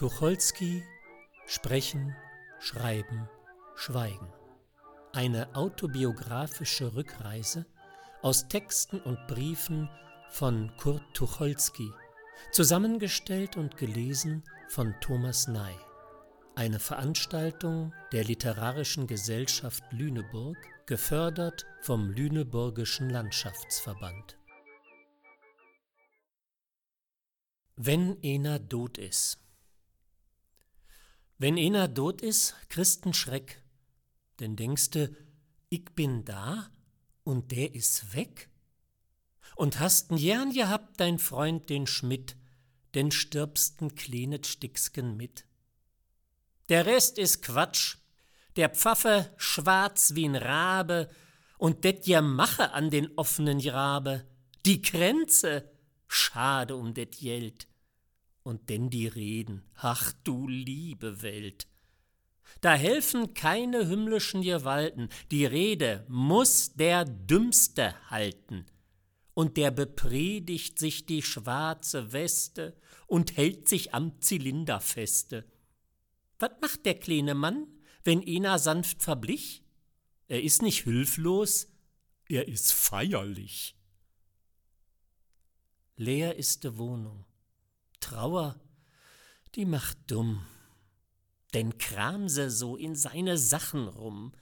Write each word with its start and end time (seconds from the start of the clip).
Tucholsky 0.00 0.82
Sprechen, 1.44 2.16
Schreiben, 2.58 3.28
Schweigen. 3.74 4.32
Eine 5.12 5.54
autobiografische 5.54 6.94
Rückreise 6.94 7.66
aus 8.22 8.48
Texten 8.48 8.98
und 9.02 9.18
Briefen 9.26 9.90
von 10.30 10.74
Kurt 10.78 11.02
Tucholsky, 11.12 11.92
zusammengestellt 12.50 13.58
und 13.58 13.76
gelesen 13.76 14.42
von 14.70 14.94
Thomas 15.02 15.48
Ney. 15.48 15.76
Eine 16.54 16.78
Veranstaltung 16.78 17.92
der 18.10 18.24
Literarischen 18.24 19.06
Gesellschaft 19.06 19.84
Lüneburg, 19.90 20.56
gefördert 20.86 21.66
vom 21.82 22.08
Lüneburgischen 22.08 23.10
Landschaftsverband. 23.10 24.38
Wenn 27.76 28.16
einer 28.24 28.66
tot 28.66 28.96
is. 28.96 29.36
Wenn 31.40 31.56
einer 31.56 31.92
tot 31.92 32.20
is, 32.20 32.54
Christen 32.68 33.14
Schreck, 33.14 33.62
denn 34.40 34.56
denkste, 34.56 35.16
ich 35.70 35.86
bin 35.94 36.26
da 36.26 36.70
und 37.24 37.50
der 37.50 37.74
is 37.74 38.12
weg. 38.12 38.50
Und 39.56 39.80
hast'n 39.80 40.18
gern 40.18 40.52
gehabt 40.52 41.00
dein 41.00 41.18
Freund 41.18 41.70
den 41.70 41.86
Schmidt, 41.86 42.36
denn 42.92 43.10
stirbst'n 43.10 43.94
kleines 43.94 44.48
Sticksken 44.48 45.16
mit. 45.16 45.46
Der 46.68 46.84
Rest 46.84 47.16
is 47.16 47.40
Quatsch, 47.40 47.96
der 48.56 48.68
Pfaffe 48.68 49.32
schwarz 49.38 50.12
wie'n 50.14 50.36
Rabe 50.36 51.08
und 51.56 51.84
det 51.84 52.06
Mache 52.20 52.72
an 52.74 52.90
den 52.90 53.16
offenen 53.16 53.60
Grabe, 53.60 54.26
die 54.66 54.82
Kränze, 54.82 55.70
schade 56.06 56.76
um 56.76 56.92
det 56.92 57.18
Geld. 57.18 57.69
Und 58.50 58.68
denn 58.68 58.90
die 58.90 59.06
Reden, 59.06 59.62
ach 59.76 60.12
du 60.24 60.48
liebe 60.48 61.22
Welt. 61.22 61.68
Da 62.60 62.74
helfen 62.74 63.32
keine 63.32 63.86
himmlischen 63.86 64.42
Gewalten, 64.42 65.08
die 65.30 65.46
Rede 65.46 66.04
muss 66.08 66.72
der 66.74 67.04
Dümmste 67.04 67.94
halten. 68.10 68.66
Und 69.34 69.56
der 69.56 69.70
bepredigt 69.70 70.80
sich 70.80 71.06
die 71.06 71.22
schwarze 71.22 72.12
Weste 72.12 72.76
und 73.06 73.36
hält 73.36 73.68
sich 73.68 73.94
am 73.94 74.20
Zylinder 74.20 74.80
feste. 74.80 75.44
Was 76.40 76.50
macht 76.60 76.84
der 76.86 76.98
kleine 76.98 77.34
Mann, 77.34 77.68
wenn 78.02 78.26
einer 78.26 78.58
sanft 78.58 79.00
verblich? 79.00 79.62
Er 80.26 80.42
ist 80.42 80.60
nicht 80.60 80.82
hilflos, 80.82 81.68
er 82.28 82.48
ist 82.48 82.72
feierlich. 82.72 83.76
Leer 85.94 86.34
ist 86.34 86.64
de 86.64 86.78
Wohnung, 86.78 87.26
Trauer, 88.00 88.58
die 89.54 89.64
macht 89.66 89.98
dumm. 90.10 90.44
Denn 91.54 91.78
kramse 91.78 92.50
so 92.50 92.76
in 92.76 92.94
seine 92.94 93.38
Sachen 93.38 93.88
rum. 93.88 94.32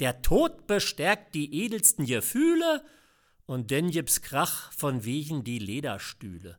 Der 0.00 0.22
Tod 0.22 0.66
bestärkt 0.66 1.34
die 1.34 1.62
edelsten 1.62 2.06
Gefühle 2.06 2.84
und 3.46 3.70
denn 3.70 3.90
gibt's 3.90 4.22
Krach 4.22 4.72
von 4.72 5.04
wegen 5.04 5.44
die 5.44 5.58
Lederstühle. 5.58 6.58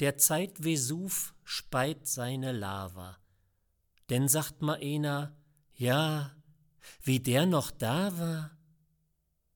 Der 0.00 0.16
Zeit 0.16 0.62
Vesuv 0.62 1.34
speit 1.44 2.06
seine 2.06 2.52
Lava. 2.52 3.18
Denn 4.10 4.28
sagt 4.28 4.62
ma 4.62 4.74
einer, 4.74 5.36
ja, 5.74 6.36
wie 7.02 7.20
der 7.20 7.46
noch 7.46 7.70
da 7.70 8.18
war, 8.18 8.56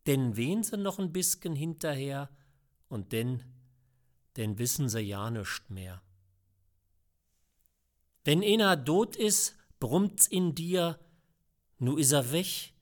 denn 0.06 0.36
wen 0.36 0.62
se 0.62 0.76
noch 0.76 0.98
ein 0.98 1.12
bisschen 1.12 1.54
hinterher 1.54 2.30
und 2.88 3.12
denn 3.12 3.42
denn 4.36 4.58
wissen 4.58 4.88
sie 4.88 5.00
ja 5.00 5.30
nischt 5.30 5.70
mehr. 5.70 6.02
Wenn 8.24 8.42
einer 8.42 8.82
tot 8.84 9.16
is, 9.16 9.54
brummt's 9.80 10.26
in 10.26 10.54
dir, 10.54 10.98
nu 11.78 11.98
is 11.98 12.12
er 12.12 12.30
weg, 12.32 12.72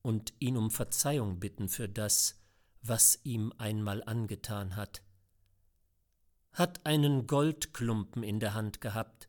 und 0.04 0.32
ihn 0.38 0.58
um 0.58 0.70
Verzeihung 0.70 1.40
bitten 1.40 1.70
für 1.70 1.90
das, 1.90 2.40
was 2.84 3.20
ihm 3.24 3.52
einmal 3.58 4.04
angetan 4.04 4.76
hat. 4.76 5.02
Hat 6.52 6.86
einen 6.86 7.26
Goldklumpen 7.26 8.22
in 8.22 8.40
der 8.40 8.54
Hand 8.54 8.80
gehabt 8.80 9.28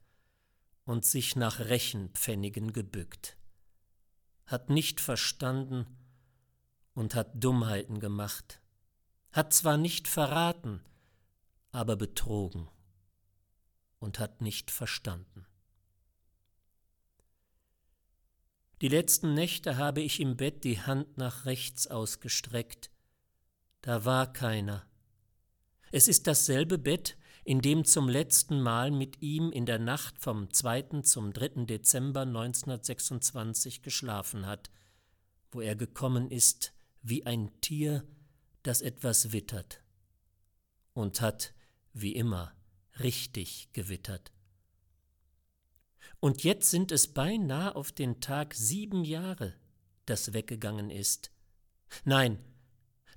und 0.85 1.07
sich 1.07 1.37
nach 1.37 1.61
Rechenpfennigen 1.61 2.75
gebückt 2.75 3.39
hat 4.47 4.71
nicht 4.71 5.00
verstanden 5.00 5.87
und 6.94 7.15
hat 7.15 7.43
Dummheiten 7.43 8.00
gemacht, 8.00 8.60
hat 9.32 9.53
zwar 9.53 9.77
nicht 9.77 10.09
verraten, 10.09 10.81
aber 11.72 11.97
betrogen 11.97 12.69
und 13.99 14.19
hat 14.19 14.41
nicht 14.41 14.71
verstanden. 14.71 15.47
Die 18.81 18.88
letzten 18.88 19.34
Nächte 19.34 19.77
habe 19.77 20.03
ich 20.03 20.21
im 20.21 20.37
Bett 20.37 20.62
die 20.62 20.81
Hand 20.81 21.16
nach 21.16 21.47
rechts 21.47 21.87
ausgestreckt. 21.87 22.91
Da 23.81 24.05
war 24.05 24.32
keiner. 24.32 24.87
Es 25.91 26.06
ist 26.06 26.26
dasselbe 26.26 26.76
Bett, 26.76 27.16
in 27.44 27.60
dem 27.60 27.84
zum 27.84 28.09
letzten 28.09 28.60
Mal 28.60 28.91
mit 28.91 29.21
ihm 29.21 29.53
in 29.53 29.66
der 29.66 29.78
Nacht 29.78 30.19
vom 30.19 30.50
2. 30.50 31.03
zum 31.03 31.32
3. 31.34 31.66
Dezember 31.66 32.22
1926 32.22 33.82
geschlafen 33.82 34.47
hat, 34.47 34.71
wo 35.53 35.60
er 35.60 35.77
gekommen 35.77 36.31
ist 36.31 36.72
wie 37.03 37.27
ein 37.27 37.50
Tier, 37.60 38.03
das 38.62 38.81
etwas 38.81 39.32
wittert. 39.32 39.82
Und 40.94 41.20
hat, 41.20 41.52
wie 41.93 42.12
immer, 42.12 42.55
richtig 43.00 43.69
gewittert. 43.75 44.32
Und 46.20 46.44
jetzt 46.44 46.70
sind 46.70 46.93
es 46.93 47.12
beinahe 47.12 47.76
auf 47.76 47.93
den 47.93 48.20
Tag 48.23 48.55
sieben 48.55 49.05
Jahre, 49.05 49.52
das 50.06 50.32
weggegangen 50.32 50.88
ist. 50.88 51.31
Nein, 52.05 52.38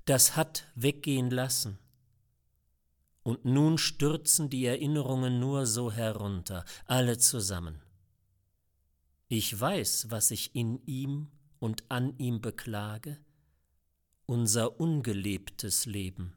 das 0.04 0.36
hat 0.36 0.70
weggehen 0.74 1.30
lassen 1.30 1.78
und 3.22 3.44
nun 3.44 3.78
stürzen 3.78 4.48
die 4.48 4.64
Erinnerungen 4.64 5.40
nur 5.40 5.66
so 5.66 5.92
herunter, 5.92 6.64
alle 6.86 7.18
zusammen. 7.18 7.82
Ich 9.28 9.58
weiß, 9.58 10.10
was 10.10 10.30
ich 10.30 10.54
in 10.54 10.84
ihm 10.86 11.28
und 11.58 11.84
an 11.90 12.16
ihm 12.18 12.40
beklage, 12.40 13.18
unser 14.26 14.80
ungelebtes 14.80 15.86
Leben. 15.86 16.34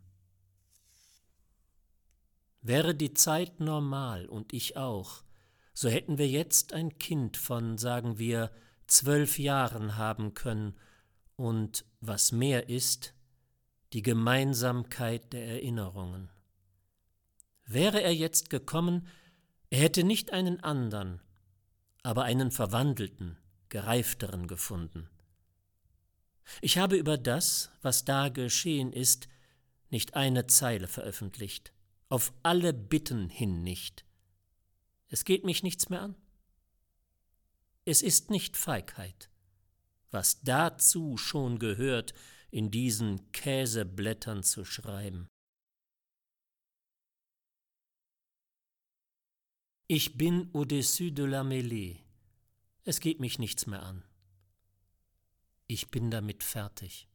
Wäre 2.62 2.94
die 2.94 3.14
Zeit 3.14 3.60
normal 3.60 4.28
und 4.28 4.54
ich 4.54 4.78
auch, 4.78 5.24
so 5.74 5.90
hätten 5.90 6.18
wir 6.18 6.28
jetzt 6.28 6.74
ein 6.74 6.98
Kind 7.00 7.38
von, 7.38 7.78
sagen 7.78 8.20
wir, 8.20 8.52
zwölf 8.88 9.40
Jahren 9.40 9.98
haben 9.98 10.34
können 10.34 10.76
und, 11.38 11.86
was 12.02 12.32
mehr 12.32 12.70
ist, 12.70 13.14
die 13.94 14.02
Gemeinsamkeit 14.02 15.34
der 15.34 15.48
Erinnerungen. 15.48 16.30
Wäre 17.74 18.02
er 18.02 18.14
jetzt 18.14 18.50
gekommen, 18.50 19.08
er 19.70 19.80
hätte 19.80 20.04
nicht 20.04 20.34
einen 20.34 20.60
andern, 20.60 21.22
aber 22.04 22.24
einen 22.24 22.52
Verwandelten, 22.52 23.38
gereifteren 23.70 24.48
gefunden. 24.48 25.10
Ich 26.60 26.78
habe 26.78 26.98
über 26.98 27.18
das, 27.18 27.72
was 27.82 28.04
da 28.04 28.28
geschehen 28.28 28.92
ist, 28.92 29.30
nicht 29.90 30.16
eine 30.16 30.48
Zeile 30.48 30.90
veröffentlicht, 30.90 31.72
auf 32.10 32.34
alle 32.44 32.74
Bitten 32.74 33.30
hin 33.30 33.64
nicht. 33.64 34.04
Es 35.08 35.24
geht 35.24 35.46
mich 35.46 35.64
nichts 35.64 35.88
mehr 35.88 36.02
an. 36.02 36.16
Es 37.86 38.02
ist 38.02 38.30
nicht 38.30 38.58
Feigheit, 38.58 39.30
was 40.10 40.42
dazu 40.42 41.16
schon 41.16 41.58
gehört, 41.58 42.14
in 42.50 42.70
diesen 42.70 43.32
Käseblättern 43.32 44.44
zu 44.44 44.66
schreiben. 44.66 45.31
Ich 49.94 50.16
bin 50.16 50.50
au-dessus 50.54 51.12
de 51.12 51.26
la 51.26 51.44
mêlée. 51.44 51.98
Es 52.86 53.02
geht 53.02 53.20
mich 53.20 53.40
nichts 53.40 53.68
mehr 53.68 53.84
an. 53.84 54.06
Ich 55.68 55.92
bin 55.92 56.10
damit 56.10 56.44
fertig. 56.44 57.10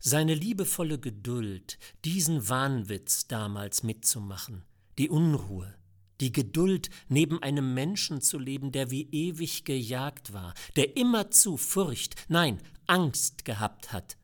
Seine 0.00 0.34
liebevolle 0.34 0.98
Geduld, 0.98 1.78
diesen 2.04 2.48
Wahnwitz 2.48 3.28
damals 3.28 3.84
mitzumachen, 3.84 4.64
die 4.98 5.08
Unruhe, 5.08 5.72
die 6.20 6.32
Geduld, 6.32 6.90
neben 7.06 7.40
einem 7.40 7.72
Menschen 7.72 8.20
zu 8.20 8.40
leben, 8.40 8.72
der 8.72 8.90
wie 8.90 9.08
ewig 9.12 9.64
gejagt 9.64 10.32
war, 10.32 10.54
der 10.74 10.96
immerzu 10.96 11.56
Furcht, 11.56 12.16
nein, 12.26 12.60
Angst 12.88 13.44
gehabt 13.44 13.92
hat, 13.92 14.16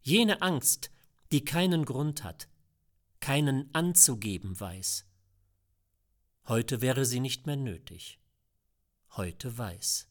jene 0.00 0.42
Angst, 0.42 0.90
die 1.30 1.44
keinen 1.44 1.84
Grund 1.84 2.24
hat, 2.24 2.48
keinen 3.20 3.72
anzugeben 3.72 4.58
weiß. 4.58 5.06
Heute 6.52 6.82
wäre 6.82 7.06
sie 7.06 7.20
nicht 7.20 7.46
mehr 7.46 7.56
nötig. 7.56 8.20
Heute 9.12 9.56
weiß. 9.56 10.06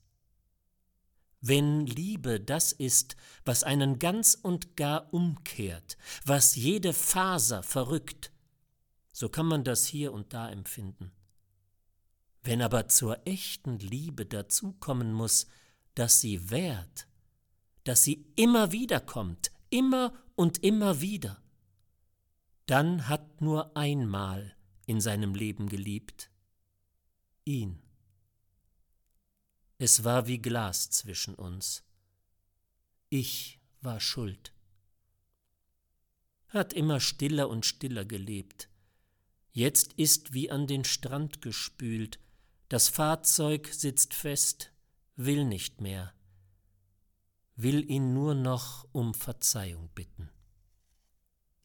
Wenn 1.40 1.86
Liebe 1.86 2.40
das 2.40 2.72
ist, 2.72 3.16
was 3.46 3.64
einen 3.64 4.00
ganz 4.00 4.34
und 4.42 4.76
gar 4.76 5.14
umkehrt, 5.14 6.00
was 6.26 6.56
jede 6.56 6.94
Faser 6.94 7.62
verrückt, 7.62 8.32
so 9.12 9.30
kann 9.30 9.46
man 9.46 9.64
das 9.64 9.86
hier 9.86 10.14
und 10.14 10.34
da 10.34 10.50
empfinden. 10.50 11.12
Wenn 12.42 12.64
aber 12.64 12.88
zur 12.88 13.20
echten 13.28 13.78
Liebe 13.78 14.26
dazukommen 14.26 15.14
muss, 15.14 15.46
dass 15.94 16.22
sie 16.22 16.50
währt, 16.50 17.06
dass 17.84 18.04
sie 18.04 18.26
immer 18.36 18.72
wieder 18.72 19.00
kommt, 19.00 19.52
immer 19.70 20.12
und 20.34 20.64
immer 20.64 21.02
wieder, 21.02 21.40
dann 22.66 23.08
hat 23.08 23.42
nur 23.42 23.78
einmal 23.78 24.56
in 24.88 25.00
seinem 25.00 25.36
Leben 25.36 25.70
geliebt, 25.70 26.31
ihn. 27.46 27.82
Es 29.78 30.04
war 30.04 30.28
wie 30.28 30.40
Glas 30.40 30.90
zwischen 30.90 31.36
uns. 31.36 31.84
Ich 33.10 33.60
war 33.82 34.00
schuld. 34.00 34.54
Hat 36.50 36.74
immer 36.74 37.00
stiller 37.00 37.50
und 37.50 37.66
stiller 37.66 38.06
gelebt. 38.06 38.70
Jetzt 39.52 39.94
ist 39.94 40.34
wie 40.34 40.52
an 40.52 40.68
den 40.68 40.86
Strand 40.86 41.42
gespült, 41.42 42.20
das 42.70 42.88
Fahrzeug 42.90 43.68
sitzt 43.74 44.14
fest, 44.14 44.72
will 45.16 45.44
nicht 45.44 45.82
mehr, 45.82 46.14
will 47.56 47.90
ihn 47.90 48.14
nur 48.14 48.34
noch 48.34 48.88
um 48.94 49.14
Verzeihung 49.14 49.90
bitten. 49.94 50.30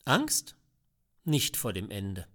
Angst? 0.05 0.57
Nicht 1.25 1.57
vor 1.57 1.73
dem 1.73 1.91
Ende. 1.91 2.27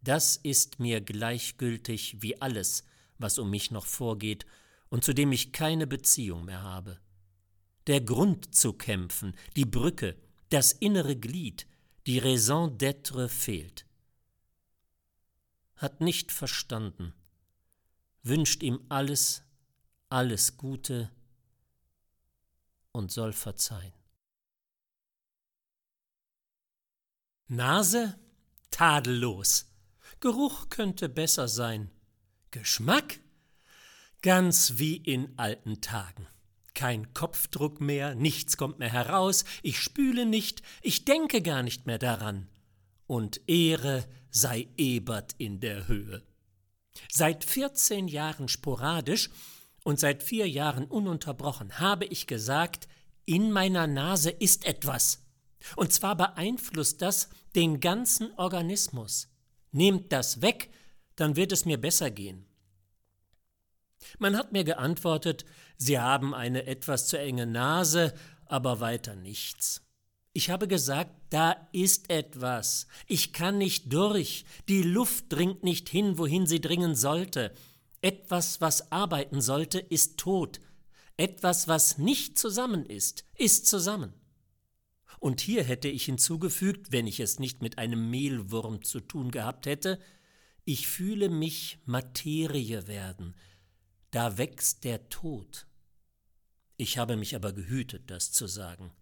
Das 0.00 0.36
ist 0.36 0.78
mir 0.78 1.00
gleichgültig 1.00 2.16
wie 2.20 2.40
alles, 2.40 2.84
was 3.18 3.38
um 3.38 3.50
mich 3.50 3.70
noch 3.70 3.86
vorgeht 3.86 4.46
und 4.88 5.04
zu 5.04 5.12
dem 5.12 5.32
ich 5.32 5.52
keine 5.52 5.86
Beziehung 5.86 6.44
mehr 6.44 6.62
habe. 6.62 6.98
Der 7.86 8.00
Grund 8.00 8.54
zu 8.54 8.72
kämpfen, 8.72 9.34
die 9.56 9.64
Brücke, 9.64 10.16
das 10.50 10.72
innere 10.72 11.16
Glied, 11.16 11.66
die 12.06 12.18
Raison 12.18 12.78
d'être 12.78 13.28
fehlt. 13.28 13.86
Hat 15.76 16.00
nicht 16.00 16.32
verstanden, 16.32 17.12
wünscht 18.22 18.62
ihm 18.62 18.80
alles, 18.88 19.42
alles 20.08 20.56
Gute 20.56 21.10
und 22.92 23.12
soll 23.12 23.32
verzeihen. 23.32 23.92
Nase? 27.46 28.18
Tadellos. 28.70 29.66
Geruch 30.20 30.68
könnte 30.68 31.08
besser 31.08 31.46
sein. 31.46 31.90
Geschmack? 32.50 33.20
Ganz 34.20 34.74
wie 34.76 34.96
in 34.96 35.38
alten 35.38 35.80
Tagen. 35.80 36.26
Kein 36.74 37.14
Kopfdruck 37.14 37.80
mehr, 37.80 38.16
nichts 38.16 38.56
kommt 38.56 38.80
mehr 38.80 38.92
heraus, 38.92 39.44
ich 39.62 39.78
spüle 39.80 40.26
nicht, 40.26 40.62
ich 40.82 41.04
denke 41.04 41.40
gar 41.40 41.62
nicht 41.62 41.86
mehr 41.86 41.98
daran. 41.98 42.48
Und 43.06 43.40
Ehre 43.48 44.06
sei 44.30 44.68
Ebert 44.76 45.34
in 45.38 45.60
der 45.60 45.86
Höhe. 45.86 46.22
Seit 47.10 47.44
14 47.44 48.08
Jahren 48.08 48.48
sporadisch 48.48 49.30
und 49.84 50.00
seit 50.00 50.24
vier 50.24 50.48
Jahren 50.48 50.86
ununterbrochen 50.86 51.78
habe 51.78 52.06
ich 52.06 52.26
gesagt, 52.26 52.88
in 53.24 53.52
meiner 53.52 53.86
Nase 53.86 54.30
ist 54.30 54.66
etwas. 54.66 55.24
Und 55.76 55.92
zwar 55.92 56.16
beeinflusst 56.16 57.02
das 57.02 57.28
den 57.54 57.78
ganzen 57.78 58.32
Organismus. 58.36 59.28
Nehmt 59.72 60.12
das 60.12 60.42
weg, 60.42 60.70
dann 61.16 61.36
wird 61.36 61.52
es 61.52 61.64
mir 61.64 61.80
besser 61.80 62.10
gehen. 62.10 62.46
Man 64.18 64.36
hat 64.36 64.52
mir 64.52 64.64
geantwortet, 64.64 65.44
Sie 65.76 65.98
haben 65.98 66.34
eine 66.34 66.66
etwas 66.66 67.06
zu 67.06 67.18
enge 67.18 67.46
Nase, 67.46 68.14
aber 68.46 68.80
weiter 68.80 69.14
nichts. 69.14 69.82
Ich 70.32 70.50
habe 70.50 70.68
gesagt, 70.68 71.10
da 71.30 71.68
ist 71.72 72.10
etwas. 72.10 72.86
Ich 73.06 73.32
kann 73.32 73.58
nicht 73.58 73.92
durch. 73.92 74.44
Die 74.68 74.82
Luft 74.82 75.32
dringt 75.32 75.64
nicht 75.64 75.88
hin, 75.88 76.18
wohin 76.18 76.46
sie 76.46 76.60
dringen 76.60 76.94
sollte. 76.94 77.52
Etwas, 78.02 78.60
was 78.60 78.92
arbeiten 78.92 79.40
sollte, 79.40 79.78
ist 79.78 80.18
tot. 80.18 80.60
Etwas, 81.16 81.66
was 81.66 81.98
nicht 81.98 82.38
zusammen 82.38 82.86
ist, 82.86 83.24
ist 83.36 83.66
zusammen. 83.66 84.12
Und 85.18 85.40
hier 85.40 85.64
hätte 85.64 85.88
ich 85.88 86.04
hinzugefügt, 86.04 86.92
wenn 86.92 87.06
ich 87.06 87.20
es 87.20 87.38
nicht 87.38 87.62
mit 87.62 87.78
einem 87.78 88.10
Mehlwurm 88.10 88.82
zu 88.84 89.00
tun 89.00 89.30
gehabt 89.30 89.66
hätte, 89.66 89.98
ich 90.64 90.86
fühle 90.86 91.28
mich 91.28 91.78
Materie 91.86 92.86
werden. 92.86 93.34
Da 94.10 94.38
wächst 94.38 94.84
der 94.84 95.08
Tod. 95.08 95.66
Ich 96.76 96.98
habe 96.98 97.16
mich 97.16 97.34
aber 97.34 97.52
gehütet, 97.52 98.10
das 98.10 98.32
zu 98.32 98.46
sagen. 98.46 98.92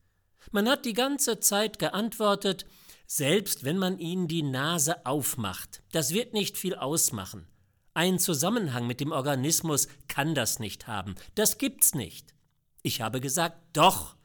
Man 0.52 0.68
hat 0.68 0.84
die 0.84 0.92
ganze 0.92 1.40
Zeit 1.40 1.78
geantwortet, 1.78 2.66
selbst 3.06 3.64
wenn 3.64 3.78
man 3.78 3.98
ihnen 3.98 4.28
die 4.28 4.42
Nase 4.42 5.04
aufmacht, 5.06 5.82
das 5.92 6.12
wird 6.12 6.32
nicht 6.32 6.56
viel 6.56 6.74
ausmachen. 6.74 7.46
Ein 7.94 8.18
Zusammenhang 8.18 8.86
mit 8.86 9.00
dem 9.00 9.12
Organismus 9.12 9.88
kann 10.08 10.34
das 10.34 10.58
nicht 10.58 10.86
haben, 10.86 11.14
das 11.34 11.58
gibt's 11.58 11.94
nicht. 11.94 12.34
Ich 12.82 13.00
habe 13.00 13.20
gesagt, 13.20 13.58
doch, 13.72 14.15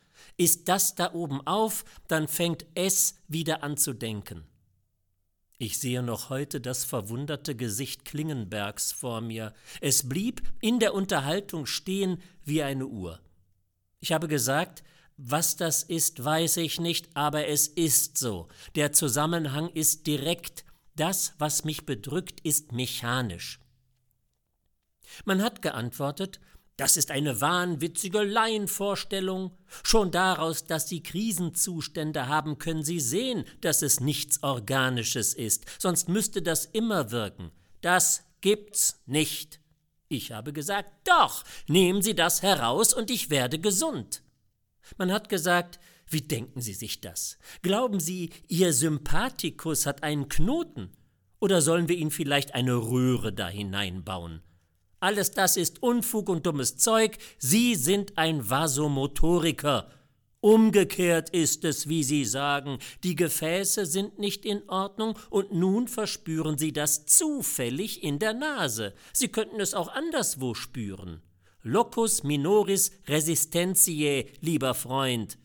ist 0.42 0.70
das 0.70 0.96
da 0.96 1.14
oben 1.14 1.46
auf, 1.46 1.86
dann 2.08 2.28
fängt 2.28 2.66
es 2.74 3.16
wieder 3.28 3.62
an 3.62 3.78
zu 3.78 3.94
denken. 3.94 4.44
Ich 5.60 5.78
sehe 5.78 6.02
noch 6.02 6.32
heute 6.32 6.60
das 6.60 6.84
verwunderte 6.84 7.56
Gesicht 7.56 8.06
Klingenbergs 8.06 8.92
vor 8.92 9.22
mir. 9.22 9.54
Es 9.82 10.10
blieb 10.10 10.42
in 10.60 10.80
der 10.80 10.96
Unterhaltung 10.96 11.68
stehen 11.68 12.20
wie 12.44 12.64
eine 12.64 12.88
Uhr. 12.88 13.20
Ich 14.00 14.12
habe 14.12 14.28
gesagt, 14.28 14.82
was 15.16 15.58
das 15.58 15.84
ist, 15.84 16.24
weiß 16.26 16.58
ich 16.58 16.80
nicht, 16.80 17.16
aber 17.16 17.48
es 17.48 17.68
ist 17.68 18.18
so. 18.18 18.48
Der 18.74 18.94
Zusammenhang 18.94 19.70
ist 19.70 20.08
direkt. 20.08 20.66
Das, 20.96 21.36
was 21.38 21.66
mich 21.66 21.86
bedrückt, 21.86 22.40
ist 22.42 22.72
mechanisch. 22.72 23.60
Man 25.24 25.44
hat 25.44 25.62
geantwortet, 25.62 26.40
das 26.82 26.98
ist 26.98 27.12
eine 27.12 27.42
wahnwitzige 27.42 28.24
Laienvorstellung. 28.24 29.56
Schon 29.84 30.10
daraus, 30.10 30.66
dass 30.66 30.90
Sie 30.90 31.04
Krisenzustände 31.04 32.28
haben, 32.28 32.58
können 32.58 32.82
Sie 32.82 33.00
sehen, 33.00 33.46
dass 33.62 33.84
es 33.84 34.00
nichts 34.00 34.42
Organisches 34.42 35.36
ist, 35.36 35.66
sonst 35.78 36.10
müsste 36.10 36.42
das 36.42 36.66
immer 36.66 37.12
wirken. 37.12 37.52
Das 37.82 38.24
gibt's 38.42 39.00
nicht. 39.06 39.60
Ich 40.08 40.32
habe 40.32 40.54
gesagt, 40.54 41.08
doch, 41.08 41.44
nehmen 41.68 42.02
Sie 42.02 42.16
das 42.16 42.42
heraus 42.42 42.96
und 42.96 43.12
ich 43.12 43.30
werde 43.30 43.60
gesund. 43.60 44.24
Man 44.98 45.12
hat 45.12 45.30
gesagt, 45.30 45.80
wie 46.08 46.22
denken 46.22 46.62
Sie 46.62 46.74
sich 46.74 47.00
das? 47.00 47.38
Glauben 47.62 48.00
Sie, 48.00 48.32
Ihr 48.48 48.74
Sympathikus 48.74 49.86
hat 49.86 50.02
einen 50.02 50.30
Knoten? 50.30 50.90
Oder 51.40 51.62
sollen 51.62 51.88
wir 51.88 51.98
ihn 51.98 52.10
vielleicht 52.10 52.56
eine 52.56 52.74
Röhre 52.74 53.32
da 53.32 53.50
hineinbauen? 53.50 54.42
Alles 55.02 55.32
das 55.32 55.58
ist 55.58 55.82
Unfug 55.82 56.30
und 56.30 56.46
dummes 56.46 56.78
Zeug. 56.78 57.18
Sie 57.40 57.74
sind 57.74 58.20
ein 58.20 58.48
Vasomotoriker. 58.50 59.90
Umgekehrt 60.42 61.32
ist 61.32 61.66
es, 61.66 61.90
wie 61.90 62.04
Sie 62.04 62.24
sagen, 62.24 62.78
die 63.04 63.16
Gefäße 63.16 63.88
sind 63.88 64.20
nicht 64.20 64.46
in 64.46 64.68
Ordnung 64.70 65.18
und 65.32 65.54
nun 65.54 65.88
verspüren 65.88 66.60
Sie 66.60 66.72
das 66.72 67.08
zufällig 67.08 68.04
in 68.04 68.20
der 68.20 68.34
Nase. 68.34 68.94
Sie 69.12 69.30
könnten 69.30 69.60
es 69.60 69.74
auch 69.74 69.88
anderswo 69.88 70.54
spüren. 70.54 71.22
Locus 71.64 72.24
minoris 72.24 72.92
resistentiae, 73.08 74.28
lieber 74.40 74.76
Freund. 74.76 75.40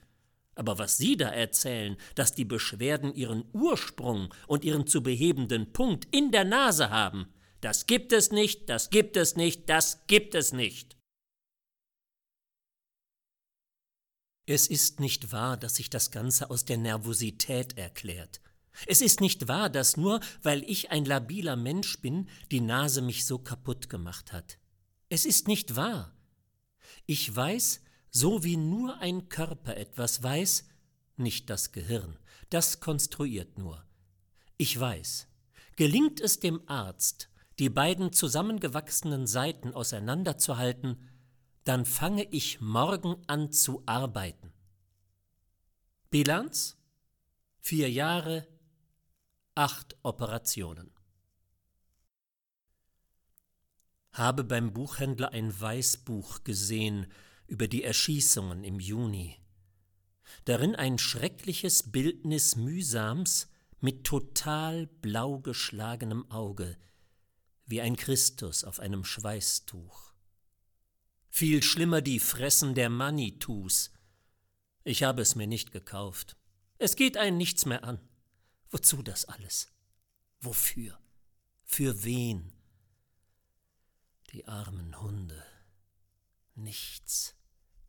Aber 0.54 0.78
was 0.78 0.98
Sie 0.98 1.16
da 1.16 1.28
erzählen, 1.28 1.96
dass 2.14 2.34
die 2.34 2.46
Beschwerden 2.46 3.14
ihren 3.14 3.44
Ursprung 3.54 4.34
und 4.46 4.64
ihren 4.64 4.86
zu 4.86 5.02
behebenden 5.02 5.72
Punkt 5.72 6.08
in 6.10 6.30
der 6.30 6.44
Nase 6.44 6.90
haben, 6.90 7.26
das 7.60 7.86
gibt 7.86 8.12
es 8.12 8.30
nicht, 8.30 8.68
das 8.68 8.90
gibt 8.90 9.16
es 9.16 9.36
nicht, 9.36 9.68
das 9.68 10.06
gibt 10.06 10.34
es 10.34 10.52
nicht. 10.52 10.96
Es 14.46 14.68
ist 14.68 15.00
nicht 15.00 15.32
wahr, 15.32 15.56
dass 15.56 15.74
sich 15.74 15.90
das 15.90 16.12
Ganze 16.12 16.50
aus 16.50 16.64
der 16.64 16.76
Nervosität 16.76 17.76
erklärt. 17.76 18.40
Es 18.86 19.00
ist 19.00 19.20
nicht 19.20 19.48
wahr, 19.48 19.70
dass 19.70 19.96
nur 19.96 20.20
weil 20.42 20.62
ich 20.70 20.90
ein 20.90 21.04
labiler 21.04 21.56
Mensch 21.56 22.00
bin, 22.00 22.28
die 22.52 22.60
Nase 22.60 23.02
mich 23.02 23.24
so 23.24 23.38
kaputt 23.38 23.88
gemacht 23.88 24.32
hat. 24.32 24.58
Es 25.08 25.24
ist 25.24 25.48
nicht 25.48 25.76
wahr. 25.76 26.14
Ich 27.06 27.34
weiß, 27.34 27.80
so 28.10 28.44
wie 28.44 28.56
nur 28.56 28.98
ein 28.98 29.28
Körper 29.28 29.76
etwas 29.76 30.22
weiß, 30.22 30.68
nicht 31.16 31.50
das 31.50 31.72
Gehirn, 31.72 32.18
das 32.50 32.80
konstruiert 32.80 33.58
nur. 33.58 33.84
Ich 34.58 34.78
weiß, 34.78 35.26
gelingt 35.76 36.20
es 36.20 36.38
dem 36.38 36.60
Arzt, 36.68 37.30
die 37.58 37.70
beiden 37.70 38.12
zusammengewachsenen 38.12 39.26
Seiten 39.26 39.72
auseinanderzuhalten, 39.72 41.08
dann 41.64 41.84
fange 41.84 42.24
ich 42.30 42.60
morgen 42.60 43.16
an 43.26 43.50
zu 43.50 43.82
arbeiten. 43.86 44.52
Bilanz? 46.10 46.76
Vier 47.60 47.90
Jahre, 47.90 48.46
acht 49.56 49.96
Operationen. 50.02 50.92
Habe 54.12 54.44
beim 54.44 54.72
Buchhändler 54.72 55.32
ein 55.32 55.58
Weißbuch 55.60 56.44
gesehen 56.44 57.06
über 57.46 57.68
die 57.68 57.82
Erschießungen 57.82 58.64
im 58.64 58.78
Juni. 58.78 59.36
Darin 60.44 60.74
ein 60.74 60.98
schreckliches 60.98 61.90
Bildnis 61.90 62.56
Mühsams 62.56 63.48
mit 63.80 64.04
total 64.04 64.86
blau 64.86 65.38
geschlagenem 65.40 66.30
Auge, 66.30 66.76
wie 67.66 67.80
ein 67.80 67.96
Christus 67.96 68.64
auf 68.64 68.80
einem 68.80 69.04
Schweißtuch. 69.04 70.12
Viel 71.28 71.62
schlimmer 71.62 72.00
die 72.00 72.20
Fressen 72.20 72.74
der 72.74 72.88
Manitus. 72.88 73.90
Ich 74.84 75.02
habe 75.02 75.20
es 75.22 75.34
mir 75.34 75.46
nicht 75.46 75.72
gekauft. 75.72 76.36
Es 76.78 76.96
geht 76.96 77.16
einen 77.16 77.36
nichts 77.36 77.66
mehr 77.66 77.84
an. 77.84 78.00
Wozu 78.70 79.02
das 79.02 79.26
alles? 79.26 79.72
Wofür? 80.40 80.98
Für 81.64 82.04
wen? 82.04 82.52
Die 84.32 84.46
armen 84.46 85.00
Hunde. 85.00 85.44
Nichts, 86.54 87.34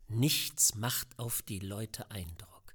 nichts 0.08 0.74
macht 0.74 1.18
auf 1.18 1.40
die 1.42 1.58
Leute 1.58 2.10
Eindruck. 2.10 2.74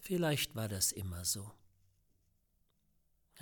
Vielleicht 0.00 0.56
war 0.56 0.68
das 0.68 0.90
immer 0.90 1.24
so. 1.24 1.52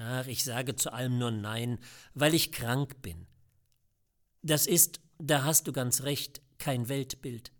Ach, 0.02 0.26
ich 0.26 0.44
sage 0.44 0.76
zu 0.76 0.94
allem 0.94 1.18
nur 1.18 1.30
Nein, 1.30 1.78
weil 2.14 2.32
ich 2.32 2.52
krank 2.52 3.02
bin. 3.02 3.26
Das 4.40 4.66
ist, 4.66 4.98
da 5.18 5.44
hast 5.44 5.66
du 5.66 5.72
ganz 5.72 6.04
recht, 6.04 6.40
kein 6.56 6.88
Weltbild. 6.88 7.52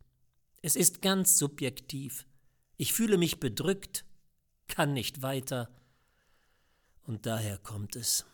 Es 0.63 0.75
ist 0.75 1.03
ganz 1.03 1.37
subjektiv. 1.37 2.27
Ich 2.79 2.95
fühle 2.95 3.19
mich 3.19 3.41
bedrückt, 3.41 4.07
kann 4.69 4.95
nicht 4.95 5.21
weiter, 5.21 5.69
und 7.03 7.27
daher 7.27 7.59
kommt 7.59 7.95
es. 7.95 8.25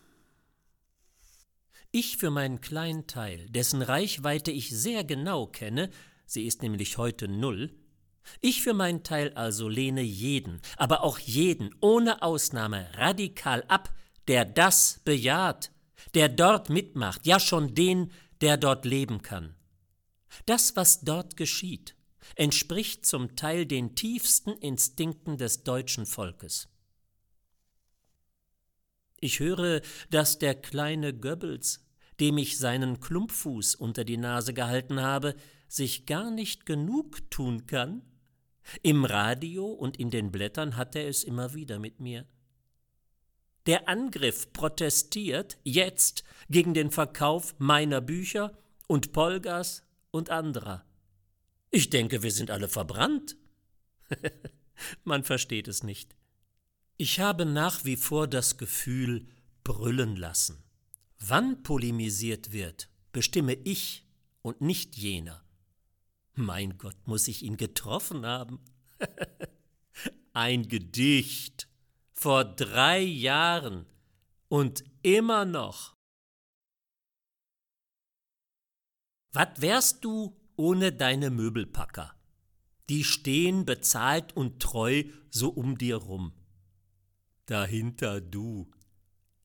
Ich 1.91 2.17
für 2.17 2.31
meinen 2.31 2.61
kleinen 2.61 3.09
Teil, 3.09 3.49
dessen 3.51 3.83
Reichweite 3.83 4.53
ich 4.53 4.71
sehr 4.71 5.03
genau 5.03 5.49
kenne, 5.49 5.91
sie 6.27 6.47
ist 6.47 6.63
nämlich 6.63 6.97
heute 6.97 7.27
null, 7.27 7.75
ich 8.41 8.63
für 8.63 8.75
meinen 8.75 9.03
Teil 9.03 9.33
also 9.35 9.69
lehne 9.69 10.03
jeden, 10.03 10.61
aber 10.77 11.03
auch 11.03 11.19
jeden 11.19 11.75
ohne 11.81 12.23
Ausnahme 12.23 12.89
radikal 12.95 13.65
ab, 13.69 13.93
der 14.29 14.45
das 14.45 15.01
bejaht, 15.05 15.71
der 16.15 16.29
dort 16.29 16.71
mitmacht, 16.71 17.27
ja 17.27 17.41
schon 17.41 17.75
den, 17.75 18.13
der 18.41 18.57
dort 18.57 18.85
leben 18.85 19.23
kann. 19.23 19.55
Das, 20.45 20.77
was 20.77 21.01
dort 21.01 21.37
geschieht, 21.37 21.97
entspricht 22.35 23.07
zum 23.07 23.37
Teil 23.37 23.67
den 23.67 23.95
tiefsten 23.95 24.53
Instinkten 24.53 25.37
des 25.39 25.63
deutschen 25.63 26.07
Volkes. 26.07 26.69
Ich 29.21 29.41
höre, 29.41 29.81
dass 30.11 30.39
der 30.39 30.55
kleine 30.55 31.15
Goebbels, 31.15 31.85
dem 32.21 32.39
ich 32.39 32.59
seinen 32.59 33.01
Klumpfuß 33.01 33.75
unter 33.75 34.05
die 34.05 34.19
Nase 34.19 34.53
gehalten 34.53 35.01
habe, 35.01 35.35
sich 35.69 36.07
gar 36.07 36.31
nicht 36.31 36.67
genug 36.67 37.31
tun 37.31 37.67
kann. 37.67 38.03
Im 38.83 39.05
Radio 39.05 39.67
und 39.67 39.97
in 39.99 40.11
den 40.11 40.33
Blättern 40.33 40.77
hat 40.77 40.97
er 40.97 41.09
es 41.09 41.25
immer 41.25 41.55
wieder 41.55 41.79
mit 41.79 42.01
mir. 42.01 42.27
Der 43.67 43.89
Angriff 43.89 44.53
protestiert 44.53 45.59
jetzt 45.65 46.25
gegen 46.49 46.75
den 46.75 46.91
Verkauf 46.91 47.55
meiner 47.59 48.01
Bücher 48.01 48.57
und 48.87 49.13
Polgas 49.13 49.83
und 50.11 50.31
anderer. 50.31 50.85
Ich 51.71 51.91
denke, 51.91 52.23
wir 52.23 52.31
sind 52.31 52.51
alle 52.51 52.69
verbrannt. 52.69 53.37
Man 55.05 55.25
versteht 55.25 55.69
es 55.69 55.83
nicht. 55.83 56.17
Ich 56.97 57.21
habe 57.21 57.45
nach 57.45 57.85
wie 57.85 57.97
vor 57.97 58.29
das 58.29 58.57
Gefühl, 58.57 59.27
brüllen 59.65 60.17
lassen. 60.17 60.63
Wann 61.19 61.63
polemisiert 61.63 62.53
wird, 62.53 62.89
bestimme 63.13 63.55
ich 63.55 64.07
und 64.43 64.61
nicht 64.61 64.97
jener. 64.97 65.46
Mein 66.37 66.79
Gott, 66.79 66.97
muss 67.07 67.29
ich 67.29 67.43
ihn 67.43 67.57
getroffen 67.57 68.25
haben. 68.25 68.61
Ein 70.33 70.69
Gedicht 70.69 71.69
vor 72.13 72.45
drei 72.45 73.01
Jahren 73.01 73.87
und 74.49 74.85
immer 75.03 75.45
noch. 75.45 75.97
Was 79.33 79.61
wärst 79.61 80.05
du 80.05 80.39
ohne 80.57 80.93
deine 80.93 81.31
Möbelpacker? 81.31 82.15
Die 82.89 83.03
stehen 83.03 83.65
bezahlt 83.65 84.37
und 84.37 84.63
treu 84.63 85.05
so 85.31 85.49
um 85.49 85.77
dir 85.77 85.97
rum 85.97 86.33
dahinter 87.47 88.21
du. 88.21 88.71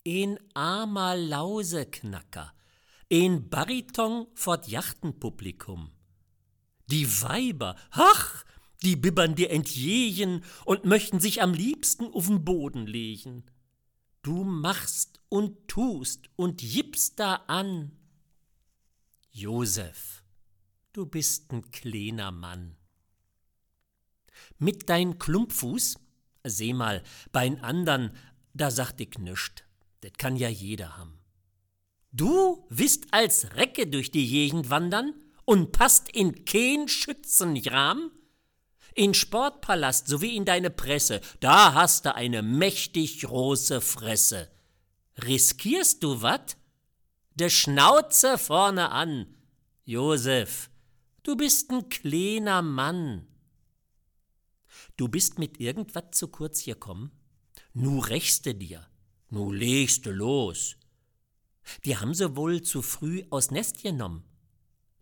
Ein 0.06 0.40
armer 0.56 1.16
Lauseknacker, 1.16 2.54
ein 3.12 3.50
Bariton 3.50 4.28
vort 4.34 4.68
Jachtenpublikum. 4.68 5.92
Die 6.92 7.22
Weiber, 7.22 7.76
ach, 7.92 8.44
die 8.84 8.96
bibbern 8.96 9.36
dir 9.36 9.50
entjegen 9.50 10.44
und 10.66 10.86
möchten 10.86 11.20
sich 11.20 11.42
am 11.42 11.54
liebsten 11.54 12.06
auf'n 12.06 12.40
Boden 12.40 12.86
legen. 12.86 13.44
Du 14.22 14.44
machst 14.44 15.20
und 15.30 15.68
tust 15.68 16.30
und 16.36 16.62
jippst 16.62 17.20
da 17.20 17.36
an. 17.48 17.92
Josef, 19.32 20.24
du 20.94 21.06
bist 21.06 21.52
n 21.54 21.72
kleiner 21.72 22.32
Mann. 22.32 22.76
Mit 24.60 24.90
dein 24.90 25.18
Klumpfuß 25.18 25.98
Seh 26.44 26.74
mal, 26.74 27.04
bei'n 27.32 27.60
andern, 27.62 28.16
da 28.54 28.72
sagt 28.72 29.00
ich 29.02 29.18
nischt. 29.20 29.64
Das 30.02 30.14
kann 30.14 30.36
ja 30.36 30.50
jeder 30.50 30.98
haben. 30.98 31.20
Du 32.12 32.66
wisst 32.70 33.14
als 33.14 33.56
Recke 33.56 33.88
durch 33.88 34.12
die 34.12 34.28
Gegend 34.28 34.70
wandern 34.70 35.14
und 35.52 35.74
passt 35.74 36.08
in 36.08 36.46
kein 36.46 36.88
Schützenrahmen? 36.88 38.10
In 38.96 39.14
Sportpalast 39.14 40.08
sowie 40.08 40.38
in 40.38 40.46
deine 40.46 40.70
Presse, 40.70 41.20
da 41.42 41.74
hast 41.74 42.06
du 42.06 42.16
eine 42.16 42.42
mächtig 42.42 43.20
große 43.20 43.82
Fresse. 43.82 44.50
Riskierst 45.22 46.04
du 46.04 46.22
wat? 46.22 46.56
De 47.36 47.50
Schnauze 47.50 48.38
vorne 48.38 48.92
an. 48.92 49.28
Josef, 49.84 50.70
du 51.24 51.36
bist 51.36 51.70
n 51.70 51.90
kleiner 51.90 52.62
Mann. 52.62 53.28
Du 54.96 55.10
bist 55.10 55.38
mit 55.38 55.60
irgendwas 55.60 56.12
zu 56.12 56.30
kurz 56.30 56.64
gekommen? 56.64 57.12
Nu 57.74 58.00
rächste 58.00 58.56
dir, 58.56 58.88
nu 59.30 59.52
legste 59.52 60.12
los. 60.12 60.78
Die 61.84 61.98
haben 61.98 62.14
sie 62.14 62.38
wohl 62.38 62.62
zu 62.62 62.82
früh 62.82 63.26
aus 63.30 63.52
Nest 63.52 63.84
genommen. 63.84 64.31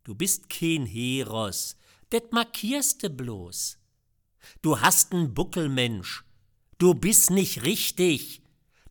Du 0.10 0.16
bist 0.16 0.50
kein 0.50 0.88
Heros, 0.88 1.78
det 2.12 2.34
markierste 2.34 3.12
bloß. 3.12 3.78
Du 4.64 4.82
hast 4.82 5.14
n 5.14 5.36
Buckelmensch, 5.36 6.24
du 6.80 6.96
bist 6.96 7.30
nicht 7.30 7.62
richtig. 7.62 8.42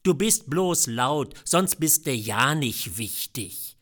Du 0.05 0.15
bist 0.15 0.49
bloß 0.49 0.87
laut, 0.87 1.35
sonst 1.45 1.81
bist 1.81 2.07
du 2.07 2.13
ja 2.13 2.55
nicht 2.55 2.99
wichtig. 2.99 3.77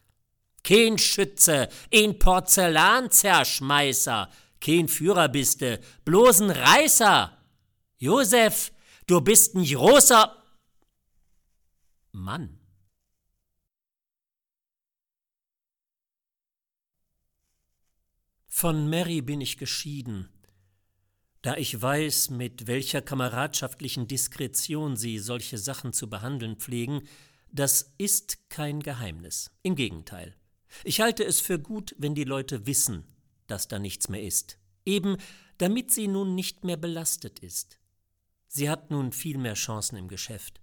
Kein 0.65 0.97
Schütze, 0.97 1.69
ein 1.93 2.19
Porzellanzerschmeißer, 2.19 4.31
kein 4.59 4.89
Führer 4.89 5.29
bist 5.29 5.61
du, 5.61 5.79
bloß 6.07 6.41
ein 6.41 6.53
Reißer. 6.53 7.37
Josef, 7.99 8.73
du 9.07 9.21
bist 9.21 9.55
ein 9.55 9.65
großer 9.65 10.43
Mann. 12.13 12.56
Von 18.59 18.89
Mary 18.89 19.21
bin 19.21 19.43
ich 19.43 19.59
geschieden, 19.59 20.31
da 21.43 21.59
ich 21.59 21.79
weiß, 21.79 22.31
mit 22.31 22.67
welcher 22.67 23.03
kameradschaftlichen 23.03 24.09
Diskretion 24.09 24.97
Sie 24.97 25.19
solche 25.19 25.59
Sachen 25.59 25.93
zu 25.93 26.09
behandeln 26.09 26.57
pflegen, 26.57 27.03
das 27.53 27.93
ist 27.99 28.49
kein 28.49 28.81
Geheimnis. 28.81 29.51
Im 29.63 29.75
Gegenteil. 29.77 30.35
Ich 30.85 31.03
halte 31.03 31.23
es 31.23 31.39
für 31.39 31.59
gut, 31.59 31.95
wenn 31.99 32.15
die 32.15 32.25
Leute 32.25 32.67
wissen, 32.67 33.05
dass 33.47 33.69
da 33.69 33.79
nichts 33.79 34.09
mehr 34.09 34.23
ist. 34.23 34.59
Eben 34.87 35.19
damit 35.59 35.91
sie 35.91 36.09
nun 36.09 36.35
nicht 36.35 36.65
mehr 36.65 36.79
belastet 36.79 37.41
ist. 37.41 37.79
Sie 38.47 38.71
hat 38.71 38.91
nun 38.91 39.13
viel 39.13 39.37
mehr 39.37 39.53
Chancen 39.53 39.99
im 39.99 40.09
Geschäft. 40.09 40.63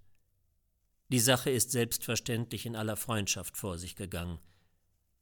Die 1.10 1.20
Sache 1.20 1.52
ist 1.52 1.70
selbstverständlich 1.70 2.66
in 2.66 2.76
aller 2.76 2.98
Freundschaft 2.98 3.56
vor 3.56 3.78
sich 3.78 3.96
gegangen. 3.96 4.40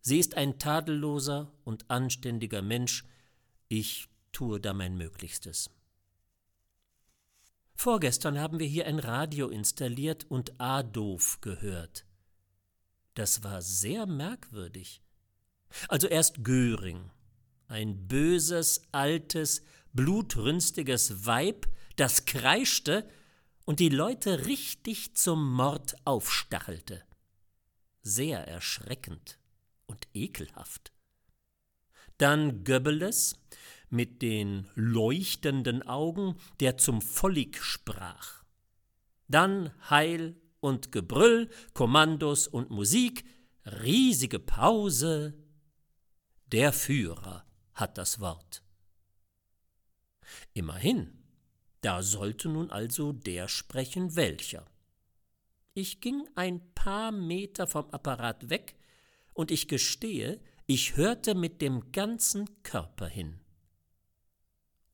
Sie 0.01 0.17
ist 0.17 0.35
ein 0.35 0.57
tadelloser 0.57 1.51
und 1.63 1.89
anständiger 1.91 2.63
Mensch, 2.63 3.05
ich 3.67 4.09
tue 4.31 4.59
da 4.59 4.73
mein 4.73 4.97
Möglichstes. 4.97 5.69
Vorgestern 7.75 8.39
haben 8.39 8.59
wir 8.59 8.67
hier 8.67 8.87
ein 8.87 8.99
Radio 8.99 9.49
installiert 9.49 10.25
und 10.29 10.59
Adolf 10.59 11.39
gehört. 11.41 12.05
Das 13.13 13.43
war 13.43 13.61
sehr 13.61 14.05
merkwürdig. 14.07 15.01
Also 15.87 16.07
erst 16.07 16.43
Göring, 16.43 17.11
ein 17.67 18.07
böses, 18.07 18.81
altes, 18.91 19.63
blutrünstiges 19.93 21.25
Weib, 21.25 21.67
das 21.95 22.25
kreischte 22.25 23.07
und 23.65 23.79
die 23.79 23.89
Leute 23.89 24.45
richtig 24.45 25.15
zum 25.15 25.53
Mord 25.53 25.95
aufstachelte. 26.05 27.03
Sehr 28.01 28.47
erschreckend 28.47 29.40
und 29.91 30.07
ekelhaft. 30.13 30.91
Dann 32.17 32.63
Goebbels 32.63 33.35
mit 33.89 34.21
den 34.21 34.67
leuchtenden 34.75 35.83
Augen, 35.83 36.35
der 36.59 36.77
zum 36.77 37.01
Volk 37.01 37.57
sprach. 37.57 38.43
Dann 39.27 39.71
Heil 39.89 40.35
und 40.61 40.91
Gebrüll, 40.91 41.49
Kommandos 41.73 42.47
und 42.47 42.69
Musik, 42.69 43.25
riesige 43.65 44.39
Pause. 44.39 45.33
Der 46.47 46.71
Führer 46.73 47.45
hat 47.73 47.97
das 47.97 48.19
Wort. 48.19 48.63
Immerhin, 50.53 51.21
da 51.81 52.03
sollte 52.03 52.47
nun 52.47 52.71
also 52.71 53.11
der 53.11 53.47
sprechen, 53.47 54.15
welcher. 54.15 54.65
Ich 55.73 56.01
ging 56.01 56.27
ein 56.35 56.73
paar 56.73 57.11
Meter 57.11 57.67
vom 57.67 57.89
Apparat 57.91 58.49
weg, 58.49 58.75
und 59.33 59.51
ich 59.51 59.67
gestehe, 59.67 60.39
ich 60.65 60.95
hörte 60.95 61.35
mit 61.35 61.61
dem 61.61 61.91
ganzen 61.91 62.63
Körper 62.63 63.07
hin. 63.07 63.39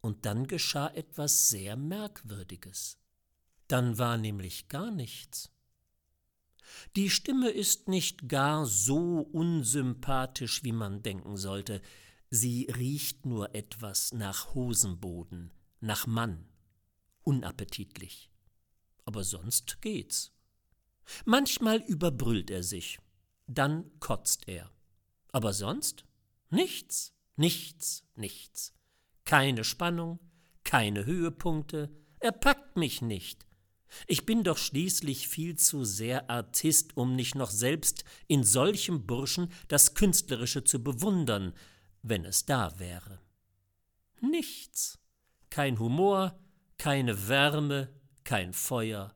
Und 0.01 0.25
dann 0.25 0.47
geschah 0.47 0.87
etwas 0.89 1.49
sehr 1.49 1.75
Merkwürdiges. 1.75 2.97
Dann 3.67 3.97
war 3.97 4.17
nämlich 4.17 4.69
gar 4.69 4.91
nichts. 4.91 5.51
Die 6.95 7.09
Stimme 7.09 7.49
ist 7.49 7.87
nicht 7.87 8.27
gar 8.27 8.65
so 8.65 9.19
unsympathisch, 9.19 10.63
wie 10.63 10.71
man 10.71 11.03
denken 11.03 11.37
sollte. 11.37 11.81
Sie 12.29 12.69
riecht 12.75 13.25
nur 13.25 13.55
etwas 13.55 14.13
nach 14.13 14.53
Hosenboden, 14.53 15.51
nach 15.79 16.07
Mann, 16.07 16.45
unappetitlich. 17.23 18.29
Aber 19.05 19.23
sonst 19.23 19.81
geht's. 19.81 20.33
Manchmal 21.25 21.77
überbrüllt 21.79 22.49
er 22.49 22.63
sich, 22.63 22.99
dann 23.47 23.91
kotzt 23.99 24.47
er. 24.47 24.71
Aber 25.31 25.53
sonst 25.53 26.05
nichts, 26.49 27.13
nichts, 27.35 28.03
nichts. 28.15 28.73
Keine 29.25 29.63
Spannung, 29.63 30.19
keine 30.63 31.05
Höhepunkte, 31.05 31.89
er 32.19 32.31
packt 32.31 32.77
mich 32.77 33.01
nicht, 33.01 33.47
ich 34.05 34.25
bin 34.25 34.43
doch 34.43 34.57
schließlich 34.57 35.27
viel 35.27 35.55
zu 35.55 35.83
sehr 35.83 36.29
Artist, 36.29 36.97
um 36.97 37.15
nicht 37.15 37.35
noch 37.35 37.49
selbst 37.49 38.03
in 38.27 38.43
solchem 38.43 39.05
Burschen 39.05 39.51
das 39.67 39.93
Künstlerische 39.95 40.63
zu 40.63 40.83
bewundern, 40.83 41.53
wenn 42.01 42.25
es 42.25 42.45
da 42.45 42.77
wäre. 42.79 43.21
Nichts. 44.21 44.99
Kein 45.49 45.79
Humor, 45.79 46.37
keine 46.77 47.27
Wärme, 47.27 47.89
kein 48.23 48.53
Feuer, 48.53 49.15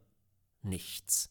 nichts. 0.61 1.29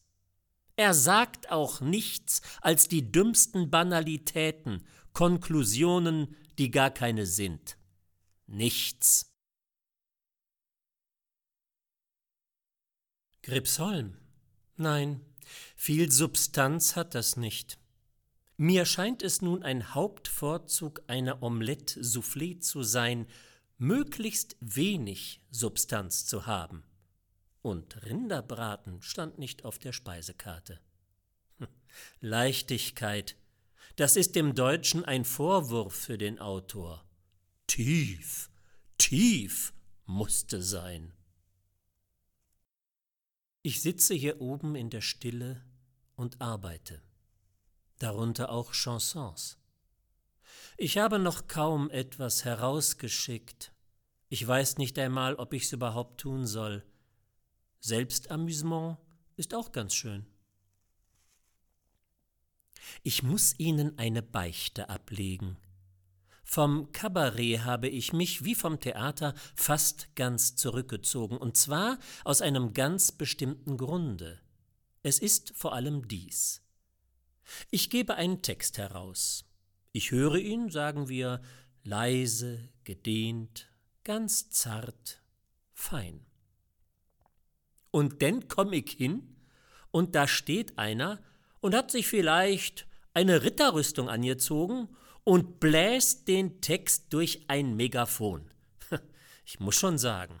Er 0.81 0.95
sagt 0.95 1.51
auch 1.51 1.79
nichts 1.79 2.41
als 2.59 2.87
die 2.87 3.11
dümmsten 3.11 3.69
Banalitäten, 3.69 4.83
Konklusionen, 5.13 6.35
die 6.57 6.71
gar 6.71 6.89
keine 6.89 7.27
sind. 7.27 7.77
Nichts. 8.47 9.31
Gripsholm. 13.43 14.17
Nein, 14.75 15.23
viel 15.75 16.11
Substanz 16.11 16.95
hat 16.95 17.13
das 17.13 17.37
nicht. 17.37 17.77
Mir 18.57 18.85
scheint 18.85 19.21
es 19.21 19.43
nun 19.43 19.61
ein 19.61 19.93
Hauptvorzug 19.93 21.03
einer 21.05 21.43
Omelette 21.43 22.01
Soufflé 22.01 22.59
zu 22.59 22.81
sein, 22.81 23.27
möglichst 23.77 24.57
wenig 24.61 25.41
Substanz 25.51 26.25
zu 26.25 26.47
haben. 26.47 26.83
Und 27.61 28.03
Rinderbraten 28.05 29.01
stand 29.01 29.37
nicht 29.37 29.65
auf 29.65 29.77
der 29.77 29.93
Speisekarte. 29.93 30.79
Hm, 31.59 31.67
Leichtigkeit, 32.19 33.35
das 33.95 34.15
ist 34.15 34.35
dem 34.35 34.55
Deutschen 34.55 35.05
ein 35.05 35.25
Vorwurf 35.25 35.93
für 35.93 36.17
den 36.17 36.39
Autor. 36.39 37.05
Tief, 37.67 38.49
tief 38.97 39.73
musste 40.05 40.61
sein. 40.61 41.13
Ich 43.61 43.81
sitze 43.81 44.15
hier 44.15 44.41
oben 44.41 44.75
in 44.75 44.89
der 44.89 45.01
Stille 45.01 45.63
und 46.15 46.41
arbeite, 46.41 47.01
darunter 47.99 48.49
auch 48.49 48.73
Chansons. 48.73 49.59
Ich 50.77 50.97
habe 50.97 51.19
noch 51.19 51.47
kaum 51.47 51.91
etwas 51.91 52.43
herausgeschickt. 52.43 53.71
Ich 54.29 54.47
weiß 54.47 54.77
nicht 54.79 54.97
einmal, 54.97 55.35
ob 55.35 55.53
ich's 55.53 55.73
überhaupt 55.73 56.21
tun 56.21 56.47
soll. 56.47 56.83
Selbstamüsement 57.81 58.99
ist 59.35 59.53
auch 59.55 59.71
ganz 59.71 59.95
schön. 59.95 60.25
Ich 63.03 63.23
muss 63.23 63.57
Ihnen 63.57 63.97
eine 63.97 64.21
Beichte 64.21 64.89
ablegen. 64.89 65.57
Vom 66.43 66.91
Kabarett 66.91 67.63
habe 67.63 67.87
ich 67.87 68.13
mich 68.13 68.43
wie 68.43 68.55
vom 68.55 68.79
Theater 68.79 69.33
fast 69.55 70.15
ganz 70.15 70.55
zurückgezogen, 70.55 71.37
und 71.37 71.57
zwar 71.57 71.97
aus 72.23 72.41
einem 72.41 72.73
ganz 72.73 73.11
bestimmten 73.11 73.77
Grunde. 73.77 74.39
Es 75.01 75.17
ist 75.17 75.53
vor 75.55 75.73
allem 75.73 76.07
dies. 76.07 76.61
Ich 77.71 77.89
gebe 77.89 78.15
einen 78.15 78.41
Text 78.41 78.77
heraus. 78.77 79.45
Ich 79.91 80.11
höre 80.11 80.35
ihn, 80.35 80.69
sagen 80.69 81.09
wir, 81.09 81.41
leise, 81.83 82.69
gedehnt, 82.83 83.71
ganz 84.03 84.49
zart, 84.49 85.21
fein. 85.73 86.25
Und 87.91 88.21
dann 88.21 88.47
komme 88.47 88.77
ich 88.77 88.91
hin, 88.91 89.31
und 89.91 90.15
da 90.15 90.27
steht 90.27 90.77
einer 90.77 91.21
und 91.59 91.75
hat 91.75 91.91
sich 91.91 92.07
vielleicht 92.07 92.87
eine 93.13 93.43
Ritterrüstung 93.43 94.09
angezogen 94.09 94.89
und 95.23 95.59
bläst 95.59 96.27
den 96.27 96.61
Text 96.61 97.13
durch 97.13 97.45
ein 97.47 97.75
Megafon. 97.75 98.49
Ich 99.43 99.59
muss 99.59 99.75
schon 99.75 99.97
sagen. 99.97 100.39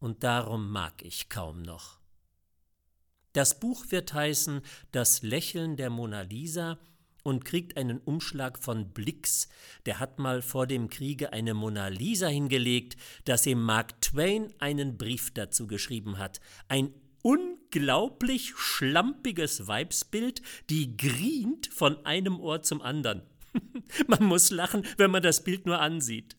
Und 0.00 0.24
darum 0.24 0.72
mag 0.72 1.02
ich 1.02 1.28
kaum 1.28 1.62
noch. 1.62 2.00
Das 3.32 3.60
Buch 3.60 3.84
wird 3.90 4.12
heißen 4.12 4.62
Das 4.90 5.22
Lächeln 5.22 5.76
der 5.76 5.90
Mona 5.90 6.22
Lisa 6.22 6.78
und 7.22 7.44
kriegt 7.44 7.76
einen 7.76 7.98
Umschlag 7.98 8.58
von 8.58 8.90
Blix, 8.92 9.48
der 9.86 9.98
hat 9.98 10.18
mal 10.18 10.42
vor 10.42 10.66
dem 10.66 10.88
Kriege 10.88 11.32
eine 11.32 11.54
Mona 11.54 11.88
Lisa 11.88 12.28
hingelegt, 12.28 12.96
dass 13.24 13.46
ihm 13.46 13.62
Mark 13.62 14.00
Twain 14.00 14.52
einen 14.58 14.96
Brief 14.96 15.30
dazu 15.32 15.66
geschrieben 15.66 16.18
hat. 16.18 16.40
Ein 16.68 16.92
unglaublich 17.22 18.54
schlampiges 18.56 19.66
Weibsbild, 19.66 20.42
die 20.70 20.96
grient 20.96 21.66
von 21.68 22.04
einem 22.06 22.40
Ohr 22.40 22.62
zum 22.62 22.82
anderen. 22.82 23.22
man 24.06 24.24
muss 24.24 24.50
lachen, 24.50 24.86
wenn 24.96 25.10
man 25.10 25.22
das 25.22 25.44
Bild 25.44 25.66
nur 25.66 25.80
ansieht. 25.80 26.36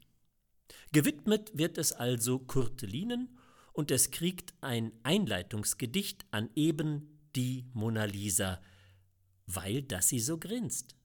Gewidmet 0.91 1.51
wird 1.53 1.77
es 1.77 1.93
also 1.93 2.39
Kurtelinen 2.39 3.37
und 3.73 3.91
es 3.91 4.11
kriegt 4.11 4.53
ein 4.61 4.91
Einleitungsgedicht 5.03 6.25
an 6.31 6.49
eben 6.55 7.19
die 7.35 7.65
Mona 7.73 8.05
Lisa, 8.05 8.59
weil 9.55 9.83
das 9.83 10.09
sie 10.09 10.19
so 10.19 10.37
grinst. 10.37 10.95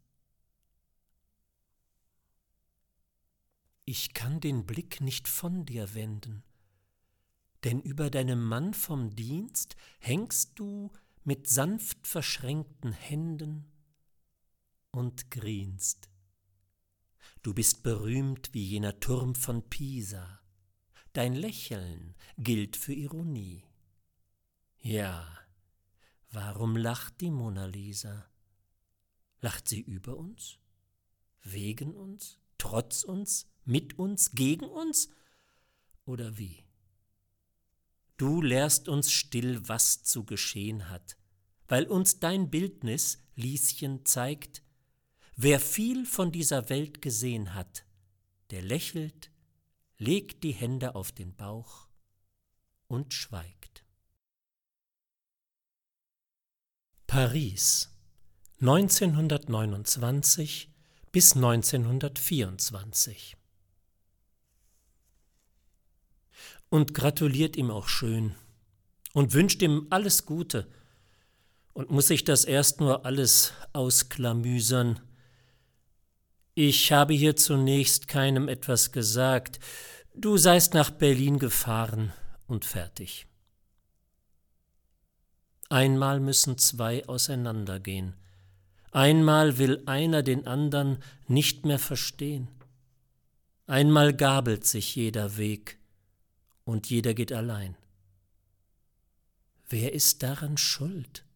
Ich 3.85 4.15
kann 4.15 4.41
den 4.41 4.67
Blick 4.67 5.01
nicht 5.01 5.29
von 5.29 5.65
dir 5.65 5.95
wenden, 5.95 6.43
denn 7.65 7.81
über 7.81 8.11
deinem 8.11 8.43
Mann 8.43 8.75
vom 8.75 9.15
Dienst 9.15 9.77
hängst 10.01 10.59
du 10.59 10.91
mit 11.23 11.49
sanft 11.49 12.07
verschränkten 12.07 12.93
Händen 12.93 13.71
und 14.91 15.31
grinst. 15.31 16.11
Du 17.43 17.55
bist 17.55 17.83
berühmt 17.83 18.51
wie 18.55 18.65
jener 18.65 18.99
Turm 18.99 19.35
von 19.35 19.69
Pisa. 19.69 20.41
Dein 21.13 21.35
Lächeln 21.35 22.15
gilt 22.39 22.77
für 22.77 22.93
Ironie. 22.93 23.65
Ja, 24.79 25.27
warum 26.31 26.77
lacht 26.77 27.21
die 27.21 27.31
Mona 27.31 27.67
Lisa? 27.67 28.29
Lacht 29.41 29.69
sie 29.69 29.81
über 29.81 30.17
uns? 30.17 30.59
Wegen 31.43 31.95
uns? 31.95 32.39
Trotz 32.59 33.05
uns? 33.05 33.49
Mit 33.65 33.99
uns? 33.99 34.33
Gegen 34.33 34.67
uns? 34.67 35.11
Oder 36.05 36.39
wie? 36.39 36.65
Du 38.17 38.41
lehrst 38.41 38.89
uns 38.89 39.13
still, 39.13 39.69
was 39.69 40.03
zu 40.03 40.25
geschehen 40.25 40.89
hat, 40.89 41.19
weil 41.69 41.87
uns 41.87 42.19
dein 42.19 42.51
Bildnis, 42.51 43.19
Lieschen, 43.35 44.07
zeigt, 44.07 44.63
wer 45.35 45.61
viel 45.61 46.07
von 46.07 46.33
dieser 46.33 46.71
Welt 46.71 47.03
gesehen 47.03 47.53
hat, 47.55 47.85
der 48.51 48.63
lächelt, 48.63 49.31
legt 49.99 50.45
die 50.45 50.53
Hände 50.53 50.95
auf 50.95 51.13
den 51.13 51.35
Bauch 51.37 51.89
und 52.87 53.13
schweigt. 53.13 53.85
Paris 57.07 57.96
1929 58.61 60.71
bis 61.13 61.37
1924 61.37 63.37
und 66.71 66.95
gratuliert 66.95 67.57
ihm 67.57 67.71
auch 67.71 67.89
schön 67.89 68.35
und 69.13 69.35
wünscht 69.35 69.63
ihm 69.63 69.87
alles 69.91 70.27
Gute 70.27 70.67
und 71.75 71.91
muss 71.91 72.09
sich 72.09 72.25
das 72.25 72.45
erst 72.45 72.81
nur 72.81 73.05
alles 73.05 73.53
ausklamüsern. 73.75 75.01
Ich 76.55 76.93
habe 76.93 77.13
hier 77.13 77.37
zunächst 77.37 78.09
keinem 78.09 78.49
etwas 78.49 78.93
gesagt, 78.93 79.61
du 80.15 80.39
seist 80.39 80.73
nach 80.73 80.91
Berlin 80.91 81.39
gefahren 81.39 82.15
und 82.47 82.65
fertig. 82.65 83.27
Einmal 85.69 86.21
müssen 86.21 86.57
zwei 86.57 87.07
auseinandergehen, 87.07 88.15
einmal 88.97 89.59
will 89.59 89.83
einer 89.85 90.23
den 90.23 90.47
andern 90.47 91.03
nicht 91.29 91.67
mehr 91.67 91.79
verstehen, 91.79 92.49
einmal 93.67 94.17
gabelt 94.17 94.67
sich 94.67 94.97
jeder 94.97 95.37
Weg, 95.37 95.79
und 96.65 96.89
jeder 96.89 97.13
geht 97.13 97.31
allein. 97.31 97.77
Wer 99.69 99.93
ist 99.93 100.23
daran 100.23 100.57
schuld? 100.57 101.27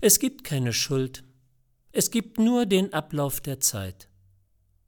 Es 0.00 0.20
gibt 0.20 0.44
keine 0.44 0.72
Schuld, 0.72 1.24
es 1.90 2.12
gibt 2.12 2.38
nur 2.38 2.64
den 2.64 2.92
Ablauf 2.92 3.40
der 3.40 3.58
Zeit. 3.58 4.08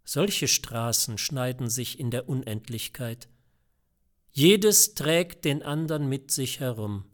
Solche 0.04 0.46
Straßen 0.46 1.18
schneiden 1.18 1.68
sich 1.68 1.98
in 1.98 2.12
der 2.12 2.28
Unendlichkeit. 2.28 3.28
Jedes 4.30 4.94
trägt 4.94 5.44
den 5.44 5.64
andern 5.64 6.08
mit 6.08 6.30
sich 6.30 6.60
herum. 6.60 7.04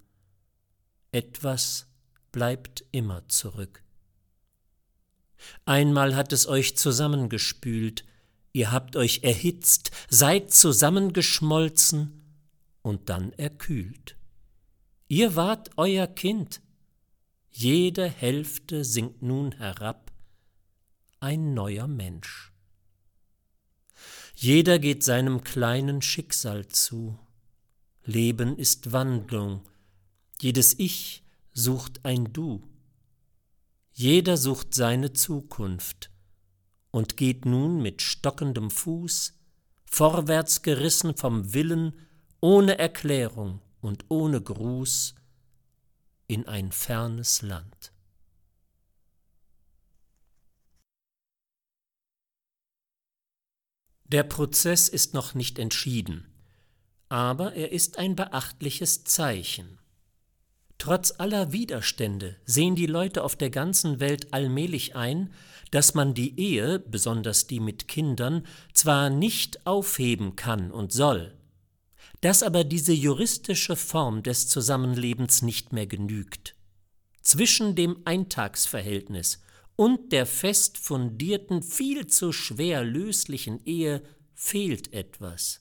Etwas 1.13 1.90
bleibt 2.33 2.85
immer 2.93 3.27
zurück. 3.29 3.83
Einmal 5.65 6.15
hat 6.17 6.33
es 6.33 6.47
euch 6.47 6.77
zusammengespült, 6.77 8.05
Ihr 8.53 8.73
habt 8.73 8.97
euch 8.97 9.23
erhitzt, 9.23 9.91
seid 10.09 10.53
zusammengeschmolzen 10.53 12.23
und 12.83 13.09
dann 13.09 13.33
erkühlt. 13.35 14.17
Ihr 15.09 15.37
wart 15.37 15.71
euer 15.77 16.07
Kind. 16.07 16.61
Jede 17.51 18.09
Hälfte 18.09 18.85
sinkt 18.85 19.23
nun 19.23 19.53
herab, 19.53 20.13
ein 21.21 21.55
neuer 21.55 21.87
Mensch. 21.87 22.53
Jeder 24.35 24.79
geht 24.79 25.05
seinem 25.05 25.45
kleinen 25.45 26.01
Schicksal 26.01 26.67
zu. 26.69 27.19
Leben 28.05 28.57
ist 28.57 28.93
Wandlung. 28.93 29.63
Jedes 30.41 30.79
Ich 30.79 31.23
sucht 31.61 32.05
ein 32.05 32.33
Du. 32.33 32.63
Jeder 33.93 34.37
sucht 34.37 34.75
seine 34.75 35.13
Zukunft 35.13 36.11
und 36.91 37.17
geht 37.17 37.45
nun 37.45 37.83
mit 37.83 38.03
stockendem 38.03 38.71
Fuß, 38.71 39.35
vorwärts 39.85 40.63
gerissen 40.63 41.17
vom 41.17 41.53
Willen, 41.53 41.93
ohne 42.41 42.79
Erklärung 42.79 43.61
und 43.81 44.07
ohne 44.09 44.41
Gruß, 44.41 45.15
in 46.29 46.47
ein 46.47 46.73
fernes 46.73 47.43
Land. 47.43 47.93
Der 54.05 54.23
Prozess 54.25 54.89
ist 54.89 55.13
noch 55.13 55.35
nicht 55.35 55.59
entschieden, 55.59 56.27
aber 57.09 57.55
er 57.55 57.71
ist 57.71 57.99
ein 57.99 58.17
beachtliches 58.17 59.05
Zeichen. 59.05 59.80
Trotz 60.81 61.13
aller 61.19 61.53
Widerstände 61.53 62.37
sehen 62.47 62.75
die 62.75 62.87
Leute 62.87 63.23
auf 63.23 63.37
der 63.37 63.51
ganzen 63.51 64.01
Welt 64.01 64.33
allmählich 64.33 64.97
ein, 64.97 65.31
dass 65.71 65.93
man 65.93 66.15
die 66.15 66.41
Ehe, 66.41 66.79
besonders 66.79 67.47
die 67.47 67.61
mit 67.61 67.87
Kindern, 67.87 68.47
zwar 68.73 69.11
nicht 69.11 69.67
aufheben 69.67 70.37
kann 70.37 70.73
und 70.73 70.91
soll, 70.91 71.37
dass 72.23 72.43
aber 72.43 72.65
diese 72.65 72.95
juristische 72.95 73.77
Form 73.77 74.23
des 74.23 74.49
Zusammenlebens 74.49 75.43
nicht 75.43 75.75
mehr 75.75 75.87
genügt. 75.87 76.57
Zwischen 77.21 77.75
dem 77.75 77.99
Eintagsverhältnis 78.07 79.43
und 79.77 80.13
der 80.13 80.25
fest 80.25 80.79
fundierten, 80.79 81.63
viel 81.63 82.07
zu 82.07 82.33
schwer 82.33 82.85
löslichen 82.85 83.63
Ehe 83.67 84.03
fehlt 84.33 84.95
etwas. 84.95 85.61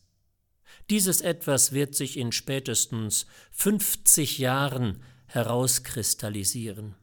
Dieses 0.90 1.22
etwas 1.22 1.74
wird 1.74 1.94
sich 1.94 2.18
in 2.18 2.32
spätestens 2.32 3.26
50 3.52 4.38
Jahren 4.38 5.04
herauskristallisieren. 5.30 6.96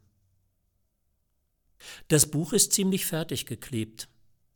Das 2.08 2.30
Buch 2.30 2.52
ist 2.52 2.72
ziemlich 2.72 3.06
fertig 3.06 3.46
geklebt. 3.46 4.08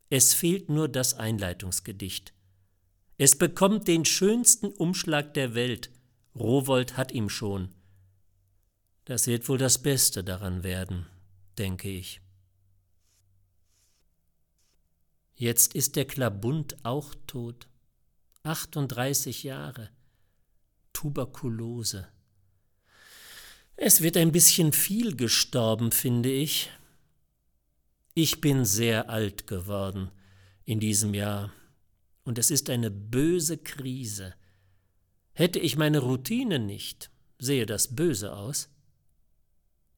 Es 0.09 0.33
fehlt 0.33 0.69
nur 0.69 0.89
das 0.89 1.13
Einleitungsgedicht. 1.13 2.33
Es 3.17 3.37
bekommt 3.37 3.87
den 3.87 4.03
schönsten 4.03 4.67
Umschlag 4.67 5.33
der 5.33 5.53
Welt. 5.55 5.89
Rowold 6.35 6.97
hat 6.97 7.11
ihm 7.11 7.29
schon. 7.29 7.73
Das 9.05 9.27
wird 9.27 9.47
wohl 9.47 9.57
das 9.57 9.81
Beste 9.81 10.23
daran 10.23 10.63
werden, 10.63 11.05
denke 11.57 11.89
ich. 11.89 12.21
Jetzt 15.35 15.75
ist 15.75 15.95
der 15.95 16.05
Klabund 16.05 16.83
auch 16.83 17.15
tot. 17.25 17.67
38 18.43 19.43
Jahre. 19.43 19.89
Tuberkulose. 20.93 22.07
Es 23.83 24.01
wird 24.01 24.15
ein 24.15 24.31
bisschen 24.31 24.73
viel 24.73 25.15
gestorben, 25.15 25.91
finde 25.91 26.29
ich. 26.29 26.69
Ich 28.13 28.39
bin 28.39 28.63
sehr 28.63 29.09
alt 29.09 29.47
geworden 29.47 30.11
in 30.65 30.79
diesem 30.79 31.15
Jahr, 31.15 31.51
und 32.23 32.37
es 32.37 32.51
ist 32.51 32.69
eine 32.69 32.91
böse 32.91 33.57
Krise. 33.57 34.35
Hätte 35.33 35.57
ich 35.57 35.77
meine 35.77 35.97
Routine 35.97 36.59
nicht, 36.59 37.09
sehe 37.39 37.65
das 37.65 37.95
böse 37.95 38.35
aus. 38.35 38.69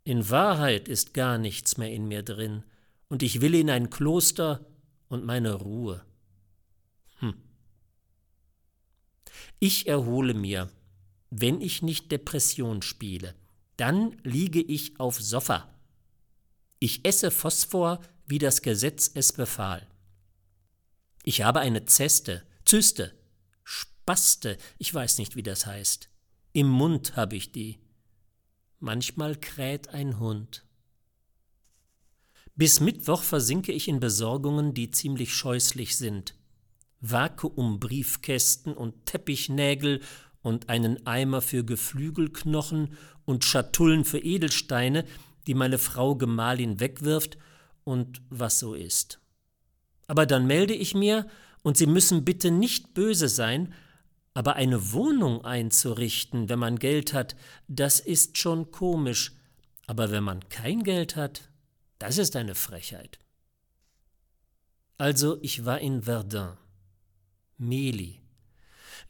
In 0.05 0.29
Wahrheit 0.29 0.87
ist 0.87 1.13
gar 1.13 1.37
nichts 1.37 1.75
mehr 1.75 1.91
in 1.91 2.07
mir 2.07 2.23
drin, 2.23 2.63
und 3.09 3.21
ich 3.21 3.41
will 3.41 3.53
in 3.53 3.69
ein 3.69 3.89
Kloster 3.89 4.65
und 5.09 5.25
meine 5.25 5.55
Ruhe. 5.55 6.05
Hm. 7.19 7.33
Ich 9.59 9.87
erhole 9.87 10.33
mir, 10.33 10.69
wenn 11.31 11.59
ich 11.59 11.81
nicht 11.81 12.13
Depression 12.13 12.81
spiele, 12.81 13.35
dann 13.77 14.17
liege 14.23 14.61
ich 14.61 14.99
auf 14.99 15.19
Sofa. 15.21 15.73
Ich 16.79 17.05
esse 17.05 17.31
Phosphor, 17.31 18.01
wie 18.25 18.39
das 18.39 18.61
Gesetz 18.61 19.09
es 19.13 19.33
befahl. 19.33 19.87
Ich 21.23 21.41
habe 21.41 21.61
eine 21.61 21.85
Zeste, 21.85 22.45
Zyste, 22.65 23.17
Spaste, 23.63 24.57
ich 24.77 24.93
weiß 24.93 25.17
nicht, 25.17 25.35
wie 25.35 25.43
das 25.43 25.65
heißt. 25.65 26.09
Im 26.51 26.67
Mund 26.67 27.15
habe 27.15 27.35
ich 27.35 27.51
die. 27.51 27.79
Manchmal 28.79 29.35
kräht 29.37 29.89
ein 29.89 30.19
Hund. 30.19 30.65
Bis 32.55 32.79
Mittwoch 32.79 33.23
versinke 33.23 33.71
ich 33.71 33.87
in 33.87 33.99
Besorgungen, 33.99 34.73
die 34.73 34.91
ziemlich 34.91 35.33
scheußlich 35.33 35.97
sind. 35.97 36.35
Vakuumbriefkästen 36.99 38.73
und 38.73 39.05
Teppichnägel 39.05 40.01
und 40.43 40.69
einen 40.69 41.07
Eimer 41.07 41.41
für 41.41 41.63
Geflügelknochen 41.65 42.95
und 43.25 43.43
Schatullen 43.43 44.05
für 44.05 44.19
Edelsteine, 44.19 45.05
die 45.47 45.55
meine 45.55 45.79
Frau 45.79 46.15
Gemahlin 46.15 46.79
wegwirft 46.79 47.37
und 47.83 48.21
was 48.29 48.59
so 48.59 48.75
ist. 48.75 49.19
Aber 50.07 50.25
dann 50.25 50.45
melde 50.45 50.75
ich 50.75 50.93
mir, 50.93 51.25
und 51.63 51.77
Sie 51.77 51.87
müssen 51.87 52.25
bitte 52.25 52.51
nicht 52.51 52.93
böse 52.93 53.29
sein, 53.29 53.73
aber 54.33 54.55
eine 54.55 54.91
Wohnung 54.91 55.45
einzurichten, 55.45 56.49
wenn 56.49 56.59
man 56.59 56.77
Geld 56.77 57.13
hat, 57.13 57.35
das 57.67 57.99
ist 57.99 58.37
schon 58.37 58.71
komisch, 58.71 59.33
aber 59.87 60.11
wenn 60.11 60.23
man 60.23 60.47
kein 60.49 60.83
Geld 60.83 61.15
hat, 61.15 61.49
das 61.99 62.17
ist 62.17 62.35
eine 62.35 62.55
Frechheit. 62.55 63.19
Also, 64.97 65.37
ich 65.41 65.65
war 65.65 65.79
in 65.79 66.03
Verdun. 66.03 66.57
Meli. 67.57 68.22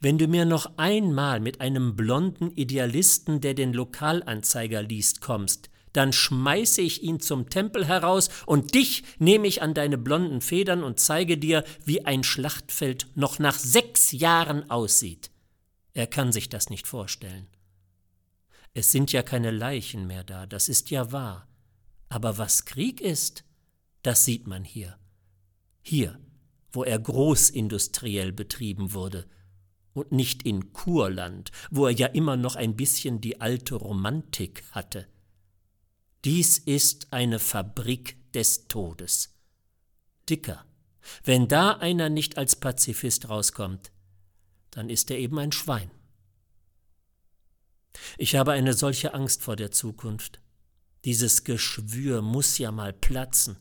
Wenn 0.00 0.18
du 0.18 0.26
mir 0.26 0.44
noch 0.44 0.76
einmal 0.76 1.40
mit 1.40 1.60
einem 1.60 1.96
blonden 1.96 2.50
Idealisten, 2.52 3.40
der 3.40 3.54
den 3.54 3.72
Lokalanzeiger 3.72 4.82
liest, 4.82 5.20
kommst, 5.20 5.70
dann 5.94 6.12
schmeiße 6.12 6.82
ich 6.82 7.02
ihn 7.02 7.20
zum 7.20 7.48
Tempel 7.48 7.86
heraus 7.86 8.28
und 8.46 8.74
dich 8.74 9.04
nehme 9.18 9.46
ich 9.46 9.62
an 9.62 9.74
deine 9.74 9.96
blonden 9.96 10.40
Federn 10.40 10.82
und 10.82 10.98
zeige 10.98 11.38
dir, 11.38 11.64
wie 11.84 12.04
ein 12.04 12.24
Schlachtfeld 12.24 13.06
noch 13.14 13.38
nach 13.38 13.58
sechs 13.58 14.10
Jahren 14.12 14.70
aussieht. 14.70 15.30
Er 15.92 16.08
kann 16.08 16.32
sich 16.32 16.48
das 16.48 16.68
nicht 16.68 16.88
vorstellen. 16.88 17.46
Es 18.74 18.90
sind 18.90 19.12
ja 19.12 19.22
keine 19.22 19.52
Leichen 19.52 20.08
mehr 20.08 20.24
da, 20.24 20.46
das 20.46 20.68
ist 20.68 20.90
ja 20.90 21.12
wahr. 21.12 21.46
Aber 22.08 22.38
was 22.38 22.64
Krieg 22.64 23.00
ist, 23.00 23.44
das 24.02 24.24
sieht 24.24 24.48
man 24.48 24.64
hier. 24.64 24.98
Hier, 25.80 26.18
wo 26.72 26.82
er 26.82 26.98
großindustriell 26.98 28.32
betrieben 28.32 28.92
wurde, 28.92 29.26
und 29.94 30.12
nicht 30.12 30.42
in 30.42 30.72
Kurland, 30.72 31.50
wo 31.70 31.86
er 31.86 31.92
ja 31.92 32.08
immer 32.08 32.36
noch 32.36 32.56
ein 32.56 32.76
bisschen 32.76 33.20
die 33.20 33.40
alte 33.40 33.76
Romantik 33.76 34.64
hatte. 34.72 35.06
Dies 36.24 36.58
ist 36.58 37.12
eine 37.12 37.38
Fabrik 37.38 38.16
des 38.32 38.68
Todes. 38.68 39.34
Dicker, 40.28 40.64
wenn 41.22 41.48
da 41.48 41.72
einer 41.72 42.08
nicht 42.08 42.38
als 42.38 42.56
Pazifist 42.56 43.28
rauskommt, 43.28 43.92
dann 44.70 44.90
ist 44.90 45.10
er 45.10 45.18
eben 45.18 45.38
ein 45.38 45.52
Schwein. 45.52 45.90
Ich 48.18 48.34
habe 48.34 48.52
eine 48.52 48.72
solche 48.72 49.14
Angst 49.14 49.42
vor 49.42 49.56
der 49.56 49.70
Zukunft. 49.70 50.40
Dieses 51.04 51.44
Geschwür 51.44 52.22
muss 52.22 52.58
ja 52.58 52.72
mal 52.72 52.92
platzen. 52.92 53.56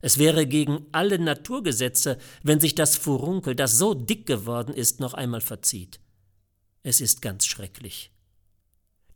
Es 0.00 0.18
wäre 0.18 0.46
gegen 0.46 0.86
alle 0.92 1.18
Naturgesetze, 1.18 2.18
wenn 2.42 2.60
sich 2.60 2.74
das 2.74 2.96
Furunkel, 2.96 3.54
das 3.54 3.78
so 3.78 3.94
dick 3.94 4.26
geworden 4.26 4.74
ist, 4.74 5.00
noch 5.00 5.14
einmal 5.14 5.40
verzieht. 5.40 6.00
Es 6.82 7.00
ist 7.00 7.20
ganz 7.20 7.46
schrecklich. 7.46 8.10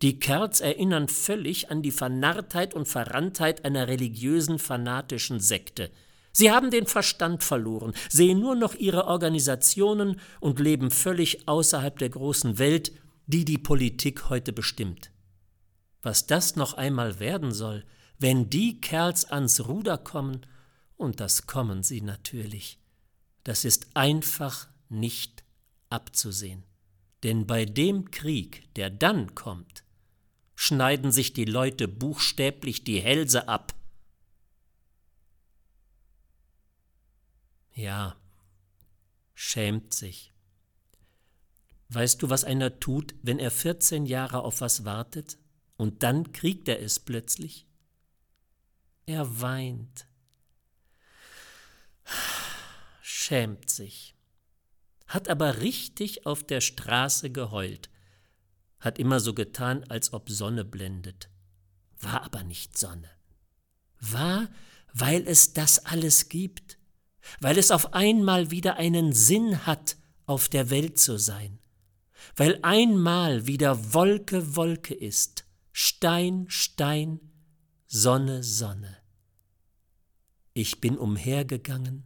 Die 0.02 0.18
Kerls 0.18 0.60
erinnern 0.60 1.08
völlig 1.08 1.70
an 1.70 1.80
die 1.80 1.90
Vernarrtheit 1.90 2.74
und 2.74 2.86
Verranntheit 2.86 3.64
einer 3.64 3.88
religiösen, 3.88 4.58
fanatischen 4.58 5.40
Sekte. 5.40 5.90
Sie 6.32 6.50
haben 6.50 6.70
den 6.70 6.86
Verstand 6.86 7.44
verloren, 7.44 7.94
sehen 8.10 8.40
nur 8.40 8.56
noch 8.56 8.74
ihre 8.74 9.06
Organisationen 9.06 10.20
und 10.40 10.58
leben 10.58 10.90
völlig 10.90 11.48
außerhalb 11.48 11.96
der 11.98 12.10
großen 12.10 12.58
Welt, 12.58 12.92
die 13.26 13.44
die 13.44 13.56
Politik 13.56 14.28
heute 14.28 14.52
bestimmt. 14.52 15.10
Was 16.02 16.26
das 16.26 16.56
noch 16.56 16.74
einmal 16.74 17.20
werden 17.20 17.52
soll, 17.52 17.84
wenn 18.18 18.50
die 18.50 18.80
Kerls 18.80 19.24
ans 19.24 19.66
Ruder 19.68 19.96
kommen, 19.96 20.44
und 20.96 21.20
das 21.20 21.46
kommen 21.46 21.82
sie 21.82 22.00
natürlich, 22.00 22.78
das 23.42 23.64
ist 23.64 23.88
einfach 23.94 24.68
nicht 24.88 25.44
abzusehen. 25.90 26.64
Denn 27.22 27.46
bei 27.46 27.64
dem 27.64 28.10
Krieg, 28.10 28.72
der 28.74 28.90
dann 28.90 29.34
kommt, 29.34 29.84
schneiden 30.54 31.10
sich 31.10 31.32
die 31.32 31.46
Leute 31.46 31.88
buchstäblich 31.88 32.84
die 32.84 33.00
Hälse 33.00 33.48
ab. 33.48 33.74
Ja, 37.74 38.16
schämt 39.34 39.94
sich. 39.94 40.32
Weißt 41.88 42.22
du, 42.22 42.30
was 42.30 42.44
einer 42.44 42.80
tut, 42.80 43.14
wenn 43.22 43.38
er 43.38 43.50
14 43.50 44.06
Jahre 44.06 44.42
auf 44.42 44.60
was 44.60 44.84
wartet 44.84 45.38
und 45.76 46.02
dann 46.02 46.32
kriegt 46.32 46.68
er 46.68 46.80
es 46.80 46.98
plötzlich? 46.98 47.66
Er 49.06 49.40
weint, 49.40 50.06
schämt 53.00 53.70
sich, 53.70 54.14
hat 55.06 55.28
aber 55.28 55.60
richtig 55.60 56.26
auf 56.26 56.44
der 56.44 56.60
Straße 56.60 57.30
geheult, 57.30 57.90
hat 58.80 58.98
immer 58.98 59.20
so 59.20 59.34
getan, 59.34 59.84
als 59.88 60.12
ob 60.12 60.28
Sonne 60.28 60.64
blendet. 60.64 61.30
War 62.00 62.22
aber 62.22 62.42
nicht 62.44 62.76
Sonne. 62.76 63.10
War, 64.00 64.48
weil 64.92 65.26
es 65.26 65.54
das 65.54 65.86
alles 65.86 66.28
gibt, 66.28 66.78
weil 67.40 67.58
es 67.58 67.70
auf 67.70 67.94
einmal 67.94 68.50
wieder 68.50 68.76
einen 68.76 69.12
Sinn 69.12 69.66
hat, 69.66 69.96
auf 70.26 70.48
der 70.48 70.70
Welt 70.70 70.98
zu 70.98 71.18
sein, 71.18 71.58
weil 72.36 72.58
einmal 72.62 73.46
wieder 73.46 73.94
Wolke 73.94 74.56
Wolke 74.56 74.94
ist, 74.94 75.44
Stein 75.72 76.46
Stein, 76.48 77.20
Sonne 77.86 78.42
Sonne. 78.42 79.03
Ich 80.56 80.80
bin 80.80 80.96
umhergegangen 80.96 82.04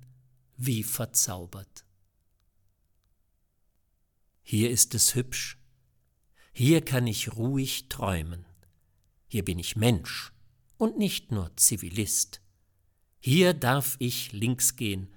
wie 0.56 0.82
verzaubert. 0.82 1.84
Hier 4.42 4.70
ist 4.70 4.94
es 4.94 5.14
hübsch, 5.14 5.58
hier 6.54 6.80
kann 6.82 7.06
ich 7.06 7.36
ruhig 7.36 7.90
träumen. 7.90 8.46
Hier 9.26 9.44
bin 9.44 9.58
ich 9.58 9.76
Mensch 9.76 10.32
und 10.78 10.96
nicht 10.96 11.30
nur 11.30 11.54
Zivilist. 11.58 12.40
Hier 13.20 13.52
darf 13.52 13.96
ich 13.98 14.32
links 14.32 14.76
gehen. 14.76 15.14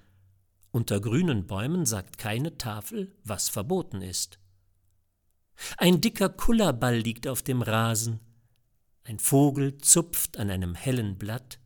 Unter 0.70 1.00
grünen 1.00 1.46
Bäumen 1.46 1.86
sagt 1.86 2.18
keine 2.18 2.58
Tafel, 2.58 3.16
was 3.24 3.48
verboten 3.48 4.02
ist. 4.02 4.38
Ein 5.78 6.02
dicker 6.02 6.28
Kullerball 6.28 6.98
liegt 6.98 7.26
auf 7.26 7.42
dem 7.42 7.62
Rasen. 7.62 8.20
Ein 9.04 9.18
Vogel 9.18 9.78
zupft 9.78 10.36
an 10.36 10.50
einem 10.50 10.74
hellen 10.74 11.16
Blatt. 11.16 11.61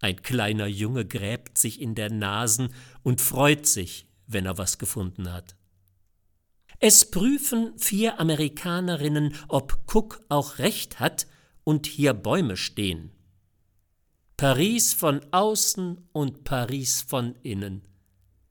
Ein 0.00 0.22
kleiner 0.22 0.66
Junge 0.66 1.04
gräbt 1.04 1.58
sich 1.58 1.80
in 1.80 1.94
der 1.94 2.10
Nasen 2.10 2.72
und 3.02 3.20
freut 3.20 3.66
sich, 3.66 4.06
wenn 4.26 4.46
er 4.46 4.58
was 4.58 4.78
gefunden 4.78 5.32
hat. 5.32 5.56
Es 6.80 7.10
prüfen 7.10 7.76
vier 7.78 8.20
Amerikanerinnen, 8.20 9.34
ob 9.48 9.80
Cook 9.92 10.24
auch 10.28 10.58
recht 10.58 11.00
hat 11.00 11.26
und 11.64 11.86
hier 11.86 12.14
Bäume 12.14 12.56
stehen. 12.56 13.10
Paris 14.36 14.94
von 14.94 15.20
außen 15.32 16.08
und 16.12 16.44
Paris 16.44 17.02
von 17.02 17.34
innen. 17.42 17.82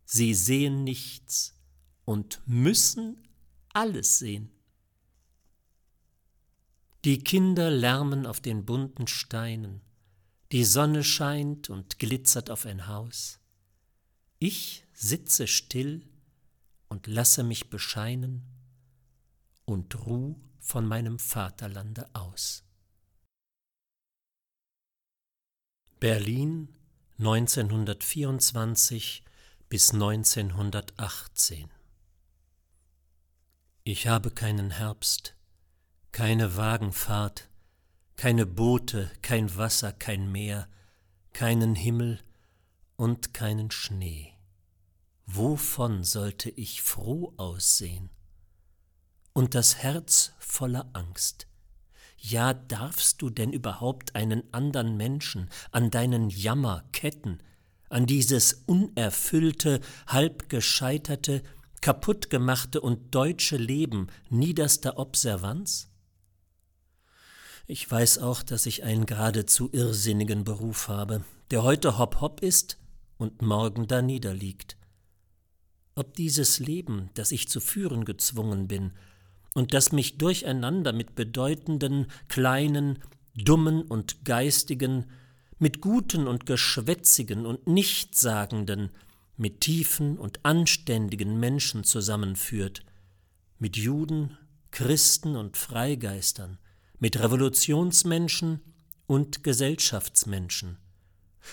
Sie 0.04 0.34
sehen 0.34 0.84
nichts 0.84 1.58
und 2.04 2.42
müssen 2.46 3.24
alles 3.72 4.20
sehen. 4.20 4.52
Die 7.06 7.20
Kinder 7.20 7.72
lärmen 7.72 8.26
auf 8.26 8.42
den 8.42 8.66
bunten 8.66 9.08
Steinen, 9.08 9.82
die 10.52 10.64
Sonne 10.64 11.04
scheint 11.04 11.70
und 11.70 12.00
glitzert 12.00 12.50
auf 12.50 12.66
ein 12.66 12.88
Haus. 12.88 13.40
Ich 14.40 14.86
sitze 14.94 15.48
still 15.48 16.08
und 16.88 17.08
lasse 17.08 17.44
mich 17.44 17.70
bescheinen 17.70 18.44
und 19.66 20.06
ruh 20.06 20.40
von 20.60 20.86
meinem 20.86 21.20
Vaterlande 21.20 22.10
aus. 22.14 22.64
Berlin 26.00 26.70
1924 27.20 29.24
bis 29.70 29.94
1918 29.94 31.70
Ich 33.84 34.08
habe 34.08 34.30
keinen 34.30 34.70
Herbst, 34.70 35.36
keine 36.12 36.56
Wagenfahrt, 36.56 37.47
keine 38.18 38.48
Boote, 38.48 39.12
kein 39.22 39.56
Wasser, 39.58 39.94
kein 39.94 40.32
Meer, 40.32 40.68
keinen 41.34 41.76
Himmel 41.76 42.20
und 42.96 43.36
keinen 43.36 43.70
Schnee. 43.70 44.34
Wovon 45.28 46.04
sollte 46.04 46.50
ich 46.50 46.82
froh 46.82 47.34
aussehen? 47.38 48.10
Und 49.34 49.54
das 49.54 49.78
Herz 49.78 50.34
voller 50.40 50.90
Angst. 50.94 51.46
Ja, 52.18 52.56
darfst 52.56 53.22
du 53.22 53.30
denn 53.30 53.54
überhaupt 53.54 54.16
einen 54.16 54.52
andern 54.52 54.98
Menschen 54.98 55.50
an 55.72 55.92
deinen 55.92 56.32
Jammer 56.32 56.86
ketten, 56.92 57.38
an 57.88 58.08
dieses 58.08 58.64
unerfüllte, 58.66 59.80
halb 60.08 60.50
gescheiterte, 60.50 61.44
kaputtgemachte 61.82 62.82
und 62.82 63.14
deutsche 63.14 63.58
Leben 63.58 64.08
niederster 64.30 64.98
Observanz? 64.98 65.92
Ich 67.70 67.92
weiß 67.92 68.20
auch, 68.20 68.44
dass 68.44 68.66
ich 68.66 68.84
einen 68.84 69.06
geradezu 69.06 69.70
irrsinnigen 69.74 70.46
Beruf 70.46 70.88
habe, 70.88 71.26
der 71.52 71.64
heute 71.64 71.98
hopp 71.98 72.22
hopp 72.22 72.42
ist 72.42 72.78
und 73.18 73.42
morgen 73.42 73.88
da 73.88 74.02
niederliegt. 74.02 74.78
Ob 75.94 76.14
dieses 76.14 76.60
Leben, 76.60 77.10
das 77.16 77.34
ich 77.34 77.50
zu 77.50 77.60
führen 77.60 78.06
gezwungen 78.06 78.70
bin 78.70 78.94
und 79.54 79.74
das 79.74 79.92
mich 79.92 80.18
durcheinander 80.18 80.94
mit 80.94 81.16
bedeutenden, 81.16 82.08
kleinen, 82.30 83.00
dummen 83.36 83.82
und 83.82 84.24
geistigen, 84.24 85.08
mit 85.60 85.82
guten 85.82 86.26
und 86.26 86.46
geschwätzigen 86.46 87.46
und 87.46 87.68
nichtssagenden, 87.68 88.92
mit 89.36 89.60
tiefen 89.60 90.18
und 90.18 90.46
anständigen 90.46 91.38
Menschen 91.38 91.84
zusammenführt, 91.84 92.86
mit 93.60 93.76
Juden, 93.76 94.38
Christen 94.72 95.36
und 95.36 95.58
Freigeistern, 95.58 96.60
mit 97.00 97.20
Revolutionsmenschen 97.20 98.62
und 99.06 99.44
Gesellschaftsmenschen, 99.44 100.78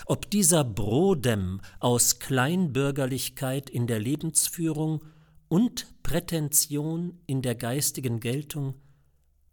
ob 0.05 0.29
dieser 0.29 0.63
Brodem 0.63 1.61
aus 1.79 2.19
Kleinbürgerlichkeit 2.19 3.69
in 3.69 3.87
der 3.87 3.99
Lebensführung 3.99 5.05
und 5.47 5.87
Prätension 6.03 7.21
in 7.27 7.41
der 7.41 7.55
geistigen 7.55 8.19
Geltung 8.19 8.75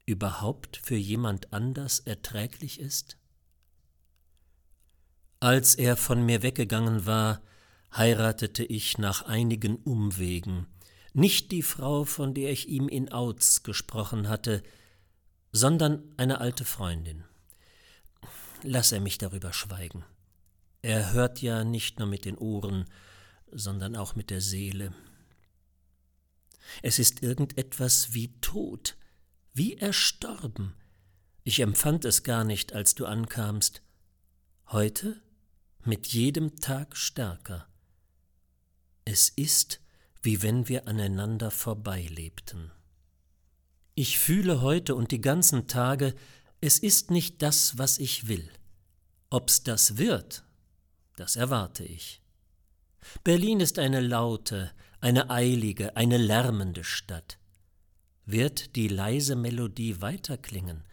überhaupt 0.07 0.79
für 0.83 0.97
jemand 0.97 1.53
anders 1.53 2.01
erträglich 2.01 2.81
ist? 2.81 3.19
Als 5.41 5.75
er 5.75 5.97
von 5.97 6.25
mir 6.25 6.43
weggegangen 6.43 7.07
war, 7.07 7.43
heiratete 7.97 8.65
ich 8.65 8.99
nach 8.99 9.23
einigen 9.23 9.77
Umwegen, 9.77 10.67
nicht 11.15 11.53
die 11.53 11.63
Frau, 11.63 12.05
von 12.05 12.33
der 12.33 12.51
ich 12.51 12.69
ihm 12.69 12.89
in 12.89 13.13
Auz 13.13 13.63
gesprochen 13.63 14.29
hatte, 14.29 14.63
sondern 15.53 16.03
eine 16.17 16.41
alte 16.41 16.65
Freundin. 16.65 17.25
Lass 18.63 18.93
er 18.93 19.01
mich 19.01 19.19
darüber 19.19 19.53
schweigen. 19.53 20.05
Er 20.81 21.13
hört 21.13 21.43
ja 21.43 21.63
nicht 21.63 21.99
nur 21.99 22.09
mit 22.09 22.25
den 22.25 22.39
Ohren, 22.39 22.87
sondern 23.51 23.95
auch 23.95 24.17
mit 24.17 24.31
der 24.31 24.41
Seele. 24.41 24.93
Es 26.81 26.99
ist 26.99 27.23
irgendetwas 27.23 28.15
wie 28.15 28.33
tot, 28.41 28.97
wie 29.53 29.77
erstorben. 29.77 30.75
Ich 31.45 31.61
empfand 31.61 32.05
es 32.05 32.23
gar 32.23 32.45
nicht, 32.45 32.73
als 32.73 32.95
du 32.95 33.05
ankamst. 33.05 33.83
Heute 34.69 35.21
mit 35.85 36.07
jedem 36.07 36.57
Tag 36.57 36.97
stärker. 36.97 37.69
Es 39.05 39.29
ist, 39.29 39.81
wie 40.23 40.43
wenn 40.43 40.69
wir 40.69 40.87
aneinander 40.87 41.51
vorbeilebten. 41.51 42.71
Ich 43.95 44.19
fühle 44.19 44.63
heute 44.63 44.95
und 44.95 45.11
die 45.11 45.21
ganzen 45.21 45.69
Tage, 45.69 46.15
es 46.61 46.79
ist 46.79 47.11
nicht 47.11 47.43
das, 47.43 47.77
was 47.77 47.99
ich 47.99 48.27
will. 48.27 48.49
Ob's 49.29 49.63
das 49.63 49.99
wird, 49.99 50.45
das 51.17 51.37
erwarte 51.37 51.85
ich. 51.85 52.23
Berlin 53.23 53.61
ist 53.61 53.79
eine 53.79 54.01
laute, 54.01 54.73
eine 55.01 55.29
eilige, 55.29 55.97
eine 55.97 56.17
lärmende 56.17 56.85
Stadt. 56.85 57.39
Wird 58.25 58.77
die 58.77 58.89
leise 58.89 59.37
Melodie 59.37 60.01
weiterklingen, 60.01 60.85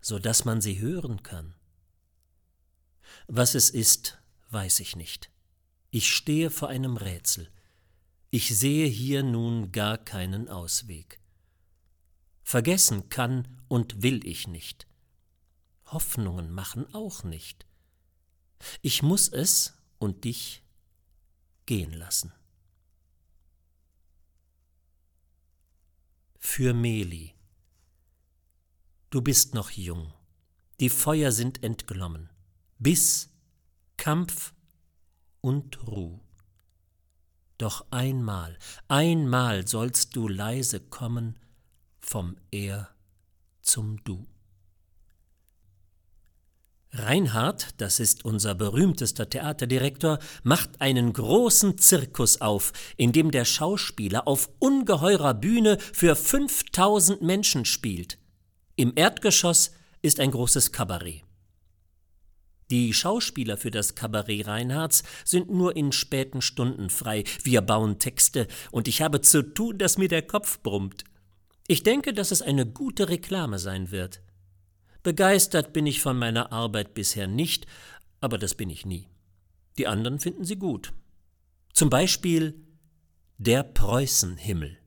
so 0.00 0.18
dass 0.18 0.44
man 0.44 0.60
sie 0.60 0.78
hören 0.78 1.22
kann? 1.22 1.54
Was 3.26 3.54
es 3.54 3.68
ist, 3.68 4.18
weiß 4.50 4.80
ich 4.80 4.96
nicht. 4.96 5.30
Ich 5.90 6.10
stehe 6.10 6.50
vor 6.50 6.68
einem 6.68 6.96
Rätsel. 6.96 7.50
Ich 8.30 8.56
sehe 8.56 8.86
hier 8.86 9.22
nun 9.22 9.72
gar 9.72 9.98
keinen 9.98 10.48
Ausweg. 10.48 11.18
Vergessen 12.48 13.10
kann 13.10 13.46
und 13.68 14.02
will 14.02 14.26
ich 14.26 14.48
nicht. 14.48 14.86
Hoffnungen 15.84 16.50
machen 16.50 16.86
auch 16.94 17.22
nicht. 17.22 17.66
Ich 18.80 19.02
muss 19.02 19.28
es 19.28 19.74
und 19.98 20.24
dich 20.24 20.62
gehen 21.66 21.92
lassen. 21.92 22.32
Für 26.38 26.72
Meli. 26.72 27.34
Du 29.10 29.20
bist 29.20 29.52
noch 29.52 29.70
jung, 29.72 30.14
die 30.80 30.88
Feuer 30.88 31.32
sind 31.32 31.62
entglommen. 31.62 32.30
Biss, 32.78 33.28
Kampf 33.98 34.54
und 35.42 35.86
Ruh. 35.86 36.18
Doch 37.58 37.84
einmal, 37.90 38.58
einmal 38.88 39.68
sollst 39.68 40.16
du 40.16 40.28
leise 40.28 40.80
kommen 40.80 41.38
vom 42.00 42.36
Er 42.50 42.88
zum 43.62 44.02
Du. 44.04 44.26
Reinhard, 46.92 47.80
das 47.80 48.00
ist 48.00 48.24
unser 48.24 48.54
berühmtester 48.54 49.28
Theaterdirektor, 49.28 50.18
macht 50.42 50.80
einen 50.80 51.12
großen 51.12 51.76
Zirkus 51.78 52.40
auf, 52.40 52.72
in 52.96 53.12
dem 53.12 53.30
der 53.30 53.44
Schauspieler 53.44 54.26
auf 54.26 54.48
ungeheurer 54.58 55.34
Bühne 55.34 55.78
für 55.78 56.16
5000 56.16 57.20
Menschen 57.20 57.66
spielt. 57.66 58.18
Im 58.74 58.92
Erdgeschoss 58.96 59.72
ist 60.00 60.18
ein 60.18 60.30
großes 60.30 60.72
Kabarett. 60.72 61.24
Die 62.70 62.92
Schauspieler 62.92 63.56
für 63.56 63.70
das 63.70 63.94
Kabarett 63.94 64.46
Reinhards 64.46 65.02
sind 65.24 65.50
nur 65.50 65.76
in 65.76 65.92
späten 65.92 66.42
Stunden 66.42 66.90
frei. 66.90 67.24
Wir 67.42 67.62
bauen 67.62 67.98
Texte 67.98 68.46
und 68.70 68.88
ich 68.88 69.00
habe 69.00 69.20
zu 69.20 69.42
tun, 69.42 69.78
dass 69.78 69.98
mir 69.98 70.08
der 70.08 70.22
Kopf 70.22 70.60
brummt. 70.62 71.04
Ich 71.70 71.82
denke, 71.82 72.14
dass 72.14 72.30
es 72.30 72.40
eine 72.40 72.64
gute 72.64 73.10
Reklame 73.10 73.58
sein 73.58 73.90
wird. 73.90 74.22
Begeistert 75.02 75.74
bin 75.74 75.86
ich 75.86 76.00
von 76.00 76.18
meiner 76.18 76.50
Arbeit 76.50 76.94
bisher 76.94 77.26
nicht, 77.26 77.66
aber 78.22 78.38
das 78.38 78.54
bin 78.54 78.70
ich 78.70 78.86
nie. 78.86 79.10
Die 79.76 79.86
anderen 79.86 80.18
finden 80.18 80.44
sie 80.44 80.56
gut. 80.56 80.94
Zum 81.74 81.90
Beispiel 81.90 82.66
der 83.36 83.62
Preußenhimmel. 83.62 84.78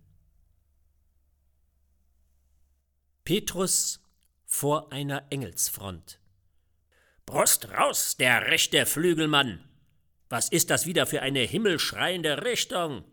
Petrus 3.26 4.04
vor 4.48 4.92
einer 4.92 5.28
Engelsfront. 5.30 6.20
Brust 7.28 7.70
raus, 7.70 8.18
der 8.18 8.48
rechte 8.48 8.88
Flügelmann! 8.88 9.64
Was 10.30 10.50
ist 10.50 10.72
das 10.72 10.88
wieder 10.88 11.06
für 11.06 11.22
eine 11.22 11.42
himmelschreiende 11.42 12.44
Richtung? 12.44 13.04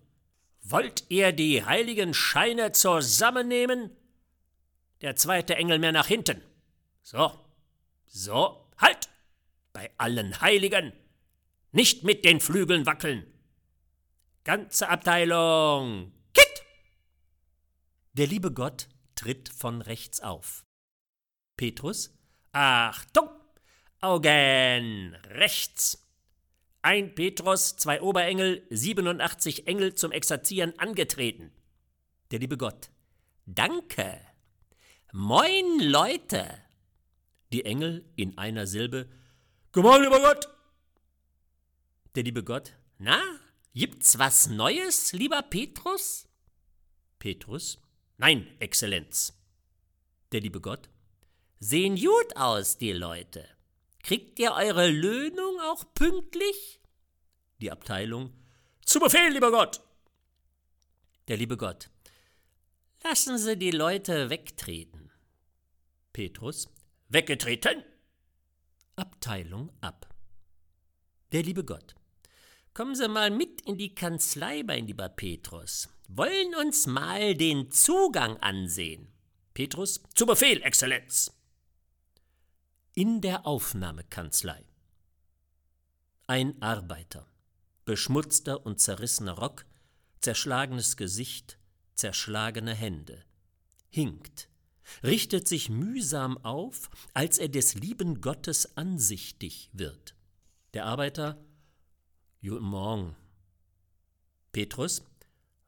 Wollt 0.71 1.05
ihr 1.09 1.33
die 1.33 1.65
heiligen 1.65 2.13
Scheine 2.13 2.73
zusammennehmen? 2.73 3.97
Der 5.01 5.17
zweite 5.17 5.57
Engel 5.57 5.79
mehr 5.79 5.93
nach 5.93 6.07
hinten. 6.07 6.43
So, 7.01 7.33
so, 8.05 8.71
halt! 8.77 9.09
Bei 9.73 9.91
allen 9.97 10.43
Heiligen! 10.43 10.93
Nicht 11.73 12.05
mit 12.05 12.27
den 12.27 12.39
Flügeln 12.39 12.85
wackeln! 12.85 13.27
Ganze 14.45 14.91
Abteilung! 14.91 16.13
Kit! 16.35 16.63
Der 18.13 18.27
liebe 18.27 18.53
Gott 18.53 18.89
tritt 19.15 19.49
von 19.49 19.81
rechts 19.81 20.21
auf. 20.21 20.67
Petrus, 21.57 22.15
Achtung! 22.53 23.31
Augen 24.03 25.15
rechts! 25.31 26.08
Ein 26.89 27.15
Petrus, 27.15 27.77
zwei 27.77 28.01
Oberengel, 28.01 28.67
87 28.71 29.67
Engel 29.67 29.95
zum 29.95 30.11
Exerzieren 30.11 30.73
angetreten. 30.79 31.53
Der 32.31 32.39
liebe 32.39 32.57
Gott. 32.57 32.89
Danke. 33.45 34.19
Moin, 35.13 35.81
Leute. 35.81 36.49
Die 37.53 37.67
Engel 37.67 38.11
in 38.17 38.39
einer 38.39 38.67
Silbe 38.67 39.07
Gemein, 39.73 40.01
lieber 40.01 40.19
Gott! 40.19 40.49
Der 42.15 42.23
liebe 42.23 42.43
Gott 42.43 42.73
Na, 42.97 43.21
gibt's 43.75 44.19
was 44.19 44.49
Neues, 44.49 45.13
lieber 45.13 45.43
Petrus? 45.43 46.27
Petrus 47.19 47.83
Nein, 48.17 48.47
Exzellenz. 48.61 49.39
Der 50.33 50.41
liebe 50.41 50.63
Gott 50.63 50.89
Sehen 51.59 51.97
gut 51.97 52.35
aus, 52.35 52.79
die 52.79 52.95
Leute. 52.95 53.47
Kriegt 54.03 54.39
ihr 54.39 54.53
eure 54.53 54.89
Löhnung 54.89 55.61
auch 55.61 55.85
pünktlich? 55.93 56.78
Die 57.61 57.71
Abteilung 57.71 58.33
Zu 58.85 59.01
Befehl, 59.01 59.33
lieber 59.33 59.51
Gott! 59.51 59.81
Der 61.27 61.37
liebe 61.37 61.57
Gott 61.57 61.91
Lassen 63.05 63.39
Sie 63.39 63.57
die 63.57 63.71
Leute 63.71 64.29
wegtreten. 64.29 65.11
Petrus 66.13 66.69
Weggetreten? 67.09 67.85
Abteilung 68.97 69.71
ab. 69.81 70.13
Der 71.33 71.43
liebe 71.43 71.65
Gott. 71.65 71.95
Kommen 72.75 72.95
Sie 72.95 73.09
mal 73.09 73.31
mit 73.31 73.63
in 73.63 73.79
die 73.79 73.95
Kanzlei, 73.95 74.63
mein 74.63 74.87
lieber 74.87 75.09
Petrus. 75.09 75.89
Wollen 76.09 76.55
uns 76.55 76.87
mal 76.87 77.35
den 77.35 77.71
Zugang 77.71 78.37
ansehen. 78.39 79.09
Petrus. 79.55 80.03
Zu 80.15 80.27
Befehl, 80.27 80.63
Exzellenz. 80.63 81.33
In 82.95 83.21
der 83.21 83.47
Aufnahmekanzlei. 83.47 84.65
Ein 86.27 86.61
Arbeiter. 86.61 87.27
Beschmutzter 87.89 88.67
und 88.67 88.81
zerrissener 88.81 89.33
Rock, 89.33 89.65
zerschlagenes 90.21 90.99
Gesicht, 90.99 91.57
zerschlagene 91.95 92.75
Hände. 92.75 93.25
Hinkt 93.89 94.51
richtet 95.03 95.49
sich 95.49 95.71
mühsam 95.71 96.37
auf, 96.45 96.91
als 97.15 97.39
er 97.39 97.49
des 97.49 97.73
lieben 97.73 98.21
Gottes 98.21 98.77
ansichtig 98.77 99.71
wird. 99.73 100.15
Der 100.75 100.85
Arbeiter 100.85 101.43
Guten 102.43 102.67
Morgen. 102.67 103.17
Petrus 104.53 105.03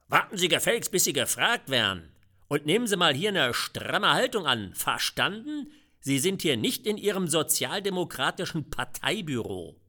Warten 0.09 0.37
Sie 0.37 0.49
gefälligst, 0.49 0.93
bis 0.93 1.05
Sie 1.05 1.15
gefragt 1.15 1.71
werden. 1.71 2.13
Und 2.49 2.67
nehmen 2.67 2.87
Sie 2.87 2.99
mal 2.99 3.15
hier 3.15 3.31
eine 3.31 3.55
stramme 3.55 4.11
Haltung 4.11 4.47
an. 4.47 4.75
Verstanden? 4.75 5.73
Sie 6.01 6.19
sind 6.19 6.43
hier 6.43 6.59
nicht 6.59 6.87
in 6.87 6.99
Ihrem 6.99 7.29
sozialdemokratischen 7.29 8.69
Parteibüro. 8.69 9.81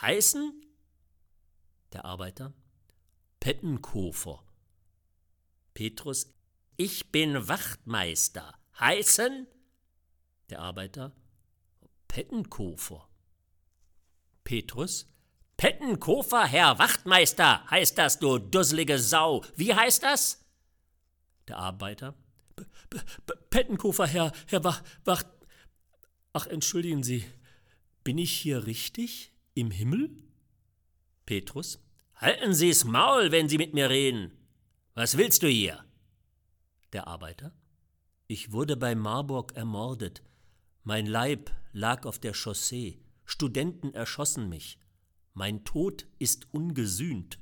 Heißen? 0.00 0.58
Der 1.92 2.04
Arbeiter 2.04 2.52
Pettenkofer. 3.40 4.42
Petrus 5.74 6.32
ich 6.76 7.12
bin 7.12 7.48
Wachtmeister. 7.48 8.54
Heißen? 8.80 9.46
Der 10.50 10.60
Arbeiter 10.60 11.12
Pettenkofer. 12.08 13.08
Petrus. 14.44 15.06
Pettenkofer, 15.56 16.44
Herr 16.44 16.78
Wachtmeister, 16.78 17.64
heißt 17.70 17.96
das, 17.96 18.18
du 18.18 18.38
dusselige 18.38 18.98
Sau. 18.98 19.44
Wie 19.54 19.72
heißt 19.72 20.02
das? 20.02 20.44
Der 21.46 21.58
Arbeiter. 21.58 22.16
Pettenkofer, 23.50 24.06
Herr, 24.06 24.32
Herr 24.48 24.64
Wacht, 24.64 24.82
Wacht. 25.04 25.26
Ach, 26.32 26.46
entschuldigen 26.46 27.04
Sie, 27.04 27.24
bin 28.02 28.18
ich 28.18 28.32
hier 28.32 28.66
richtig? 28.66 29.32
Im 29.54 29.70
Himmel? 29.70 30.10
Petrus. 31.26 31.78
Halten 32.16 32.54
Sie's 32.54 32.84
Maul, 32.84 33.32
wenn 33.32 33.48
Sie 33.48 33.58
mit 33.58 33.74
mir 33.74 33.90
reden. 33.90 34.32
Was 34.94 35.16
willst 35.16 35.42
du 35.42 35.48
hier? 35.48 35.84
Der 36.92 37.06
Arbeiter. 37.06 37.52
Ich 38.26 38.52
wurde 38.52 38.76
bei 38.76 38.94
Marburg 38.94 39.52
ermordet. 39.56 40.22
Mein 40.84 41.06
Leib 41.06 41.50
lag 41.72 42.06
auf 42.06 42.18
der 42.18 42.34
Chaussee. 42.34 43.00
Studenten 43.24 43.94
erschossen 43.94 44.48
mich. 44.48 44.78
Mein 45.34 45.64
Tod 45.64 46.06
ist 46.18 46.52
ungesühnt. 46.52 47.38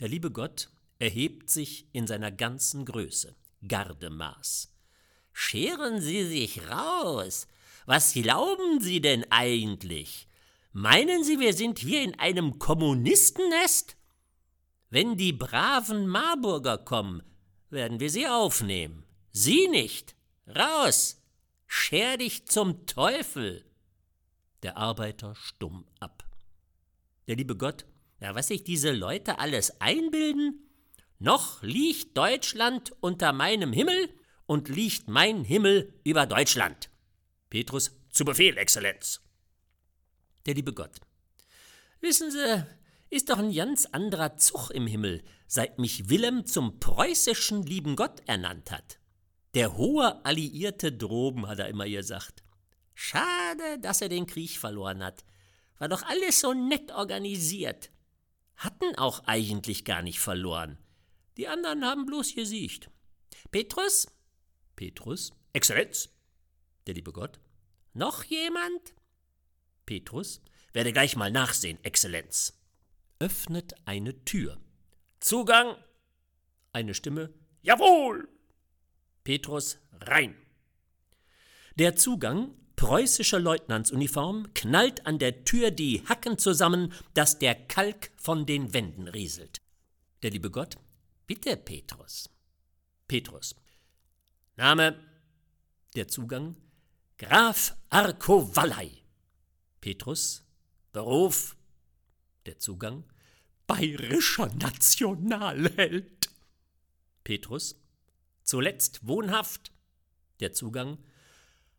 Der 0.00 0.08
liebe 0.08 0.30
Gott 0.30 0.70
erhebt 0.98 1.50
sich 1.50 1.88
in 1.92 2.06
seiner 2.06 2.30
ganzen 2.30 2.84
Größe. 2.84 3.34
Gardemaß. 3.66 4.72
Scheren 5.32 6.00
Sie 6.00 6.24
sich 6.24 6.68
raus. 6.68 7.46
Was 7.86 8.12
glauben 8.12 8.80
Sie 8.80 9.00
denn 9.00 9.24
eigentlich? 9.30 10.25
Meinen 10.78 11.24
Sie, 11.24 11.40
wir 11.40 11.54
sind 11.54 11.78
hier 11.78 12.02
in 12.02 12.18
einem 12.18 12.58
Kommunistennest? 12.58 13.96
Wenn 14.90 15.16
die 15.16 15.32
braven 15.32 16.06
Marburger 16.06 16.76
kommen, 16.76 17.22
werden 17.70 17.98
wir 17.98 18.10
sie 18.10 18.28
aufnehmen. 18.28 19.06
Sie 19.30 19.68
nicht. 19.68 20.14
Raus! 20.46 21.22
Scher 21.66 22.18
dich 22.18 22.46
zum 22.46 22.84
Teufel! 22.84 23.64
Der 24.62 24.76
Arbeiter 24.76 25.34
stumm 25.34 25.86
ab. 25.98 26.24
Der 27.26 27.36
liebe 27.36 27.56
Gott, 27.56 27.86
ja, 28.20 28.34
was 28.34 28.48
sich 28.48 28.62
diese 28.62 28.92
Leute 28.92 29.38
alles 29.38 29.80
einbilden? 29.80 30.68
Noch 31.18 31.62
liegt 31.62 32.18
Deutschland 32.18 32.92
unter 33.00 33.32
meinem 33.32 33.72
Himmel 33.72 34.10
und 34.44 34.68
liegt 34.68 35.08
mein 35.08 35.42
Himmel 35.42 35.94
über 36.04 36.26
Deutschland. 36.26 36.90
Petrus, 37.48 37.96
zu 38.10 38.26
Befehl, 38.26 38.58
Exzellenz. 38.58 39.25
Der 40.46 40.54
liebe 40.54 40.72
Gott. 40.72 41.00
Wissen 42.00 42.30
Sie, 42.30 42.64
ist 43.10 43.30
doch 43.30 43.38
ein 43.38 43.52
ganz 43.52 43.86
anderer 43.86 44.36
Zug 44.36 44.70
im 44.70 44.86
Himmel, 44.86 45.24
seit 45.48 45.78
mich 45.78 46.08
Willem 46.08 46.46
zum 46.46 46.78
preußischen 46.78 47.64
lieben 47.64 47.96
Gott 47.96 48.22
ernannt 48.26 48.70
hat. 48.70 48.98
Der 49.54 49.76
hohe 49.76 50.24
Alliierte 50.24 50.92
droben, 50.92 51.48
hat 51.48 51.58
er 51.58 51.68
immer 51.68 51.88
gesagt. 51.88 52.44
Schade, 52.94 53.78
dass 53.80 54.00
er 54.00 54.08
den 54.08 54.26
Krieg 54.26 54.58
verloren 54.58 55.02
hat. 55.02 55.24
War 55.78 55.88
doch 55.88 56.02
alles 56.02 56.40
so 56.40 56.54
nett 56.54 56.92
organisiert. 56.92 57.90
Hatten 58.56 58.94
auch 58.96 59.24
eigentlich 59.26 59.84
gar 59.84 60.02
nicht 60.02 60.20
verloren. 60.20 60.78
Die 61.36 61.48
anderen 61.48 61.84
haben 61.84 62.06
bloß 62.06 62.34
gesiegt. 62.34 62.90
Petrus? 63.50 64.06
Petrus? 64.76 65.32
Exzellenz? 65.52 66.08
Der 66.86 66.94
liebe 66.94 67.12
Gott? 67.12 67.38
Noch 67.92 68.24
jemand? 68.24 68.95
Petrus? 69.86 70.42
Werde 70.72 70.92
gleich 70.92 71.16
mal 71.16 71.30
nachsehen, 71.30 71.78
Exzellenz 71.82 72.56
öffnet 73.18 73.74
eine 73.84 74.24
Tür. 74.24 74.58
Zugang. 75.20 75.76
Eine 76.72 76.94
Stimme. 76.94 77.32
Jawohl. 77.62 78.28
Petrus 79.24 79.78
rein. 79.92 80.36
Der 81.76 81.96
Zugang, 81.96 82.54
preußischer 82.76 83.40
Leutnantsuniform, 83.40 84.52
knallt 84.54 85.06
an 85.06 85.18
der 85.18 85.44
Tür 85.44 85.70
die 85.70 86.02
Hacken 86.06 86.38
zusammen, 86.38 86.92
dass 87.14 87.38
der 87.38 87.54
Kalk 87.54 88.12
von 88.16 88.46
den 88.46 88.72
Wänden 88.72 89.08
rieselt. 89.08 89.60
Der 90.22 90.30
liebe 90.30 90.50
Gott. 90.50 90.76
Bitte, 91.26 91.56
Petrus. 91.56 92.30
Petrus. 93.08 93.56
Name. 94.56 94.98
Der 95.94 96.08
Zugang. 96.08 96.56
Graf 97.18 97.74
Arkovallei. 97.88 99.05
Petrus. 99.86 100.42
Beruf 100.90 101.54
der 102.44 102.58
Zugang 102.58 103.04
bayerischer 103.68 104.52
Nationalheld. 104.56 106.28
Petrus, 107.22 107.80
zuletzt 108.42 109.06
wohnhaft, 109.06 109.70
der 110.40 110.52
Zugang 110.52 110.98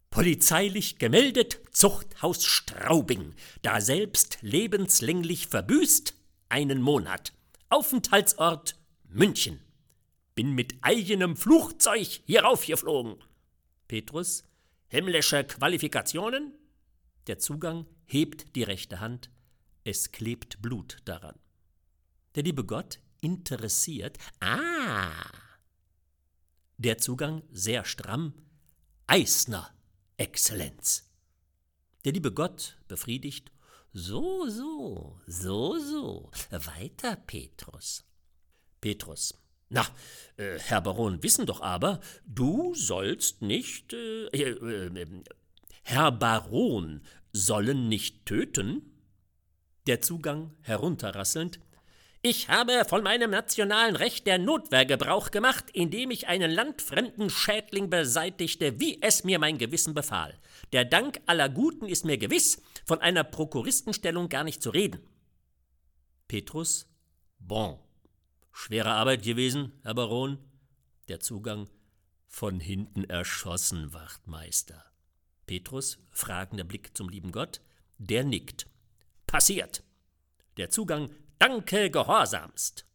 polizeilich 0.09 0.99
gemeldet 0.99 1.59
Zuchthaus 1.71 2.45
Straubing, 2.45 3.33
da 3.61 3.81
selbst 3.81 4.37
lebenslänglich 4.39 5.47
verbüßt, 5.47 6.13
einen 6.47 6.81
Monat. 6.81 7.33
Aufenthaltsort 7.67 8.79
München. 9.09 9.59
Bin 10.33 10.53
mit 10.53 10.75
eigenem 10.79 11.35
Flugzeug 11.35 12.07
hierauf 12.25 12.65
geflogen. 12.65 13.17
Petrus, 13.89 14.45
himmlische 14.87 15.43
Qualifikationen? 15.43 16.53
Der 17.27 17.39
Zugang 17.39 17.85
hebt 18.07 18.55
die 18.55 18.63
rechte 18.63 18.99
Hand 18.99 19.29
es 19.87 20.11
klebt 20.11 20.61
Blut 20.61 20.97
daran. 21.05 21.39
Der 22.35 22.43
liebe 22.43 22.65
Gott 22.65 22.99
interessiert. 23.21 24.17
Ah! 24.41 25.13
Der 26.77 26.97
Zugang 26.97 27.41
sehr 27.51 27.85
stramm. 27.85 28.33
Eisner, 29.07 29.73
Exzellenz. 30.17 31.09
Der 32.03 32.11
liebe 32.11 32.33
Gott 32.33 32.77
befriedigt. 32.89 33.51
So, 33.93 34.49
so, 34.49 35.21
so, 35.25 35.79
so. 35.79 36.29
Weiter, 36.51 37.15
Petrus. 37.15 38.03
Petrus. 38.81 39.33
Na, 39.69 39.87
äh, 40.35 40.59
Herr 40.59 40.81
Baron, 40.81 41.23
wissen 41.23 41.45
doch 41.45 41.61
aber, 41.61 42.01
du 42.25 42.75
sollst 42.75 43.41
nicht. 43.41 43.93
Äh, 43.93 44.27
äh, 44.27 45.01
äh 45.01 45.23
Herr 45.83 46.11
Baron 46.11 47.01
sollen 47.31 47.87
nicht 47.89 48.25
töten? 48.25 48.93
der 49.87 50.01
Zugang 50.01 50.53
herunterrasselnd. 50.61 51.59
Ich 52.21 52.49
habe 52.49 52.83
von 52.85 53.03
meinem 53.03 53.31
nationalen 53.31 53.95
Recht 53.95 54.27
der 54.27 54.37
Notwehr 54.37 54.85
Gebrauch 54.85 55.31
gemacht, 55.31 55.65
indem 55.71 56.11
ich 56.11 56.27
einen 56.27 56.51
landfremden 56.51 57.29
Schädling 57.29 57.89
beseitigte, 57.89 58.79
wie 58.79 59.01
es 59.01 59.23
mir 59.23 59.39
mein 59.39 59.57
Gewissen 59.57 59.93
befahl. 59.93 60.37
Der 60.73 60.83
Dank 60.83 61.21
aller 61.25 61.47
Guten 61.47 61.87
ist 61.87 62.05
mir 62.05 62.17
gewiss, 62.17 62.61
von 62.85 62.99
einer 62.99 63.23
Prokuristenstellung 63.23 64.29
gar 64.29 64.43
nicht 64.43 64.61
zu 64.61 64.71
reden. 64.71 64.99
Petrus, 66.27 66.87
bon. 67.39 67.79
Schwere 68.51 68.89
Arbeit 68.91 69.23
gewesen, 69.23 69.71
Herr 69.83 69.93
Baron. 69.93 70.39
Der 71.07 71.19
Zugang, 71.19 71.69
von 72.27 72.59
hinten 72.59 73.05
erschossen, 73.05 73.93
Wachtmeister. 73.93 74.83
Petrus, 75.47 75.97
fragender 76.11 76.63
Blick 76.63 76.95
zum 76.95 77.09
lieben 77.09 77.31
Gott, 77.31 77.61
der 77.97 78.23
nickt 78.23 78.67
passiert. 79.25 79.83
Der 80.57 80.69
Zugang 80.69 81.09
Danke 81.39 81.91
gehorsamst. 81.91 82.85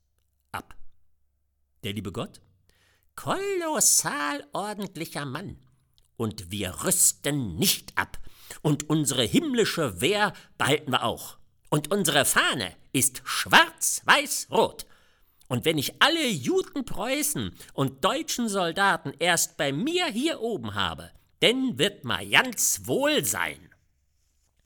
Ab. 0.50 0.74
Der 1.84 1.92
liebe 1.92 2.10
Gott? 2.10 2.40
Kolossal 3.14 4.44
ordentlicher 4.52 5.24
Mann. 5.24 5.58
Und 6.16 6.50
wir 6.50 6.84
rüsten 6.84 7.56
nicht 7.56 7.96
ab. 7.96 8.18
Und 8.62 8.88
unsere 8.90 9.22
himmlische 9.22 10.00
Wehr 10.00 10.32
behalten 10.58 10.90
wir 10.90 11.04
auch. 11.04 11.38
Und 11.70 11.90
unsere 11.92 12.24
Fahne 12.24 12.74
ist 12.92 13.22
schwarz-weiß-rot. 13.24 14.86
Und 15.48 15.64
wenn 15.64 15.78
ich 15.78 16.02
alle 16.02 16.26
Judenpreußen 16.26 17.54
und 17.74 18.04
deutschen 18.04 18.48
Soldaten 18.48 19.12
erst 19.18 19.56
bei 19.56 19.72
mir 19.72 20.06
hier 20.06 20.40
oben 20.40 20.74
habe, 20.74 21.10
denn 21.42 21.76
wird 21.78 22.04
ma 22.04 22.24
ganz 22.24 22.86
wohl 22.86 23.24
sein. 23.24 23.68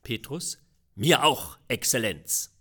Petrus, 0.02 0.58
mir 0.94 1.24
auch, 1.24 1.58
Exzellenz. 1.68 2.54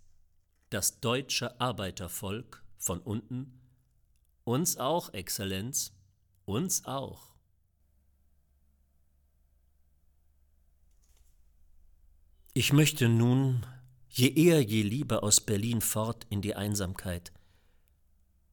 Das 0.70 1.00
deutsche 1.00 1.60
Arbeitervolk 1.60 2.64
von 2.78 3.00
unten. 3.00 3.60
Uns 4.44 4.78
auch, 4.78 5.12
Exzellenz. 5.12 5.92
Uns 6.44 6.86
auch. 6.86 7.34
Ich 12.52 12.72
möchte 12.72 13.08
nun, 13.08 13.66
je 14.08 14.28
eher, 14.28 14.62
je 14.62 14.82
lieber 14.82 15.22
aus 15.22 15.40
Berlin 15.40 15.82
fort 15.82 16.26
in 16.30 16.40
die 16.40 16.54
Einsamkeit. 16.54 17.32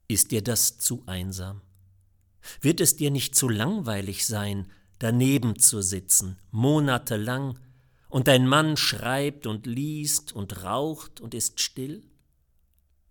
Ist 0.10 0.32
dir 0.32 0.44
das 0.44 0.78
zu 0.78 1.04
einsam? 1.06 1.62
Wird 2.60 2.82
es 2.82 2.98
dir 2.98 3.12
nicht 3.12 3.34
zu 3.34 3.48
langweilig 3.48 4.26
sein, 4.26 4.70
daneben 5.04 5.60
zu 5.60 5.82
sitzen, 5.82 6.40
monatelang, 6.52 7.60
und 8.08 8.28
dein 8.28 8.48
Mann 8.48 8.78
schreibt 8.78 9.48
und 9.48 9.66
liest 9.66 10.32
und 10.34 10.64
raucht 10.64 11.20
und 11.20 11.34
ist 11.34 11.60
still? 11.60 12.06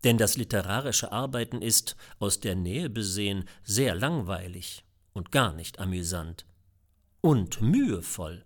Denn 0.05 0.17
das 0.17 0.37
literarische 0.37 1.13
Arbeiten 1.13 1.61
ist, 1.61 1.97
aus 2.19 2.41
der 2.41 2.55
Nähe 2.55 2.89
besehen, 2.89 3.45
sehr 3.63 3.95
langweilig 3.95 4.85
und 5.13 5.33
gar 5.33 5.53
nicht 5.53 5.81
amüsant 5.81 6.47
und 7.21 7.61
mühevoll. 7.61 8.45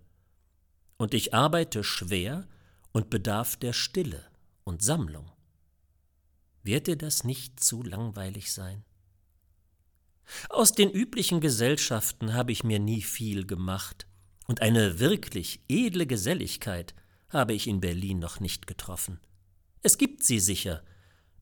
Und 0.97 1.15
ich 1.15 1.33
arbeite 1.33 1.85
schwer 1.85 2.49
und 2.93 3.11
bedarf 3.11 3.57
der 3.57 3.75
Stille 3.75 4.25
und 4.65 4.83
Sammlung. 4.83 5.31
Wird 6.63 6.89
dir 6.89 6.97
das 6.97 7.23
nicht 7.23 7.63
zu 7.63 7.83
langweilig 7.83 8.53
sein? 8.53 8.83
Aus 10.49 10.73
den 10.73 10.91
üblichen 10.91 11.41
Gesellschaften 11.41 12.35
habe 12.35 12.53
ich 12.53 12.65
mir 12.65 12.79
nie 12.79 13.03
viel 13.03 13.47
gemacht, 13.47 14.07
und 14.47 14.63
eine 14.63 15.01
wirklich 15.01 15.61
edle 15.69 16.07
Geselligkeit 16.07 16.95
habe 17.29 17.53
ich 17.53 17.67
in 17.67 17.81
Berlin 17.81 18.19
noch 18.19 18.39
nicht 18.41 18.67
getroffen. 18.67 19.19
Es 19.83 19.99
gibt 19.99 20.23
sie 20.23 20.39
sicher, 20.39 20.83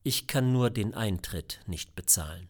ich 0.03 0.27
kann 0.27 0.51
nur 0.51 0.69
den 0.69 0.93
Eintritt 0.93 1.61
nicht 1.67 1.95
bezahlen. 1.95 2.49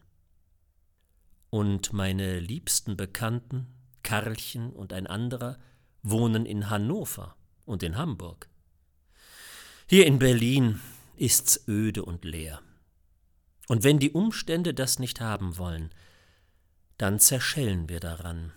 Und 1.50 1.92
meine 1.92 2.40
liebsten 2.40 2.96
Bekannten, 2.96 3.66
Karlchen 4.02 4.72
und 4.72 4.92
ein 4.92 5.06
anderer, 5.06 5.58
wohnen 6.02 6.46
in 6.46 6.70
Hannover 6.70 7.36
und 7.64 7.82
in 7.82 7.96
Hamburg. 7.96 8.48
Hier 9.88 10.06
in 10.06 10.18
Berlin 10.18 10.80
ist's 11.16 11.66
öde 11.68 12.04
und 12.04 12.24
leer. 12.24 12.60
Und 13.68 13.84
wenn 13.84 13.98
die 13.98 14.10
Umstände 14.10 14.74
das 14.74 14.98
nicht 14.98 15.20
haben 15.20 15.58
wollen, 15.58 15.90
dann 16.98 17.20
zerschellen 17.20 17.88
wir 17.88 18.00
daran. 18.00 18.52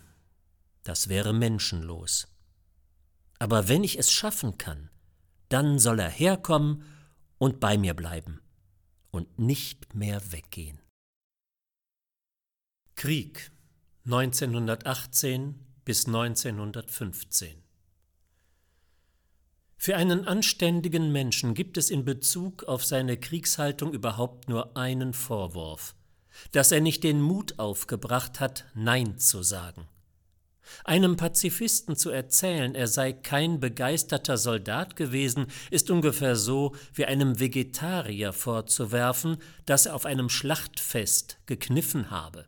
Das 0.84 1.10
wäre 1.10 1.34
menschenlos. 1.34 2.28
Aber 3.38 3.68
wenn 3.68 3.84
ich 3.84 3.98
es 3.98 4.12
schaffen 4.12 4.58
kann, 4.58 4.90
dann 5.50 5.80
soll 5.80 6.00
er 6.00 6.10
herkommen 6.10 6.84
und 7.38 7.60
bei 7.60 7.78
mir 7.78 7.94
bleiben 7.94 8.42
und 9.12 9.40
nicht 9.40 9.96
mehr 9.96 10.32
weggehen. 10.32 10.80
Krieg 12.96 13.52
1918 14.06 15.66
bis 15.86 16.06
1915 16.06 17.64
Für 19.78 19.96
einen 19.96 20.28
anständigen 20.28 21.12
Menschen 21.12 21.54
gibt 21.54 21.78
es 21.78 21.90
in 21.90 22.06
Bezug 22.06 22.64
auf 22.66 22.84
seine 22.84 23.18
Kriegshaltung 23.18 23.94
überhaupt 23.94 24.50
nur 24.50 24.76
einen 24.76 25.14
Vorwurf, 25.14 25.96
dass 26.52 26.72
er 26.72 26.82
nicht 26.82 27.04
den 27.04 27.22
Mut 27.22 27.60
aufgebracht 27.60 28.40
hat, 28.40 28.66
Nein 28.74 29.18
zu 29.18 29.44
sagen. 29.44 29.88
Einem 30.84 31.18
Pazifisten 31.18 31.96
zu 31.96 32.10
erzählen, 32.10 32.76
er 32.76 32.88
sei 32.88 33.14
kein 33.14 33.60
begeisterter 33.60 34.38
Soldat 34.38 34.96
gewesen, 34.96 35.48
ist 35.72 35.90
ungefähr 35.90 36.36
so 36.36 36.76
wie 36.94 37.06
einem 37.06 37.40
Vegetarier 37.40 38.34
vorzuwerfen, 38.34 39.38
dass 39.66 39.88
er 39.88 39.96
auf 39.96 40.06
einem 40.06 40.30
Schlachtfest 40.30 41.40
gekniffen 41.46 42.12
habe. 42.12 42.46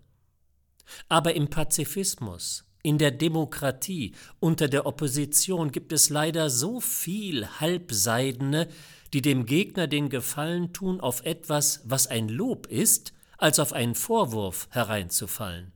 Aber 1.09 1.33
im 1.35 1.49
Pazifismus, 1.49 2.65
in 2.83 2.97
der 2.97 3.11
Demokratie, 3.11 4.13
unter 4.39 4.67
der 4.67 4.85
Opposition 4.85 5.71
gibt 5.71 5.91
es 5.91 6.09
leider 6.09 6.49
so 6.49 6.79
viel 6.79 7.47
Halbseidene, 7.59 8.67
die 9.13 9.21
dem 9.21 9.45
Gegner 9.45 9.87
den 9.87 10.09
Gefallen 10.09 10.73
tun, 10.73 10.99
auf 10.99 11.23
etwas, 11.25 11.81
was 11.85 12.07
ein 12.07 12.27
Lob 12.27 12.67
ist, 12.67 13.13
als 13.41 13.59
auf 13.59 13.73
einen 13.73 13.95
Vorwurf 13.95 14.67
hereinzufallen. 14.71 15.73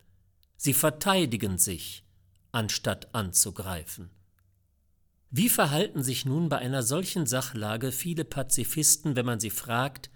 Sie 0.55 0.74
verteidigen 0.74 1.57
sich, 1.57 2.03
anstatt 2.51 3.13
anzugreifen. 3.13 4.11
Wie 5.32 5.49
verhalten 5.49 6.03
sich 6.03 6.26
nun 6.26 6.47
bei 6.47 6.59
einer 6.59 6.84
solchen 6.84 7.26
Sachlage 7.26 7.91
viele 7.91 8.24
Pazifisten, 8.24 9.16
wenn 9.16 9.26
man 9.26 9.39
sie 9.39 9.49
fragt, 9.49 10.09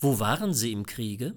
wo 0.00 0.18
waren 0.18 0.54
sie 0.54 0.72
im 0.72 0.86
Kriege? 0.86 1.34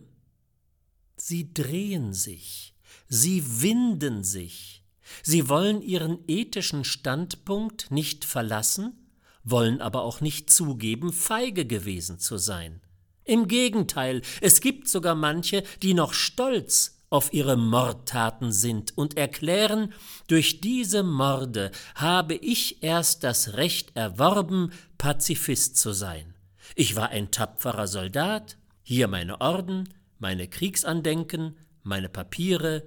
Sie 1.18 1.54
drehen 1.54 2.14
sich, 2.14 2.74
sie 3.08 3.62
winden 3.62 4.24
sich, 4.24 4.84
sie 5.22 5.50
wollen 5.50 5.82
ihren 5.82 6.20
ethischen 6.28 6.84
Standpunkt 6.84 7.92
nicht 7.92 8.26
verlassen, 8.26 9.12
wollen 9.44 9.82
aber 9.82 10.04
auch 10.04 10.22
nicht 10.22 10.50
zugeben, 10.50 11.12
feige 11.12 11.66
gewesen 11.66 12.20
zu 12.20 12.38
sein. 12.38 12.81
Im 13.24 13.48
Gegenteil, 13.48 14.22
es 14.42 14.62
gibt 14.62 14.88
sogar 14.88 15.16
manche, 15.16 15.64
die 15.82 15.94
noch 15.94 16.14
stolz 16.14 16.98
auf 17.12 17.34
ihre 17.34 17.58
Mordtaten 17.58 18.52
sind 18.52 18.98
und 18.98 19.18
erklären, 19.18 19.94
durch 20.28 20.62
diese 20.62 21.04
Morde 21.04 21.72
habe 21.96 22.36
ich 22.36 22.82
erst 22.84 23.24
das 23.24 23.54
Recht 23.54 23.96
erworben, 23.96 24.72
Pazifist 24.98 25.78
zu 25.78 25.92
sein. 25.92 26.34
Ich 26.76 26.96
war 26.96 27.10
ein 27.10 27.30
tapferer 27.30 27.88
Soldat, 27.88 28.58
hier 28.82 29.08
meine 29.10 29.42
Orden, 29.42 29.90
meine 30.20 30.48
Kriegsandenken, 30.48 31.58
meine 31.84 32.08
Papiere, 32.08 32.84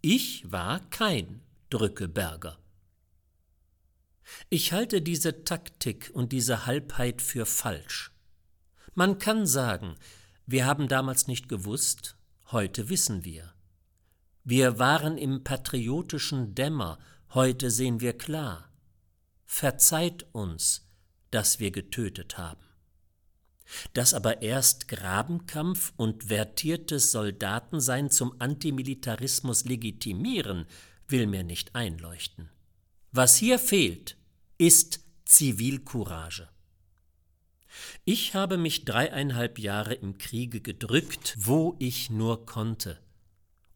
ich 0.00 0.50
war 0.50 0.80
kein 0.90 1.40
Drückeberger. 1.70 2.58
Ich 4.50 4.72
halte 4.72 5.02
diese 5.02 5.44
Taktik 5.44 6.10
und 6.12 6.32
diese 6.32 6.66
Halbheit 6.66 7.22
für 7.22 7.46
falsch. 7.46 8.10
Man 8.98 9.20
kann 9.20 9.46
sagen, 9.46 9.94
wir 10.44 10.66
haben 10.66 10.88
damals 10.88 11.28
nicht 11.28 11.48
gewusst, 11.48 12.16
heute 12.50 12.88
wissen 12.88 13.24
wir. 13.24 13.52
Wir 14.42 14.80
waren 14.80 15.18
im 15.18 15.44
patriotischen 15.44 16.56
Dämmer, 16.56 16.98
heute 17.32 17.70
sehen 17.70 18.00
wir 18.00 18.18
klar. 18.18 18.72
Verzeiht 19.44 20.26
uns, 20.32 20.88
dass 21.30 21.60
wir 21.60 21.70
getötet 21.70 22.38
haben. 22.38 22.64
Dass 23.92 24.14
aber 24.14 24.42
erst 24.42 24.88
Grabenkampf 24.88 25.92
und 25.96 26.24
vertiertes 26.24 27.12
Soldatensein 27.12 28.10
zum 28.10 28.34
Antimilitarismus 28.40 29.64
legitimieren, 29.64 30.66
will 31.06 31.28
mir 31.28 31.44
nicht 31.44 31.76
einleuchten. 31.76 32.50
Was 33.12 33.36
hier 33.36 33.60
fehlt, 33.60 34.16
ist 34.58 34.98
Zivilcourage. 35.24 36.48
Ich 38.04 38.34
habe 38.34 38.58
mich 38.58 38.84
dreieinhalb 38.84 39.58
Jahre 39.58 39.94
im 39.94 40.18
Kriege 40.18 40.60
gedrückt, 40.60 41.36
wo 41.38 41.76
ich 41.78 42.10
nur 42.10 42.46
konnte 42.46 42.98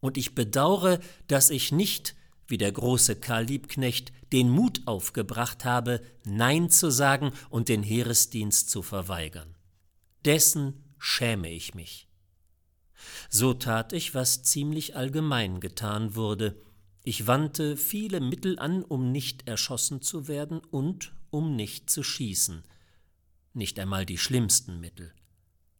und 0.03 0.17
ich 0.17 0.35
bedaure, 0.35 0.99
dass 1.29 1.49
ich 1.49 1.71
nicht, 1.71 2.13
wie 2.45 2.57
der 2.57 2.73
große 2.73 3.15
Karl 3.15 3.45
Liebknecht, 3.45 4.11
den 4.33 4.49
Mut 4.49 4.81
aufgebracht 4.85 5.63
habe, 5.63 6.01
Nein 6.25 6.69
zu 6.69 6.91
sagen 6.91 7.31
und 7.49 7.69
den 7.69 7.83
Heeresdienst 7.83 8.69
zu 8.69 8.81
verweigern. 8.81 9.55
Dessen 10.25 10.83
schäme 10.99 11.49
ich 11.49 11.73
mich. 11.73 12.09
So 13.29 13.53
tat 13.53 13.93
ich, 13.93 14.13
was 14.13 14.43
ziemlich 14.43 14.97
allgemein 14.97 15.61
getan 15.61 16.15
wurde. 16.15 16.61
Ich 17.05 17.25
wandte 17.25 17.77
viele 17.77 18.19
Mittel 18.19 18.59
an, 18.59 18.83
um 18.83 19.09
nicht 19.09 19.47
erschossen 19.47 20.01
zu 20.01 20.27
werden 20.27 20.59
und 20.59 21.13
um 21.29 21.55
nicht 21.55 21.89
zu 21.89 22.03
schießen. 22.03 22.63
Nicht 23.53 23.79
einmal 23.79 24.05
die 24.05 24.17
schlimmsten 24.17 24.79
Mittel. 24.79 25.13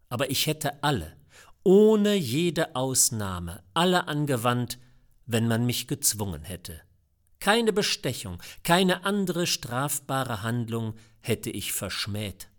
Aber 0.10 0.30
ich 0.30 0.46
hätte 0.46 0.84
alle, 0.84 1.18
ohne 1.64 2.16
jede 2.16 2.76
Ausnahme, 2.76 3.64
alle 3.74 4.08
angewandt, 4.08 4.78
wenn 5.26 5.48
man 5.48 5.66
mich 5.66 5.88
gezwungen 5.88 6.44
hätte. 6.44 6.82
Keine 7.40 7.74
Bestechung, 7.74 8.42
keine 8.64 9.06
andere 9.06 9.48
strafbare 9.48 10.44
Handlung 10.44 10.94
hätte 11.20 11.50
ich 11.50 11.74
verschmäht. 11.74 12.50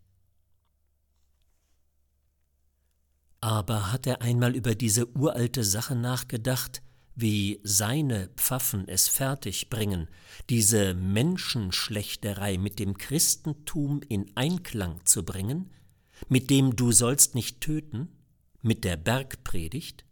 Aber 3.41 3.93
hat 3.93 4.07
er 4.07 4.23
einmal 4.23 4.57
über 4.57 4.75
diese 4.75 5.07
uralte 5.17 5.65
Sache 5.65 5.95
nachgedacht, 5.95 6.83
wie 7.15 7.61
seine 7.63 8.29
Pfaffen 8.37 8.89
es 8.89 9.09
fertigbringen, 9.09 10.09
diese 10.51 10.95
Menschenschlechterei 10.95 12.59
mit 12.59 12.79
dem 12.79 12.99
Christentum 12.99 14.01
in 14.09 14.31
Einklang 14.37 15.01
zu 15.05 15.25
bringen, 15.25 15.71
mit 16.29 16.51
dem 16.51 16.77
du 16.77 16.93
sollst 16.93 17.35
nicht 17.35 17.61
töten? 17.61 18.09
mit 18.65 18.85
der 18.85 18.97
Bergpredigt, 18.97 20.05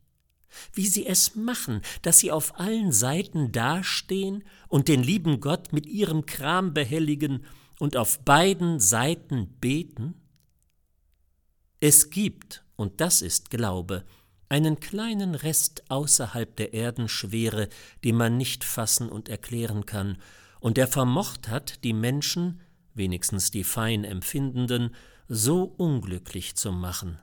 wie 0.75 0.87
sie 0.87 1.07
es 1.07 1.35
machen, 1.35 1.81
dass 2.03 2.19
sie 2.19 2.31
auf 2.31 2.61
allen 2.61 2.93
Seiten 2.93 3.51
dastehen 3.51 4.45
und 4.69 4.89
den 4.89 5.03
lieben 5.03 5.41
Gott 5.41 5.73
mit 5.73 5.87
ihrem 5.87 6.27
Kram 6.27 6.75
behelligen 6.75 7.45
und 7.79 7.97
auf 7.97 8.21
beiden 8.21 8.79
Seiten 8.79 9.49
beten? 9.61 10.15
Es 11.81 12.11
gibt, 12.11 12.65
und 12.77 13.01
das 13.01 13.23
ist 13.23 13.51
Glaube, 13.51 14.05
einen 14.53 14.81
kleinen 14.81 15.35
Rest 15.35 15.91
außerhalb 15.91 16.55
der 16.57 16.75
Erdenschwere, 16.75 17.71
den 18.05 18.17
man 18.17 18.37
nicht 18.37 18.65
fassen 18.65 19.09
und 19.09 19.31
erklären 19.31 19.87
kann, 19.87 20.19
und 20.61 20.77
der 20.77 20.89
vermocht 20.89 21.49
hat, 21.49 21.83
die 21.85 21.95
Menschen, 21.95 22.61
wenigstens 22.93 23.51
die 23.51 23.65
fein 23.65 24.05
Empfindenden, 24.05 24.95
so 25.27 25.65
unglücklich 25.65 26.55
zu 26.55 26.71
machen, 26.71 27.19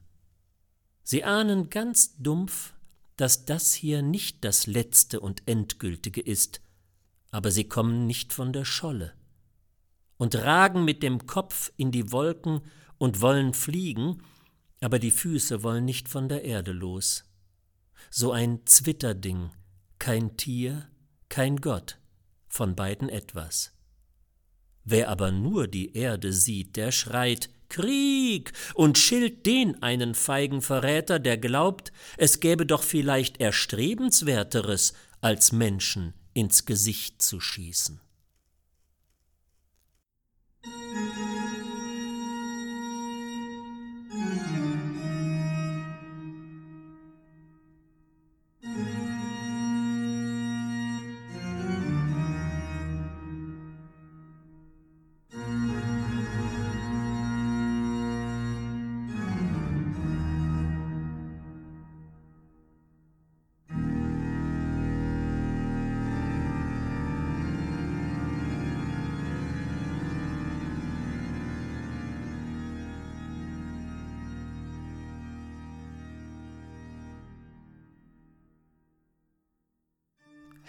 Sie 1.03 1.23
ahnen 1.23 1.71
ganz 1.71 2.17
dumpf, 2.17 2.73
dass 3.15 3.45
das 3.45 3.73
hier 3.73 4.03
nicht 4.03 4.43
das 4.43 4.67
Letzte 4.67 5.19
und 5.19 5.41
Endgültige 5.47 6.21
ist, 6.21 6.61
aber 7.32 7.49
sie 7.49 7.63
kommen 7.63 8.05
nicht 8.05 8.32
von 8.32 8.53
der 8.53 8.63
Scholle 8.63 9.13
und 10.17 10.36
ragen 10.36 10.86
mit 10.86 11.01
dem 11.01 11.25
Kopf 11.25 11.71
in 11.77 11.91
die 11.91 12.11
Wolken 12.11 12.61
und 12.99 13.21
wollen 13.21 13.55
fliegen, 13.55 14.21
aber 14.82 14.99
die 14.99 15.11
Füße 15.11 15.63
wollen 15.63 15.86
nicht 15.86 16.07
von 16.07 16.30
der 16.30 16.43
Erde 16.43 16.71
los. 16.71 17.25
So 18.09 18.32
ein 18.32 18.65
Zwitterding, 18.65 19.51
kein 19.99 20.38
Tier, 20.38 20.88
kein 21.27 21.57
Gott, 21.57 21.97
von 22.47 22.75
beiden 22.75 23.09
etwas. 23.09 23.73
Wer 24.84 25.09
aber 25.09 25.32
nur 25.32 25.67
die 25.67 25.95
Erde 25.95 26.34
sieht, 26.34 26.75
der 26.75 26.91
schreit 26.91 27.49
Krieg 27.69 28.51
und 28.73 28.97
schilt 28.97 29.45
den 29.45 29.84
einen 29.84 30.15
feigen 30.15 30.61
Verräter, 30.61 31.19
der 31.19 31.38
glaubt, 31.38 31.91
es 32.17 32.39
gäbe 32.39 32.65
doch 32.65 32.84
vielleicht 32.84 33.39
erstrebenswerteres, 33.39 34.93
als 35.21 35.51
Menschen 35.51 36.13
ins 36.34 36.65
Gesicht 36.65 37.21
zu 37.21 37.39
schießen. 37.39 37.99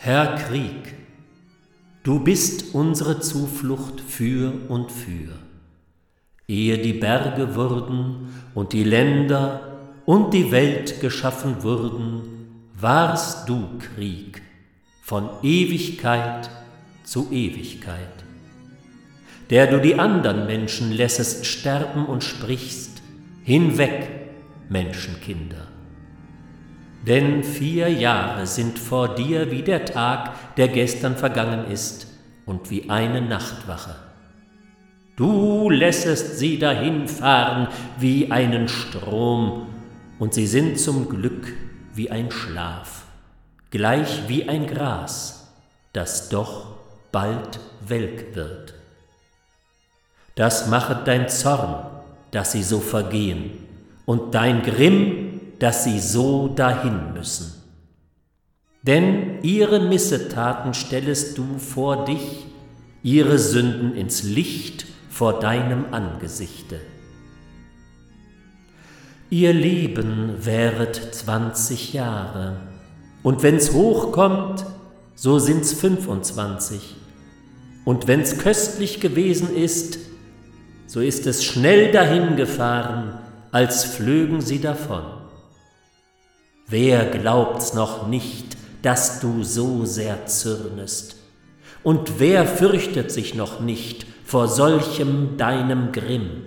Herr 0.03 0.37
Krieg, 0.37 0.95
du 2.05 2.21
bist 2.21 2.75
unsere 2.75 3.21
Zuflucht 3.21 4.01
für 4.01 4.51
und 4.71 4.91
für. 4.91 5.35
Ehe 6.49 6.79
die 6.79 6.95
Berge 6.95 7.55
wurden 7.55 8.33
und 8.55 8.73
die 8.73 8.85
Länder 8.85 9.79
und 10.07 10.33
die 10.33 10.51
Welt 10.53 11.03
geschaffen 11.03 11.63
wurden, 11.63 12.23
warst 12.81 13.47
du 13.47 13.69
Krieg 13.79 14.41
von 15.03 15.29
Ewigkeit 15.43 16.49
zu 17.05 17.31
Ewigkeit, 17.31 18.25
der 19.51 19.67
du 19.67 19.83
die 19.83 19.97
andern 19.97 20.47
Menschen 20.47 20.93
lässest 20.93 21.45
sterben 21.45 22.07
und 22.07 22.25
sprichst, 22.25 23.03
hinweg, 23.43 24.09
Menschenkinder. 24.71 25.67
Denn 27.07 27.43
vier 27.43 27.89
Jahre 27.89 28.47
sind 28.47 28.79
vor 28.79 29.15
dir 29.15 29.51
wie 29.51 29.63
der 29.63 29.85
Tag, 29.85 30.57
der 30.57 30.69
gestern 30.69 31.17
vergangen 31.17 31.71
ist, 31.71 32.07
und 32.45 32.71
wie 32.71 32.91
eine 32.91 33.23
Nachtwache. 33.23 33.95
Du 35.17 35.71
lässest 35.71 36.39
sie 36.39 36.59
dahinfahren 36.59 37.69
wie 37.99 38.31
einen 38.31 38.69
Strom, 38.69 39.67
und 40.19 40.35
sie 40.35 40.47
sind 40.47 40.79
zum 40.79 41.09
Glück 41.09 41.53
wie 41.95 42.11
ein 42.11 42.31
Schlaf, 42.31 43.05
gleich 43.71 44.29
wie 44.29 44.49
ein 44.49 44.67
Gras, 44.67 45.53
das 45.93 46.29
doch 46.29 46.67
bald 47.13 47.61
welk 47.87 48.35
wird. 48.35 48.75
Das 50.35 50.69
machet 50.69 51.07
dein 51.07 51.29
Zorn, 51.29 51.85
dass 52.31 52.53
sie 52.53 52.63
so 52.63 52.81
vergehen, 52.81 53.53
und 54.07 54.35
dein 54.35 54.63
Grimm, 54.63 55.30
dass 55.61 55.85
sie 55.85 56.01
so 56.01 56.49
dahin 56.49 57.13
müssen. 57.15 57.55
Denn 58.83 59.43
ihre 59.43 59.79
Missetaten 59.79 60.75
stellest 60.75 61.39
du 61.39 61.59
vor 61.59 62.07
dich, 62.07 62.47
ihre 63.03 63.39
Sünden 63.39 63.95
ins 63.95 64.23
Licht 64.23 64.87
vor 65.11 65.39
deinem 65.39 65.85
Angesichte. 65.93 66.81
Ihr 69.29 69.53
Leben 69.53 70.35
wäret 70.41 71.15
zwanzig 71.15 71.93
Jahre, 71.93 72.57
und 73.23 73.43
wenn's 73.43 73.73
hochkommt, 73.73 74.65
so 75.15 75.39
sind's 75.39 75.75
fünfundzwanzig, 75.75 76.97
und 77.85 78.09
wenn's 78.09 78.39
köstlich 78.39 78.99
gewesen 78.99 79.55
ist, 79.55 79.99
so 80.87 81.01
ist 81.01 81.27
es 81.27 81.45
schnell 81.45 81.93
dahingefahren, 81.93 83.19
als 83.53 83.85
flögen 83.85 84.41
sie 84.41 84.59
davon. 84.61 85.20
Wer 86.71 87.07
glaubt's 87.07 87.75
noch 87.75 88.07
nicht, 88.07 88.57
dass 88.83 89.19
du 89.19 89.43
so 89.43 89.85
sehr 89.85 90.27
zürnest? 90.27 91.17
Und 91.83 92.21
wer 92.21 92.47
fürchtet 92.47 93.11
sich 93.11 93.35
noch 93.35 93.59
nicht 93.59 94.07
vor 94.25 94.47
solchem 94.47 95.37
deinem 95.37 95.91
Grimm? 95.91 96.45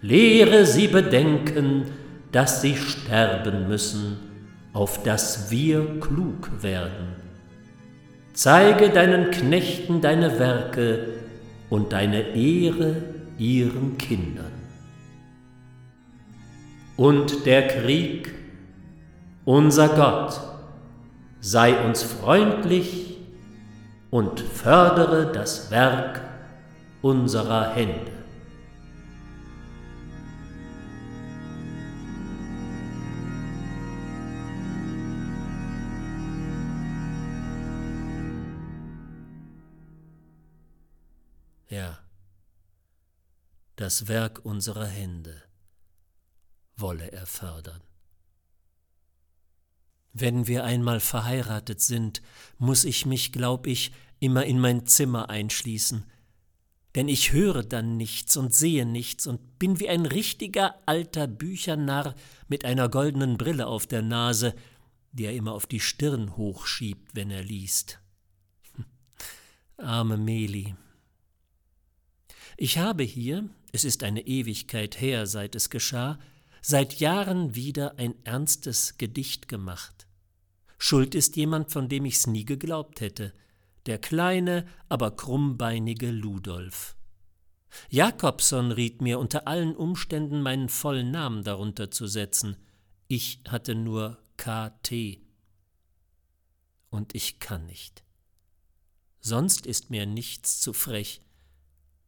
Lehre 0.00 0.64
sie 0.64 0.88
bedenken, 0.88 1.88
dass 2.32 2.62
sie 2.62 2.74
sterben 2.74 3.68
müssen, 3.68 4.16
auf 4.72 5.02
dass 5.02 5.50
wir 5.50 6.00
klug 6.00 6.62
werden. 6.62 7.16
Zeige 8.32 8.88
deinen 8.88 9.30
Knechten 9.30 10.00
deine 10.00 10.38
Werke 10.38 11.08
und 11.68 11.92
deine 11.92 12.34
Ehre 12.34 13.02
ihren 13.36 13.98
Kindern. 13.98 14.52
Und 16.96 17.44
der 17.44 17.66
Krieg 17.66 18.39
unser 19.50 19.88
Gott, 19.88 20.40
sei 21.40 21.84
uns 21.84 22.04
freundlich 22.04 23.18
und 24.08 24.38
fördere 24.38 25.32
das 25.32 25.72
Werk 25.72 26.20
unserer 27.02 27.74
Hände. 27.74 28.12
Ja, 41.68 41.98
das 43.74 44.06
Werk 44.06 44.44
unserer 44.44 44.86
Hände 44.86 45.42
wolle 46.76 47.10
er 47.10 47.26
fördern. 47.26 47.89
Wenn 50.12 50.46
wir 50.46 50.64
einmal 50.64 51.00
verheiratet 51.00 51.80
sind, 51.80 52.22
muss 52.58 52.84
ich 52.84 53.06
mich, 53.06 53.32
glaub 53.32 53.66
ich, 53.66 53.92
immer 54.18 54.44
in 54.44 54.58
mein 54.60 54.86
Zimmer 54.86 55.30
einschließen, 55.30 56.04
denn 56.94 57.08
ich 57.08 57.32
höre 57.32 57.62
dann 57.62 57.96
nichts 57.96 58.36
und 58.36 58.54
sehe 58.54 58.84
nichts 58.84 59.26
und 59.26 59.58
bin 59.58 59.78
wie 59.80 59.88
ein 59.88 60.06
richtiger 60.06 60.76
alter 60.86 61.26
Büchernarr 61.26 62.14
mit 62.48 62.64
einer 62.64 62.88
goldenen 62.88 63.38
Brille 63.38 63.66
auf 63.66 63.86
der 63.86 64.02
Nase, 64.02 64.54
die 65.12 65.24
er 65.24 65.32
immer 65.32 65.52
auf 65.52 65.66
die 65.66 65.80
Stirn 65.80 66.36
hochschiebt, 66.36 67.14
wenn 67.14 67.30
er 67.30 67.42
liest. 67.42 68.00
Arme 69.76 70.16
Meli. 70.16 70.74
Ich 72.56 72.78
habe 72.78 73.04
hier, 73.04 73.48
es 73.72 73.84
ist 73.84 74.02
eine 74.02 74.26
Ewigkeit 74.26 75.00
her, 75.00 75.26
seit 75.26 75.54
es 75.54 75.70
geschah, 75.70 76.18
seit 76.60 77.00
Jahren 77.00 77.54
wieder 77.54 77.98
ein 77.98 78.14
ernstes 78.24 78.98
Gedicht 78.98 79.48
gemacht. 79.48 79.99
Schuld 80.82 81.14
ist 81.14 81.36
jemand, 81.36 81.70
von 81.70 81.90
dem 81.90 82.06
ich's 82.06 82.26
nie 82.26 82.46
geglaubt 82.46 83.02
hätte, 83.02 83.34
der 83.84 83.98
kleine, 83.98 84.66
aber 84.88 85.14
krummbeinige 85.14 86.10
Ludolf. 86.10 86.96
Jakobson 87.90 88.72
riet 88.72 89.02
mir 89.02 89.18
unter 89.18 89.46
allen 89.46 89.76
Umständen 89.76 90.40
meinen 90.40 90.70
vollen 90.70 91.10
Namen 91.10 91.44
darunter 91.44 91.90
zu 91.90 92.06
setzen. 92.06 92.56
Ich 93.08 93.42
hatte 93.46 93.74
nur 93.74 94.18
KT. 94.38 95.20
Und 96.88 97.14
ich 97.14 97.38
kann 97.38 97.66
nicht. 97.66 98.02
Sonst 99.20 99.66
ist 99.66 99.90
mir 99.90 100.06
nichts 100.06 100.60
zu 100.60 100.72
frech. 100.72 101.20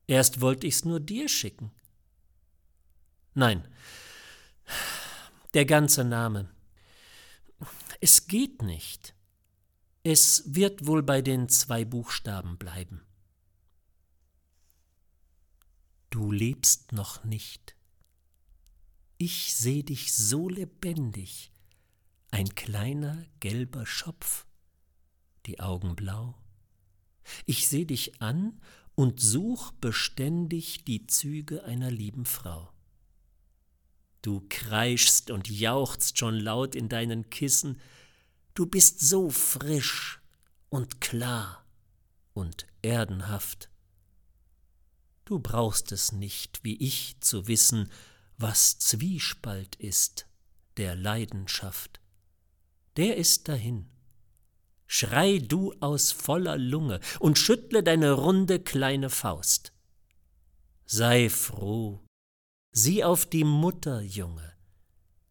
Erst 0.07 0.41
wollte 0.41 0.67
ich's 0.67 0.87
nur 0.87 0.99
dir 0.99 1.29
schicken. 1.29 1.73
Nein, 3.35 3.69
der 5.53 5.67
ganze 5.67 6.05
Name. 6.05 6.49
Es 8.05 8.27
geht 8.27 8.63
nicht. 8.63 9.15
Es 10.03 10.57
wird 10.57 10.89
wohl 10.89 11.05
bei 11.05 11.23
den 11.23 11.49
zwei 11.49 11.85
Buchstaben 11.85 12.59
bleiben. 12.59 13.01
Du 16.11 16.33
lebst 16.33 16.91
noch 16.91 17.23
nicht. 17.23 17.77
Ich 19.19 19.55
seh 19.55 19.85
dich 19.85 20.13
so 20.15 20.49
lebendig, 20.49 21.53
ein 22.33 22.49
kleiner 22.57 23.25
gelber 23.39 23.87
Schopf, 23.87 24.47
die 25.47 25.61
Augen 25.61 25.95
blau. 25.95 26.37
Ich 27.47 27.69
seh 27.69 27.85
dich 27.85 28.21
an 28.21 28.61
und 28.97 29.21
such 29.21 29.71
beständig 29.75 30.85
die 30.85 31.07
Züge 31.07 31.63
einer 31.63 31.93
lieben 31.93 32.25
Frau. 32.25 32.72
Du 34.23 34.47
kreischst 34.49 35.31
und 35.31 35.51
jauchzt 35.51 36.19
schon 36.19 36.39
laut 36.39 36.75
in 36.75 36.89
deinen 36.89 37.29
Kissen, 37.31 37.81
du 38.55 38.67
bist 38.67 39.01
so 39.01 39.31
frisch 39.31 40.21
und 40.69 41.01
klar 41.01 41.67
und 42.33 42.67
erdenhaft 42.83 43.69
Du 45.25 45.39
brauchst 45.39 45.93
es 45.93 46.13
nicht, 46.13 46.63
wie 46.65 46.77
ich, 46.77 47.17
zu 47.21 47.47
wissen, 47.47 47.91
was 48.37 48.79
Zwiespalt 48.79 49.77
ist 49.77 50.27
der 50.77 50.97
Leidenschaft. 50.97 52.01
Der 52.97 53.17
ist 53.17 53.49
dahin. 53.49 53.89
Schrei 54.87 55.39
du 55.39 55.75
aus 55.81 56.13
voller 56.13 56.59
Lunge 56.59 57.01
und 57.19 57.39
schüttle 57.39 57.83
deine 57.83 58.13
runde 58.13 58.61
kleine 58.61 59.09
Faust. 59.09 59.73
Sei 60.85 61.31
froh, 61.31 62.03
sieh 62.73 63.05
auf 63.05 63.27
die 63.27 63.45
Mutter, 63.45 64.01
Junge, 64.01 64.55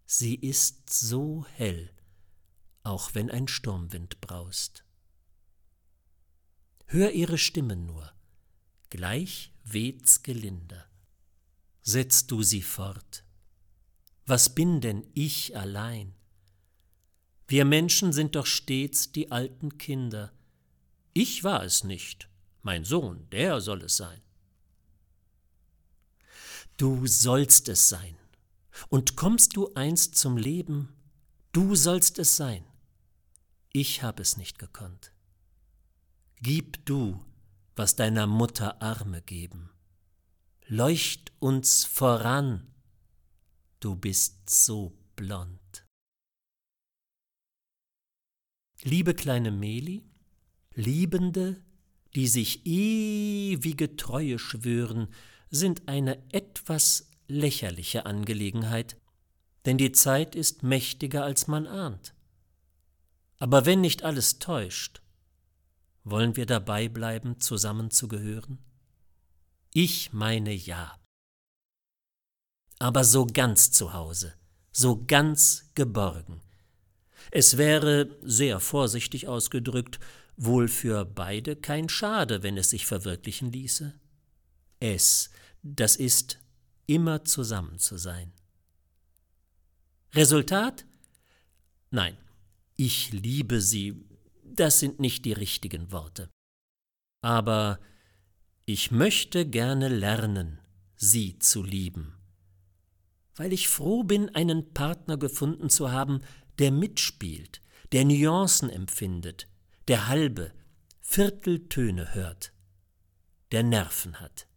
sie 0.06 0.36
ist 0.36 0.90
so 0.90 1.46
hell, 1.56 1.92
auch 2.84 3.16
wenn 3.16 3.32
ein 3.32 3.48
Sturmwind 3.48 4.22
braust. 4.22 4.86
Hör 6.86 7.12
ihre 7.12 7.40
Stimme 7.40 7.76
nur, 7.76 8.14
gleich 8.90 9.54
weht's 9.64 10.22
gelinder. 10.22 10.86
Setz 11.82 12.28
du 12.28 12.44
sie 12.44 12.62
fort. 12.62 13.24
Was 14.28 14.54
bin 14.54 14.82
denn 14.82 15.08
ich 15.16 15.58
allein? 15.58 16.14
Wir 17.48 17.66
Menschen 17.66 18.14
sind 18.14 18.36
doch 18.36 18.46
stets 18.46 19.12
die 19.12 19.32
alten 19.32 19.80
Kinder. 19.80 20.32
Ich 21.14 21.44
war 21.44 21.64
es 21.64 21.84
nicht, 21.84 22.30
mein 22.62 22.86
Sohn, 22.86 23.28
der 23.32 23.62
soll 23.62 23.82
es 23.82 23.98
sein. 23.98 24.22
Du 26.78 27.06
sollst 27.08 27.70
es 27.70 27.90
sein, 27.90 28.18
und 28.90 29.16
kommst 29.16 29.56
du 29.56 29.74
einst 29.76 30.18
zum 30.18 30.38
Leben, 30.38 30.90
du 31.52 31.76
sollst 31.76 32.20
es 32.20 32.36
sein. 32.36 32.64
Ich 33.74 34.04
hab 34.04 34.20
es 34.20 34.38
nicht 34.38 34.60
gekonnt. 34.60 35.14
Gib 36.38 36.86
du, 36.86 37.24
was 37.76 37.96
deiner 37.96 38.28
Mutter 38.28 38.82
Arme 38.82 39.22
geben. 39.22 39.70
Leucht 40.66 41.32
uns 41.40 41.86
voran, 41.86 42.68
du 43.80 43.96
bist 43.96 44.50
so 44.50 44.98
blond. 45.16 45.86
Liebe 48.84 49.14
kleine 49.14 49.52
Meli, 49.52 50.04
Liebende, 50.74 51.64
die 52.16 52.28
sich 52.28 52.66
ewige 52.66 53.96
Treue 53.96 54.40
schwören, 54.40 55.08
sind 55.52 55.88
eine 55.88 56.18
etwas 56.32 57.10
lächerliche 57.28 58.06
Angelegenheit, 58.06 58.98
denn 59.66 59.78
die 59.78 59.92
Zeit 59.92 60.36
ist 60.36 60.64
mächtiger, 60.64 61.24
als 61.24 61.48
man 61.48 61.68
ahnt. 61.68 62.14
Aber 63.38 63.66
wenn 63.66 63.82
nicht 63.82 64.04
alles 64.04 64.40
täuscht, 64.40 65.02
wollen 66.04 66.36
wir 66.36 66.46
dabei 66.46 66.90
bleiben, 66.90 67.40
zusammenzugehören? 67.40 68.58
Ich 69.74 70.14
meine 70.14 70.54
ja. 70.54 70.98
Aber 72.80 73.04
so 73.04 73.28
ganz 73.28 73.72
zu 73.72 73.94
Hause, 73.94 74.34
so 74.72 75.06
ganz 75.06 75.72
geborgen. 75.76 76.42
Es 77.30 77.58
wäre, 77.58 78.18
sehr 78.24 78.60
vorsichtig 78.60 79.28
ausgedrückt, 79.28 80.00
wohl 80.38 80.68
für 80.68 81.06
beide 81.06 81.56
kein 81.56 81.88
Schade, 81.88 82.42
wenn 82.42 82.58
es 82.58 82.72
sich 82.72 82.86
verwirklichen 82.86 83.52
ließe. 83.52 83.94
Es, 84.80 85.30
das 85.64 85.96
ist, 85.96 86.40
immer 86.88 87.24
zusammen 87.24 87.80
zu 87.80 87.98
sein. 87.98 88.34
Resultat? 90.14 90.86
Nein, 91.90 92.18
ich 92.76 93.12
liebe 93.12 93.62
sie, 93.62 94.06
das 94.44 94.80
sind 94.80 95.00
nicht 95.00 95.26
die 95.26 95.34
richtigen 95.34 95.92
Worte. 95.92 96.30
Aber 97.22 97.80
ich 98.66 98.92
möchte 98.92 99.46
gerne 99.46 99.88
lernen, 99.88 100.60
sie 100.96 101.40
zu 101.40 101.64
lieben, 101.64 102.18
weil 103.36 103.54
ich 103.54 103.68
froh 103.68 104.04
bin, 104.04 104.30
einen 104.36 104.74
Partner 104.74 105.18
gefunden 105.18 105.70
zu 105.70 105.92
haben, 105.92 106.22
der 106.60 106.72
mitspielt, 106.72 107.62
der 107.92 108.06
Nuancen 108.06 108.70
empfindet, 108.70 109.48
der 109.88 110.08
halbe, 110.08 110.54
Vierteltöne 111.02 112.14
hört, 112.14 112.54
der 113.52 113.64
Nerven 113.64 114.20
hat. 114.20 114.48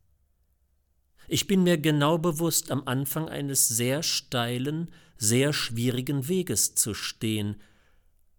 Ich 1.29 1.47
bin 1.47 1.63
mir 1.63 1.79
genau 1.79 2.19
bewusst, 2.19 2.71
am 2.71 2.83
Anfang 2.87 3.29
eines 3.29 3.69
sehr 3.69 4.03
steilen, 4.03 4.93
sehr 5.17 5.53
schwierigen 5.53 6.29
Weges 6.29 6.75
zu 6.75 6.95
stehen, 6.95 7.61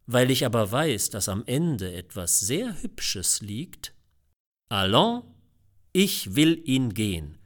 weil 0.06 0.30
ich 0.30 0.46
aber 0.46 0.72
weiß, 0.72 1.10
dass 1.10 1.30
am 1.30 1.44
Ende 1.46 1.94
etwas 1.94 2.40
sehr 2.40 2.82
Hübsches 2.82 3.42
liegt, 3.42 3.94
allons, 4.70 5.24
ich 5.94 6.36
will 6.36 6.62
ihn 6.66 6.94
gehen, 6.94 7.38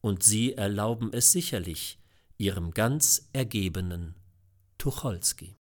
und 0.00 0.22
Sie 0.22 0.54
erlauben 0.54 1.12
es 1.12 1.30
sicherlich 1.30 1.98
Ihrem 2.38 2.70
ganz 2.70 3.28
ergebenen 3.34 4.14
Tucholsky. 4.78 5.56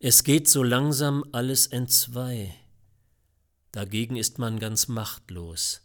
Es 0.00 0.24
geht 0.24 0.48
so 0.48 0.62
langsam 0.62 1.24
alles 1.32 1.66
entzwei, 1.66 2.54
dagegen 3.74 4.16
ist 4.16 4.38
man 4.38 4.58
ganz 4.58 4.88
machtlos 4.88 5.82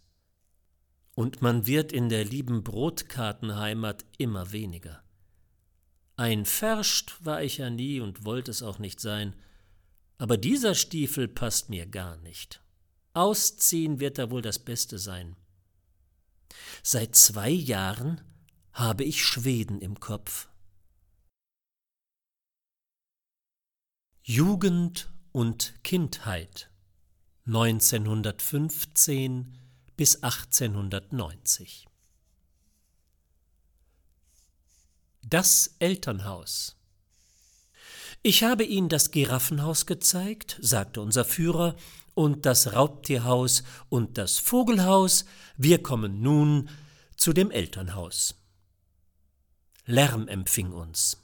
und 1.16 1.42
man 1.42 1.68
wird 1.68 1.92
in 1.92 2.08
der 2.08 2.24
lieben 2.24 2.64
Brotkartenheimat 2.64 4.06
immer 4.18 4.52
weniger. 4.54 5.04
Ein 6.16 6.46
Ferscht 6.46 7.18
war 7.20 7.42
ich 7.44 7.58
ja 7.58 7.70
nie 7.70 8.00
und 8.00 8.24
wollte 8.24 8.52
es 8.52 8.64
auch 8.64 8.80
nicht 8.80 9.00
sein, 9.00 9.36
aber 10.18 10.38
dieser 10.38 10.76
Stiefel 10.76 11.28
passt 11.28 11.70
mir 11.70 11.88
gar 11.88 12.16
nicht. 12.18 12.62
Ausziehen 13.14 14.00
wird 14.00 14.18
da 14.18 14.30
wohl 14.30 14.42
das 14.42 14.60
Beste 14.60 15.00
sein. 15.00 15.36
Seit 16.84 17.16
zwei 17.16 17.50
Jahren 17.50 18.22
habe 18.72 19.04
ich 19.04 19.26
Schweden 19.26 19.82
im 19.82 20.00
Kopf. 20.00 20.48
Jugend 24.24 25.12
und 25.32 25.74
Kindheit 25.84 26.70
1915 27.50 29.58
bis 29.98 30.22
1890. 30.22 31.88
Das 35.24 35.74
Elternhaus. 35.80 36.76
Ich 38.22 38.44
habe 38.44 38.66
Ihnen 38.66 38.88
das 38.88 39.10
Giraffenhaus 39.10 39.88
gezeigt, 39.88 40.60
sagte 40.62 41.02
unser 41.02 41.26
Führer, 41.26 41.76
und 42.14 42.46
das 42.46 42.74
Raubtierhaus 42.74 43.64
und 43.88 44.20
das 44.20 44.38
Vogelhaus, 44.38 45.26
wir 45.58 45.82
kommen 45.82 46.22
nun 46.22 46.70
zu 47.16 47.34
dem 47.34 47.50
Elternhaus. 47.50 48.36
Lärm 49.86 50.28
empfing 50.28 50.72
uns. 50.72 51.18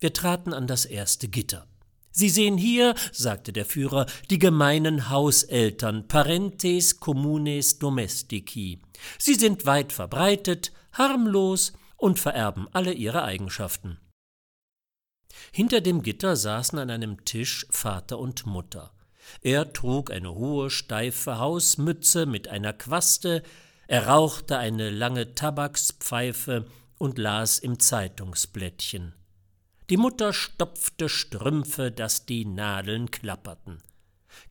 Wir 0.00 0.12
traten 0.12 0.52
an 0.52 0.66
das 0.66 0.84
erste 0.84 1.28
Gitter. 1.28 1.68
Sie 2.16 2.30
sehen 2.30 2.56
hier, 2.56 2.94
sagte 3.10 3.52
der 3.52 3.64
Führer, 3.64 4.06
die 4.30 4.38
gemeinen 4.38 5.10
Hauseltern, 5.10 6.06
parentes 6.06 7.00
communes 7.00 7.80
domestici. 7.80 8.80
Sie 9.18 9.34
sind 9.34 9.66
weit 9.66 9.92
verbreitet, 9.92 10.72
harmlos 10.92 11.72
und 11.96 12.20
vererben 12.20 12.68
alle 12.72 12.92
ihre 12.92 13.24
Eigenschaften. 13.24 13.98
Hinter 15.50 15.80
dem 15.80 16.02
Gitter 16.02 16.36
saßen 16.36 16.78
an 16.78 16.90
einem 16.90 17.24
Tisch 17.24 17.66
Vater 17.70 18.20
und 18.20 18.46
Mutter. 18.46 18.92
Er 19.40 19.72
trug 19.72 20.12
eine 20.12 20.32
hohe, 20.32 20.70
steife 20.70 21.38
Hausmütze 21.38 22.26
mit 22.26 22.46
einer 22.46 22.72
Quaste, 22.72 23.42
er 23.88 24.06
rauchte 24.06 24.56
eine 24.56 24.90
lange 24.90 25.34
Tabakspfeife 25.34 26.66
und 26.96 27.18
las 27.18 27.58
im 27.58 27.80
Zeitungsblättchen. 27.80 29.14
Die 29.90 29.98
Mutter 29.98 30.32
stopfte 30.32 31.10
Strümpfe, 31.10 31.92
dass 31.92 32.24
die 32.24 32.46
Nadeln 32.46 33.10
klapperten. 33.10 33.82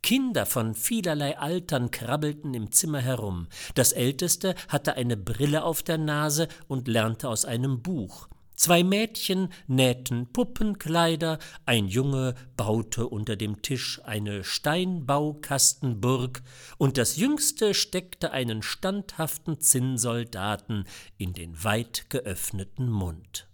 Kinder 0.03 0.45
von 0.45 0.75
vielerlei 0.75 1.39
Altern 1.39 1.89
krabbelten 1.89 2.53
im 2.53 2.71
Zimmer 2.71 3.01
herum. 3.01 3.47
Das 3.73 3.93
Älteste 3.93 4.53
hatte 4.67 4.95
eine 4.95 5.17
Brille 5.17 5.63
auf 5.63 5.81
der 5.81 5.97
Nase 5.97 6.47
und 6.67 6.88
lernte 6.88 7.29
aus 7.29 7.45
einem 7.45 7.81
Buch. 7.81 8.27
Zwei 8.55 8.84
Mädchen 8.84 9.49
nähten 9.65 10.31
Puppenkleider, 10.31 11.39
ein 11.65 11.88
Junge 11.88 12.36
baute 12.55 13.07
unter 13.07 13.36
dem 13.36 13.63
Tisch 13.63 14.01
eine 14.03 14.43
Steinbaukastenburg, 14.43 16.43
und 16.77 16.99
das 16.99 17.17
Jüngste 17.17 17.73
steckte 17.73 18.29
einen 18.29 18.61
standhaften 18.61 19.59
Zinnsoldaten 19.59 20.84
in 21.17 21.34
den 21.34 21.63
weit 21.63 22.11
geöffneten 22.11 22.91
Mund. 22.91 23.47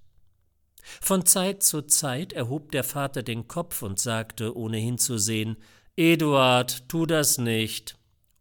Von 1.01 1.25
Zeit 1.25 1.63
zu 1.63 1.83
Zeit 1.83 2.33
erhob 2.33 2.71
der 2.71 2.83
Vater 2.83 3.23
den 3.23 3.47
Kopf 3.47 3.81
und 3.81 3.99
sagte, 3.99 4.55
ohne 4.55 4.77
hinzusehen, 4.77 5.57
Eduard, 5.95 6.87
tu 6.87 7.05
das 7.05 7.37
nicht, 7.37 7.97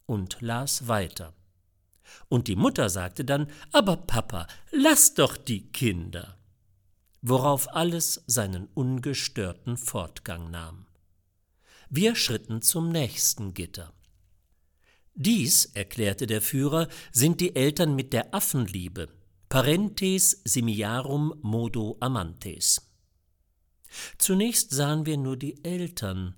und 0.07 0.39
las 0.41 0.89
weiter. 0.89 1.35
Und 2.29 2.49
die 2.49 2.57
Mutter 2.57 2.89
sagte 2.89 3.25
dann, 3.25 3.49
aber 3.73 3.97
Papa, 3.97 4.47
lass 4.71 5.15
doch 5.15 5.37
die 5.37 5.71
Kinder. 5.73 6.39
Worauf 7.21 7.75
alles 7.75 8.23
seinen 8.27 8.69
ungestörten 8.75 9.77
Fortgang 9.77 10.51
nahm. 10.51 10.87
Wir 11.91 12.15
schritten 12.15 12.63
zum 12.63 12.91
nächsten 12.91 13.55
Gitter. 13.55 13.93
Dies, 15.15 15.65
erklärte 15.75 16.27
der 16.27 16.41
Führer, 16.41 16.87
sind 17.11 17.41
die 17.41 17.57
Eltern 17.57 17.97
mit 17.97 18.13
der 18.13 18.35
Affenliebe, 18.35 19.09
parentes 19.49 20.43
simiarum 20.45 21.35
modo 21.43 21.97
amantes. 22.01 22.83
Zunächst 24.19 24.71
sahen 24.71 25.07
wir 25.07 25.17
nur 25.17 25.37
die 25.37 25.65
Eltern, 25.65 26.35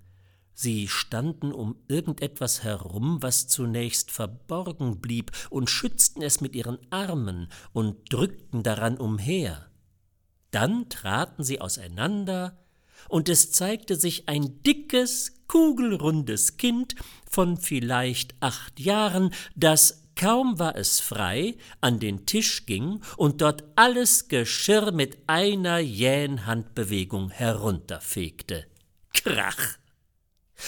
Sie 0.63 0.89
standen 0.89 1.53
um 1.53 1.77
irgendetwas 1.89 2.63
herum, 2.63 3.23
was 3.23 3.49
zunächst 3.49 4.11
verborgen 4.11 5.01
blieb, 5.01 5.33
und 5.49 5.71
schützten 5.71 6.21
es 6.21 6.43
mit 6.43 6.55
ihren 6.55 6.77
Armen 6.91 7.49
und 7.73 8.13
drückten 8.13 8.63
daran 8.63 8.99
umher. 8.99 9.71
Dann 10.51 10.91
traten 10.91 11.45
sie 11.45 11.63
auseinander, 11.63 12.59
und 13.09 13.31
es 13.31 13.53
zeigte 13.53 13.97
sich 13.97 14.29
ein 14.29 14.63
dickes, 14.63 15.47
kugelrundes 15.49 16.59
Kind 16.59 16.95
von 17.25 17.57
vielleicht 17.57 18.35
acht 18.41 18.79
Jahren, 18.79 19.33
das 19.57 20.00
kaum 20.21 20.59
war 20.59 20.77
es 20.77 21.01
frei, 21.01 21.57
an 21.81 21.99
den 21.99 22.27
Tisch 22.27 22.67
ging 22.67 23.01
und 23.17 23.41
dort 23.41 23.65
alles 23.75 24.29
Geschirr 24.29 24.93
mit 24.93 25.17
einer 25.27 25.79
jähen 25.79 26.45
Handbewegung 26.45 27.31
herunterfegte. 27.31 28.67
Krach! 29.15 29.79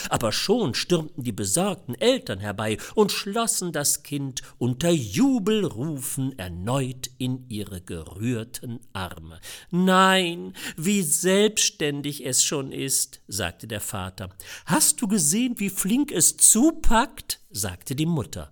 Aber 0.09 0.32
schon 0.32 0.72
stürmten 0.72 1.22
die 1.22 1.32
besorgten 1.32 1.94
Eltern 1.94 2.38
herbei 2.38 2.78
und 2.94 3.12
schlossen 3.12 3.72
das 3.72 4.03
Kind 4.03 4.40
unter 4.57 4.88
Jubelrufen 4.88 6.38
erneut 6.38 7.11
in 7.18 7.44
ihre 7.50 7.82
gerührten 7.82 8.80
Arme. 8.94 9.38
Nein, 9.70 10.55
wie 10.78 11.03
selbstständig 11.03 12.24
es 12.24 12.42
schon 12.42 12.72
ist, 12.72 13.20
sagte 13.28 13.66
der 13.66 13.82
Vater. 13.82 14.30
Hast 14.64 15.03
du 15.03 15.09
gesehen, 15.09 15.59
wie 15.59 15.68
flink 15.68 16.11
es 16.11 16.38
zupackt? 16.38 17.40
sagte 17.50 17.94
die 17.94 18.07
Mutter. 18.07 18.51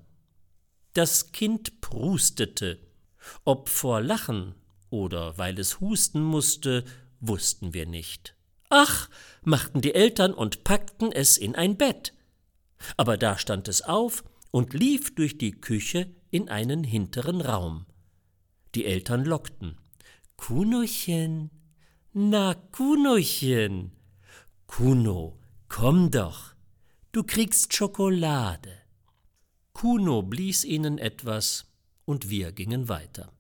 Das 0.93 1.33
Kind 1.33 1.81
prustete. 1.81 2.81
Ob 3.45 3.69
vor 3.69 4.01
Lachen 4.01 4.55
oder 4.91 5.39
weil 5.39 5.59
es 5.59 5.81
husten 5.81 6.23
musste, 6.23 6.85
wussten 7.21 7.75
wir 7.75 7.87
nicht. 7.87 8.35
Ach, 8.71 9.09
machten 9.43 9.81
die 9.81 9.95
Eltern 9.95 10.33
und 10.33 10.65
packten 10.65 11.13
es 11.13 11.37
in 11.37 11.55
ein 11.55 11.77
Bett. 11.77 12.15
Aber 12.97 13.17
da 13.17 13.39
stand 13.39 13.69
es 13.69 13.83
auf 13.83 14.25
und 14.51 14.75
lief 14.75 15.15
durch 15.15 15.39
die 15.39 15.53
Küche 15.53 16.11
in 16.31 16.49
einen 16.49 16.85
hinteren 16.85 17.41
Raum. 17.41 17.87
Die 18.75 18.85
Eltern 18.85 19.25
lockten. 19.25 19.77
Kunochen, 20.37 21.51
na 22.13 22.55
Kunochen. 22.55 23.93
Kuno, 24.67 25.39
komm 25.69 26.11
doch, 26.11 26.55
du 27.13 27.25
kriegst 27.25 27.75
Schokolade. 27.75 28.80
Kuno 29.73 30.23
blies 30.23 30.65
ihnen 30.65 30.99
etwas, 30.99 31.67
und 32.05 32.29
wir 32.29 32.53
gingen 32.53 32.89
weiter. 32.89 33.33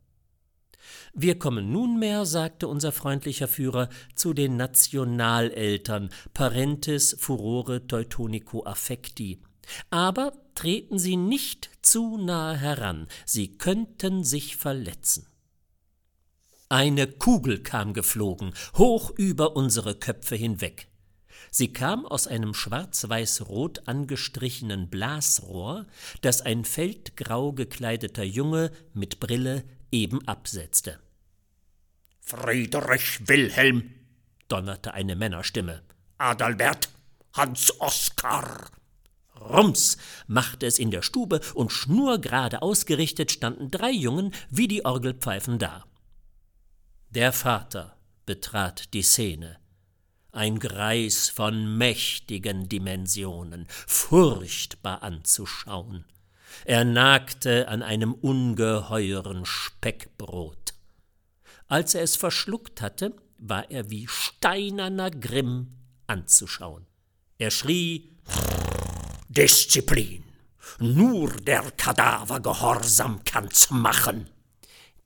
Wir 1.13 1.39
kommen 1.39 1.73
nunmehr, 1.73 2.25
sagte 2.25 2.69
unser 2.69 2.93
freundlicher 2.93 3.49
Führer, 3.49 3.89
zu 4.15 4.33
den 4.33 4.57
Nationaleltern, 4.57 6.11
parentes 6.35 7.17
furore 7.19 7.87
teutonico 7.87 8.65
affecti. 8.65 9.43
Aber 9.91 10.33
treten 10.55 10.99
Sie 10.99 11.17
nicht 11.17 11.71
zu 11.83 12.17
nahe 12.17 12.57
heran, 12.57 13.09
Sie 13.25 13.57
könnten 13.57 14.25
sich 14.25 14.57
verletzen. 14.57 15.27
Eine 16.69 17.09
Kugel 17.09 17.63
kam 17.63 17.95
geflogen, 17.95 18.55
hoch 18.77 19.11
über 19.17 19.57
unsere 19.57 19.97
Köpfe 19.97 20.37
hinweg. 20.37 20.90
Sie 21.51 21.73
kam 21.73 22.07
aus 22.07 22.27
einem 22.27 22.55
schwarz-weiß-rot 22.55 23.89
angestrichenen 23.89 24.89
Blasrohr, 24.89 25.87
das 26.21 26.43
ein 26.43 26.65
feldgrau 26.65 27.53
gekleideter 27.53 28.25
Junge 28.25 28.71
mit 28.95 29.21
Brille 29.21 29.65
eben 29.91 30.27
absetzte. 30.29 31.01
Friedrich 32.21 33.27
Wilhelm, 33.27 33.91
donnerte 34.49 34.95
eine 34.95 35.17
Männerstimme. 35.17 35.83
Adalbert, 36.19 36.91
Hans 37.33 37.81
Oskar. 37.81 38.71
Rums 39.41 39.97
machte 40.27 40.67
es 40.67 40.79
in 40.79 40.91
der 40.91 41.03
Stube 41.03 41.41
und 41.55 41.73
schnurgerade 41.73 42.63
ausgerichtet 42.63 43.33
standen 43.33 43.71
drei 43.71 43.91
Jungen 43.91 44.33
wie 44.51 44.69
die 44.69 44.85
Orgelpfeifen 44.85 45.59
da. 45.59 45.85
Der 47.11 47.33
Vater 47.33 47.97
betrat 48.27 48.93
die 48.93 49.03
Szene. 49.03 49.59
Ein 50.33 50.59
Greis 50.59 51.29
von 51.29 51.77
mächtigen 51.77 52.69
Dimensionen, 52.69 53.67
furchtbar 53.69 55.03
anzuschauen. 55.03 56.05
Er 56.65 56.85
nagte 56.85 57.69
an 57.69 57.83
einem 57.83 58.13
ungeheuren 58.15 59.45
Speckbrot. 59.45 60.75
Als 61.69 61.95
er 61.95 62.03
es 62.03 62.17
verschluckt 62.17 62.81
hatte, 62.81 63.15
war 63.39 63.71
er 63.71 63.91
wie 63.91 64.07
steinerner 64.09 65.11
Grimm 65.11 65.69
anzuschauen. 66.07 66.87
Er 67.39 67.51
schrie 67.51 68.11
Disziplin. 69.29 70.25
Nur 70.79 71.33
der 71.33 71.71
Kadaver 71.73 72.41
Gehorsam 72.41 73.21
kann's 73.25 73.71
machen. 73.71 74.29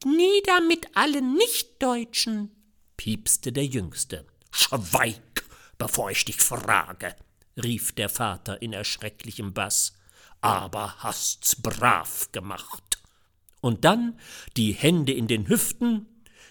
Nieder 0.04 0.60
mit 0.60 0.86
allen 0.94 1.34
Nichtdeutschen, 1.34 2.50
piepste 2.96 3.52
der 3.52 3.64
Jüngste. 3.64 4.26
Schweig, 4.54 5.44
bevor 5.76 6.10
ich 6.10 6.24
dich 6.24 6.40
frage, 6.40 7.14
rief 7.62 7.92
der 7.92 8.08
Vater 8.08 8.62
in 8.62 8.72
erschrecklichem 8.72 9.52
Bass 9.52 9.92
aber 10.44 10.94
hast's 11.02 11.56
brav 11.56 12.28
gemacht. 12.32 12.98
Und 13.62 13.86
dann 13.86 14.20
die 14.58 14.72
Hände 14.72 15.12
in 15.14 15.26
den 15.26 15.48
Hüften. 15.48 16.06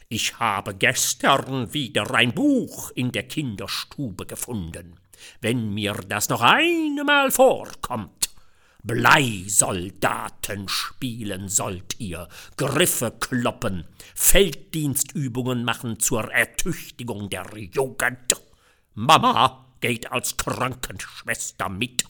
Ich 0.10 0.40
habe 0.40 0.74
gestern 0.74 1.76
wieder 1.76 2.12
ein 2.16 2.34
Buch 2.34 2.90
in 2.96 3.12
der 3.12 3.28
Kinderstube 3.28 4.26
gefunden. 4.26 5.00
Wenn 5.42 5.76
mir 5.76 5.94
das 5.94 6.28
noch 6.30 6.42
einmal 6.42 7.30
vorkommt, 7.30 8.23
Bleisoldaten 8.86 10.68
spielen 10.68 11.48
sollt 11.48 12.00
ihr, 12.02 12.28
Griffe 12.58 13.12
kloppen, 13.12 13.86
Felddienstübungen 14.14 15.64
machen 15.64 16.00
zur 16.00 16.30
Ertüchtigung 16.34 17.30
der 17.30 17.48
Jugend. 17.56 18.42
Mama 18.94 19.74
geht 19.80 20.12
als 20.12 20.36
Krankenschwester 20.36 21.70
mit. 21.70 22.04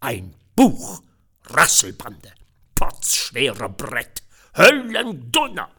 Ein 0.00 0.34
Buch 0.54 1.02
Rasselbande, 1.44 2.32
potzschwere 2.74 3.70
Brett, 3.70 4.22
Höllendunner. 4.54 5.70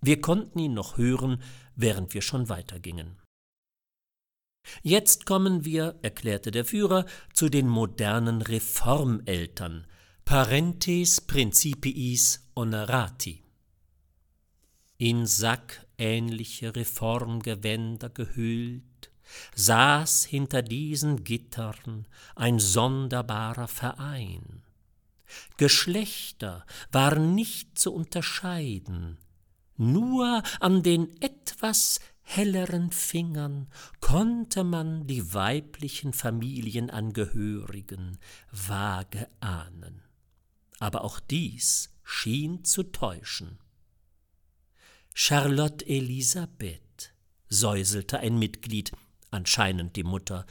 Wir 0.00 0.20
konnten 0.20 0.60
ihn 0.60 0.74
noch 0.74 0.96
hören, 0.96 1.42
während 1.74 2.14
wir 2.14 2.22
schon 2.22 2.48
weitergingen. 2.48 3.19
Jetzt 4.82 5.26
kommen 5.26 5.64
wir, 5.64 5.98
erklärte 6.02 6.50
der 6.50 6.64
Führer, 6.64 7.06
zu 7.32 7.48
den 7.48 7.68
modernen 7.68 8.42
Reformeltern, 8.42 9.86
parentes 10.24 11.20
principiis 11.20 12.48
honorati. 12.56 13.42
In 14.96 15.26
sackähnliche 15.26 16.76
Reformgewänder 16.76 18.10
gehüllt, 18.10 19.10
saß 19.54 20.24
hinter 20.24 20.62
diesen 20.62 21.24
Gittern 21.24 22.06
ein 22.36 22.58
sonderbarer 22.58 23.68
Verein. 23.68 24.62
Geschlechter 25.56 26.66
waren 26.90 27.34
nicht 27.34 27.78
zu 27.78 27.92
unterscheiden, 27.92 29.18
nur 29.76 30.42
an 30.58 30.82
den 30.82 31.20
etwas 31.22 32.00
helleren 32.22 32.92
Fingern 32.92 33.68
konnte 34.00 34.64
man 34.64 35.06
die 35.06 35.34
weiblichen 35.34 36.12
Familienangehörigen 36.12 38.18
vage 38.50 39.28
ahnen. 39.40 40.02
Aber 40.78 41.04
auch 41.04 41.20
dies 41.20 41.94
schien 42.02 42.64
zu 42.64 42.84
täuschen. 42.84 43.58
Charlotte 45.14 45.86
Elisabeth, 45.86 47.14
säuselte 47.48 48.20
ein 48.20 48.38
Mitglied, 48.38 48.92
anscheinend 49.30 49.96
die 49.96 50.04
Mutter, 50.04 50.46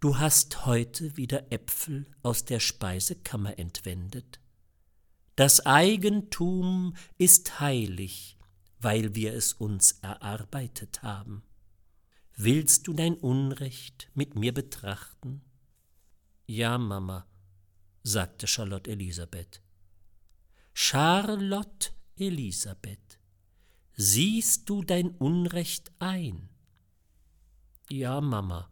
du 0.00 0.18
hast 0.18 0.66
heute 0.66 1.16
wieder 1.16 1.52
Äpfel 1.52 2.06
aus 2.22 2.44
der 2.44 2.60
Speisekammer 2.60 3.58
entwendet. 3.58 4.40
Das 5.36 5.66
Eigentum 5.66 6.94
ist 7.18 7.60
heilig, 7.60 8.35
weil 8.78 9.14
wir 9.14 9.34
es 9.34 9.52
uns 9.52 9.92
erarbeitet 10.02 11.02
haben. 11.02 11.42
Willst 12.34 12.86
du 12.86 12.92
dein 12.92 13.14
Unrecht 13.14 14.10
mit 14.14 14.34
mir 14.34 14.52
betrachten? 14.52 15.42
Ja, 16.46 16.76
Mama, 16.78 17.26
sagte 18.02 18.46
Charlotte 18.46 18.90
Elisabeth. 18.90 19.62
Charlotte 20.74 21.90
Elisabeth, 22.16 23.18
siehst 23.94 24.68
du 24.68 24.82
dein 24.82 25.10
Unrecht 25.10 25.90
ein? 25.98 26.50
Ja, 27.88 28.20
Mama, 28.20 28.70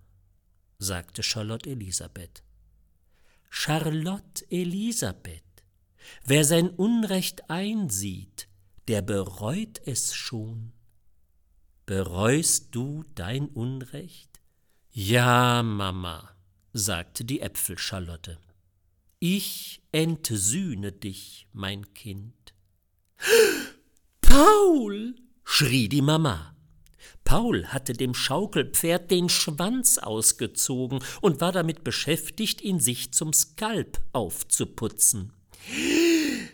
sagte 0.78 1.22
Charlotte 1.22 1.70
Elisabeth. 1.70 2.42
Charlotte 3.48 4.44
Elisabeth, 4.50 5.64
wer 6.24 6.44
sein 6.44 6.68
Unrecht 6.70 7.48
einsieht, 7.48 8.48
der 8.88 9.02
bereut 9.02 9.80
es 9.86 10.14
schon. 10.14 10.72
Bereust 11.86 12.74
du 12.74 13.04
dein 13.14 13.48
Unrecht? 13.48 14.40
Ja, 14.90 15.62
Mama, 15.62 16.34
sagte 16.72 17.24
die 17.24 17.40
Äpfelscharlotte. 17.40 18.38
Ich 19.18 19.82
entsühne 19.92 20.92
dich, 20.92 21.46
mein 21.52 21.92
Kind. 21.94 22.54
Paul, 24.20 25.14
schrie 25.44 25.88
die 25.88 26.02
Mama. 26.02 26.54
Paul 27.24 27.66
hatte 27.68 27.94
dem 27.94 28.14
Schaukelpferd 28.14 29.10
den 29.10 29.28
Schwanz 29.28 29.98
ausgezogen 29.98 31.02
und 31.22 31.40
war 31.40 31.52
damit 31.52 31.84
beschäftigt, 31.84 32.60
ihn 32.60 32.80
sich 32.80 33.12
zum 33.12 33.32
Skalp 33.32 34.00
aufzuputzen. 34.12 35.32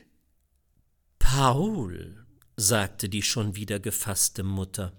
Paul, 1.18 2.19
sagte 2.60 3.08
die 3.08 3.22
schon 3.22 3.56
wieder 3.56 3.80
gefasste 3.80 4.42
Mutter, 4.42 4.92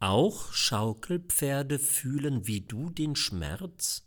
auch 0.00 0.52
Schaukelpferde 0.52 1.78
fühlen 1.78 2.46
wie 2.46 2.60
du 2.60 2.90
den 2.90 3.16
Schmerz? 3.16 4.06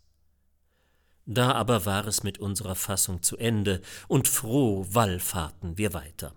Da 1.25 1.53
aber 1.53 1.85
war 1.85 2.05
es 2.05 2.23
mit 2.23 2.37
unserer 2.37 2.75
Fassung 2.75 3.23
zu 3.23 3.37
Ende, 3.37 3.81
und 4.07 4.27
froh 4.27 4.85
wallfahrten 4.89 5.77
wir 5.77 5.93
weiter. 5.93 6.35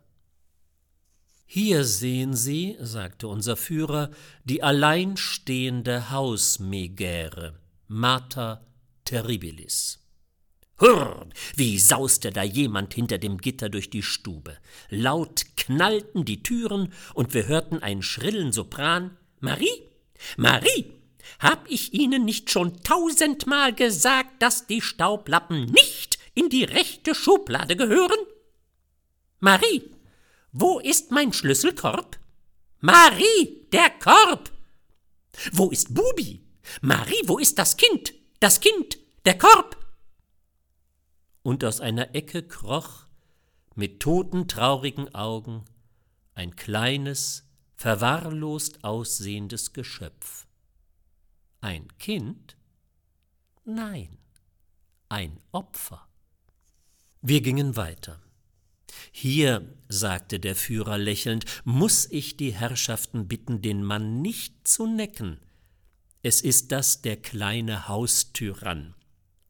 Hier 1.45 1.85
sehen 1.85 2.35
Sie, 2.35 2.79
sagte 2.81 3.29
unser 3.29 3.57
Führer, 3.57 4.11
die 4.45 4.63
alleinstehende 4.63 6.11
Hausmegäre, 6.11 7.59
Mater 7.87 8.67
terribilis. 9.05 10.02
Hurr, 10.83 11.29
wie 11.55 11.79
sauste 11.79 12.33
da 12.33 12.43
jemand 12.43 12.93
hinter 12.93 13.19
dem 13.19 13.39
Gitter 13.39 13.69
durch 13.69 13.89
die 13.89 14.03
Stube. 14.03 14.57
Laut 14.91 15.45
knallten 15.57 16.25
die 16.25 16.43
Türen, 16.43 16.93
und 17.15 17.35
wir 17.35 17.47
hörten 17.47 17.79
einen 17.83 18.03
schrillen 18.03 18.51
Sopran 18.51 19.17
Marie, 19.39 19.83
Marie, 20.37 20.87
hab 21.39 21.71
ich 21.71 21.95
Ihnen 21.95 22.25
nicht 22.25 22.51
schon 22.51 22.83
tausendmal 22.83 23.73
gesagt, 23.73 24.43
dass 24.43 24.67
die 24.67 24.81
Staublappen 24.81 25.67
nicht 25.67 26.19
in 26.35 26.49
die 26.49 26.65
rechte 26.65 27.15
Schublade 27.15 27.77
gehören? 27.77 28.19
Marie, 29.39 29.83
wo 30.51 30.81
ist 30.81 31.13
mein 31.13 31.33
Schlüsselkorb? 31.33 32.19
Marie, 32.81 33.67
der 33.73 33.91
Korb! 33.91 34.51
Wo 35.53 35.71
ist 35.71 35.95
Bubi? 35.95 36.41
Marie, 36.81 37.23
wo 37.27 37.39
ist 37.39 37.57
das 37.59 37.77
Kind? 37.77 38.15
Das 38.41 38.61
Kind, 38.61 38.99
der 39.25 39.39
Korb! 39.39 39.82
Und 41.43 41.65
aus 41.65 41.81
einer 41.81 42.15
Ecke 42.15 42.43
kroch 42.43 43.07
mit 43.75 44.01
toten, 44.01 44.49
traurigen 44.49 45.15
Augen 45.15 45.65
ein 46.35 46.57
kleines, 46.57 47.45
verwahrlost 47.77 48.85
aussehendes 48.85 49.73
Geschöpf. 49.73 50.47
Ein 51.61 51.87
Kind? 51.99 52.57
Nein, 53.65 54.19
ein 55.09 55.39
Opfer. 55.53 56.09
Wir 57.21 57.41
gingen 57.41 57.77
weiter. 57.77 58.21
Hier, 59.13 59.77
sagte 59.89 60.41
der 60.41 60.57
Führer 60.57 60.99
lächelnd, 60.99 61.45
muss 61.65 62.07
ich 62.11 62.37
die 62.37 62.53
Herrschaften 62.53 63.29
bitten, 63.29 63.63
den 63.63 63.85
Mann 63.85 64.23
nicht 64.23 64.67
zu 64.67 64.87
necken. 64.87 65.39
Es 66.23 66.41
ist 66.41 66.73
das 66.73 67.03
der 67.03 67.17
kleine 67.17 67.89
Haustyrann, 67.89 68.95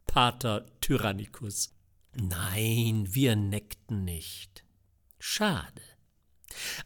Pater 0.06 0.66
Tyrannicus. 0.80 1.74
Nein, 2.14 3.06
wir 3.10 3.36
neckten 3.36 4.04
nicht. 4.04 4.64
Schade. 5.18 5.82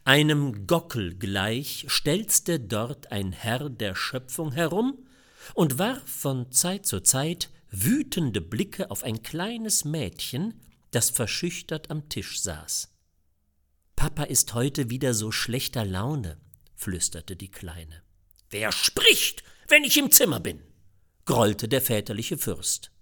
Einem 0.04 0.66
Gockel 0.66 1.16
gleich 1.16 1.86
stelzte 1.88 2.60
dort 2.60 3.10
ein 3.10 3.32
Herr 3.32 3.68
der 3.68 3.94
Schöpfung 3.94 4.52
herum 4.52 5.06
und 5.54 5.78
warf 5.78 6.08
von 6.08 6.52
Zeit 6.52 6.86
zu 6.86 7.00
Zeit 7.00 7.50
wütende 7.70 8.40
Blicke 8.40 8.90
auf 8.90 9.02
ein 9.02 9.22
kleines 9.22 9.84
Mädchen, 9.84 10.60
das 10.92 11.10
verschüchtert 11.10 11.90
am 11.90 12.08
Tisch 12.08 12.40
saß. 12.40 12.92
Papa 13.96 14.24
ist 14.24 14.54
heute 14.54 14.90
wieder 14.90 15.14
so 15.14 15.32
schlechter 15.32 15.84
Laune, 15.84 16.38
flüsterte 16.74 17.34
die 17.34 17.50
Kleine. 17.50 18.02
Wer 18.50 18.70
spricht, 18.70 19.42
wenn 19.68 19.84
ich 19.84 19.96
im 19.96 20.10
Zimmer 20.10 20.40
bin? 20.40 20.62
grollte 21.24 21.66
der 21.66 21.82
väterliche 21.82 22.38
Fürst. 22.38 22.92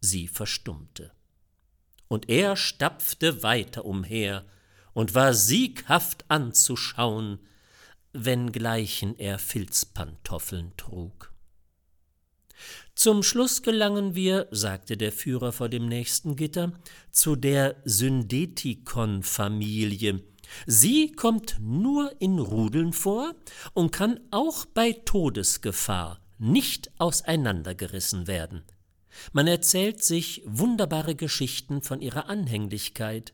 Sie 0.00 0.26
verstummte. 0.26 1.12
Und 2.12 2.28
er 2.28 2.56
stapfte 2.56 3.42
weiter 3.42 3.86
umher, 3.86 4.44
und 4.92 5.14
war 5.14 5.32
sieghaft 5.32 6.26
anzuschauen, 6.28 7.38
wenngleichen 8.12 9.18
er 9.18 9.38
Filzpantoffeln 9.38 10.76
trug. 10.76 11.32
Zum 12.94 13.22
Schluss 13.22 13.62
gelangen 13.62 14.14
wir, 14.14 14.46
sagte 14.50 14.98
der 14.98 15.10
Führer 15.10 15.52
vor 15.52 15.70
dem 15.70 15.88
nächsten 15.88 16.36
Gitter, 16.36 16.74
zu 17.12 17.34
der 17.34 17.76
Syndetikon-Familie. 17.86 20.22
Sie 20.66 21.12
kommt 21.12 21.56
nur 21.60 22.14
in 22.20 22.38
Rudeln 22.38 22.92
vor 22.92 23.34
und 23.72 23.90
kann 23.90 24.20
auch 24.30 24.66
bei 24.66 24.92
Todesgefahr 24.92 26.20
nicht 26.36 26.90
auseinandergerissen 26.98 28.26
werden. 28.26 28.64
Man 29.32 29.46
erzählt 29.46 30.02
sich 30.02 30.42
wunderbare 30.44 31.14
Geschichten 31.14 31.82
von 31.82 32.00
ihrer 32.00 32.28
Anhänglichkeit, 32.28 33.32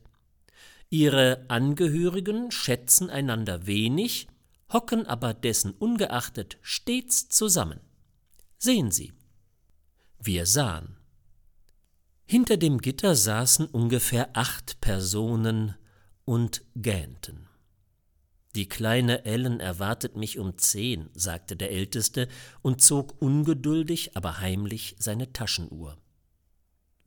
Ihre 0.91 1.45
Angehörigen 1.49 2.49
schätzen 2.49 3.11
einander 3.11 3.67
wenig, 3.67 4.27
hocken 4.73 5.05
aber 5.05 5.35
dessen 5.35 5.71
ungeachtet 5.71 6.57
stets 6.61 7.29
zusammen. 7.29 7.79
Sehen 8.57 8.91
Sie. 8.91 9.13
Wir 10.19 10.47
sahen. 10.47 10.97
Hinter 12.25 12.57
dem 12.57 12.79
Gitter 12.79 13.15
saßen 13.15 13.67
ungefähr 13.67 14.29
acht 14.33 14.81
Personen 14.81 15.75
und 16.25 16.63
gähnten. 16.75 17.48
Die 18.55 18.67
kleine 18.67 19.25
Ellen 19.25 19.59
erwartet 19.59 20.15
mich 20.15 20.39
um 20.39 20.57
zehn, 20.57 21.09
sagte 21.13 21.55
der 21.55 21.71
Älteste 21.71 22.27
und 22.61 22.81
zog 22.81 23.21
ungeduldig, 23.21 24.15
aber 24.17 24.39
heimlich 24.39 24.95
seine 24.97 25.31
Taschenuhr. 25.31 25.97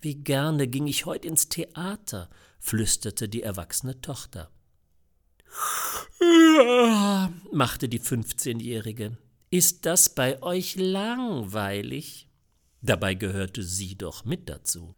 Wie 0.00 0.14
gerne 0.14 0.68
ging 0.68 0.86
ich 0.86 1.04
heut 1.06 1.24
ins 1.24 1.48
Theater, 1.48 2.30
flüsterte 2.58 3.28
die 3.28 3.42
erwachsene 3.42 4.00
Tochter. 4.00 4.50
machte 7.52 7.88
die 7.88 7.98
fünfzehnjährige. 7.98 9.18
Ist 9.50 9.84
das 9.84 10.14
bei 10.14 10.42
euch 10.42 10.76
langweilig? 10.76 12.28
Dabei 12.80 13.14
gehörte 13.14 13.62
sie 13.62 13.96
doch 13.96 14.24
mit 14.24 14.48
dazu. 14.48 14.94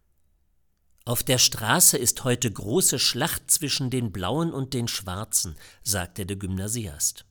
Auf 1.07 1.23
der 1.23 1.37
Straße 1.37 1.99
ist 1.99 2.25
heute 2.25 2.51
große 2.51 2.99
Schlacht 2.99 3.51
zwischen 3.51 3.91
den 3.91 4.11
Blauen 4.11 4.53
und 4.55 4.73
den 4.73 4.89
Schwarzen, 4.89 5.55
sagte 5.83 6.25
der 6.25 6.37
Gymnasiast. 6.37 7.27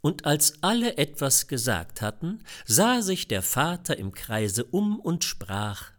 Und 0.00 0.26
als 0.26 0.60
alle 0.62 0.96
etwas 0.98 1.46
gesagt 1.46 2.02
hatten, 2.02 2.42
sah 2.66 3.00
sich 3.00 3.28
der 3.28 3.42
Vater 3.42 3.96
im 3.96 4.10
Kreise 4.10 4.64
um 4.64 4.98
und 4.98 5.22
sprach 5.22 5.92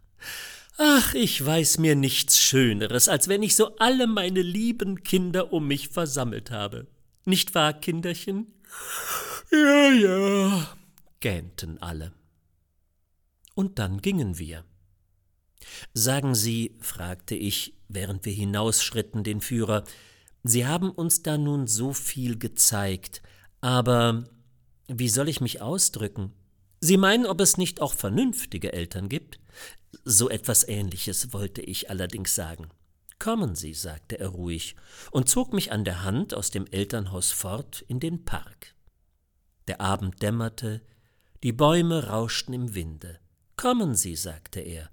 Ach, 0.76 1.14
ich 1.14 1.44
weiß 1.44 1.78
mir 1.78 1.94
nichts 1.96 2.38
Schöneres, 2.38 3.08
als 3.08 3.28
wenn 3.28 3.42
ich 3.42 3.56
so 3.56 3.76
alle 3.76 4.06
meine 4.06 4.42
lieben 4.42 5.02
Kinder 5.02 5.52
um 5.52 5.68
mich 5.68 5.88
versammelt 5.88 6.50
habe. 6.50 6.86
Nicht 7.24 7.54
wahr, 7.54 7.72
Kinderchen? 7.72 8.52
Ja, 9.50 9.90
ja, 9.90 10.76
gähnten 11.20 11.80
alle. 11.80 12.12
Und 13.54 13.78
dann 13.78 14.00
gingen 14.02 14.38
wir. 14.38 14.64
Sagen 15.94 16.34
Sie, 16.34 16.76
fragte 16.80 17.34
ich, 17.34 17.74
während 17.88 18.24
wir 18.24 18.32
hinausschritten, 18.32 19.24
den 19.24 19.40
Führer, 19.40 19.84
Sie 20.44 20.66
haben 20.66 20.90
uns 20.90 21.22
da 21.22 21.38
nun 21.38 21.66
so 21.66 21.92
viel 21.92 22.38
gezeigt, 22.38 23.22
aber 23.60 24.24
wie 24.88 25.08
soll 25.08 25.28
ich 25.28 25.40
mich 25.40 25.60
ausdrücken? 25.62 26.32
Sie 26.80 26.96
meinen, 26.96 27.26
ob 27.26 27.40
es 27.40 27.58
nicht 27.58 27.80
auch 27.80 27.94
vernünftige 27.94 28.72
Eltern 28.72 29.08
gibt? 29.08 29.38
So 30.04 30.28
etwas 30.28 30.66
Ähnliches 30.66 31.32
wollte 31.32 31.62
ich 31.62 31.90
allerdings 31.90 32.34
sagen. 32.34 32.70
Kommen 33.20 33.54
Sie, 33.54 33.72
sagte 33.72 34.18
er 34.18 34.28
ruhig 34.28 34.74
und 35.12 35.28
zog 35.28 35.52
mich 35.52 35.70
an 35.70 35.84
der 35.84 36.02
Hand 36.02 36.34
aus 36.34 36.50
dem 36.50 36.66
Elternhaus 36.66 37.30
fort 37.30 37.84
in 37.86 38.00
den 38.00 38.24
Park. 38.24 38.74
Der 39.68 39.80
Abend 39.80 40.20
dämmerte, 40.22 40.82
die 41.44 41.52
Bäume 41.52 42.08
rauschten 42.08 42.52
im 42.52 42.74
Winde. 42.74 43.20
Kommen 43.56 43.94
Sie, 43.94 44.16
sagte 44.16 44.58
er, 44.58 44.90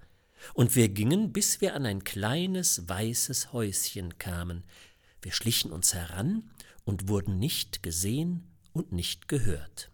und 0.54 0.76
wir 0.76 0.90
gingen, 0.90 1.32
bis 1.32 1.62
wir 1.62 1.76
an 1.76 1.86
ein 1.86 2.04
kleines 2.04 2.88
weißes 2.88 3.54
Häuschen 3.54 4.18
kamen. 4.18 4.64
Wir 5.22 5.32
schlichen 5.32 5.72
uns 5.72 5.94
heran 5.94 6.50
und 6.86 7.08
wurden 7.08 7.40
nicht 7.40 7.84
gesehen 7.84 8.48
und 8.74 8.92
nicht 8.92 9.28
gehört. 9.28 9.92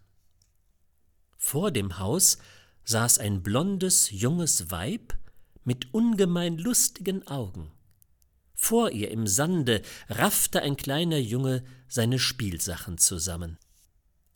Vor 1.36 1.70
dem 1.70 1.98
Haus 1.98 2.38
saß 2.84 3.18
ein 3.18 3.42
blondes, 3.42 4.10
junges 4.10 4.70
Weib 4.70 5.18
mit 5.64 5.92
ungemein 5.92 6.58
lustigen 6.58 7.26
Augen. 7.26 7.72
Vor 8.54 8.90
ihr 8.90 9.10
im 9.10 9.26
Sande 9.26 9.82
raffte 10.08 10.62
ein 10.62 10.76
kleiner 10.76 11.18
Junge 11.18 11.64
seine 11.88 12.18
Spielsachen 12.18 12.96
zusammen. 12.98 13.58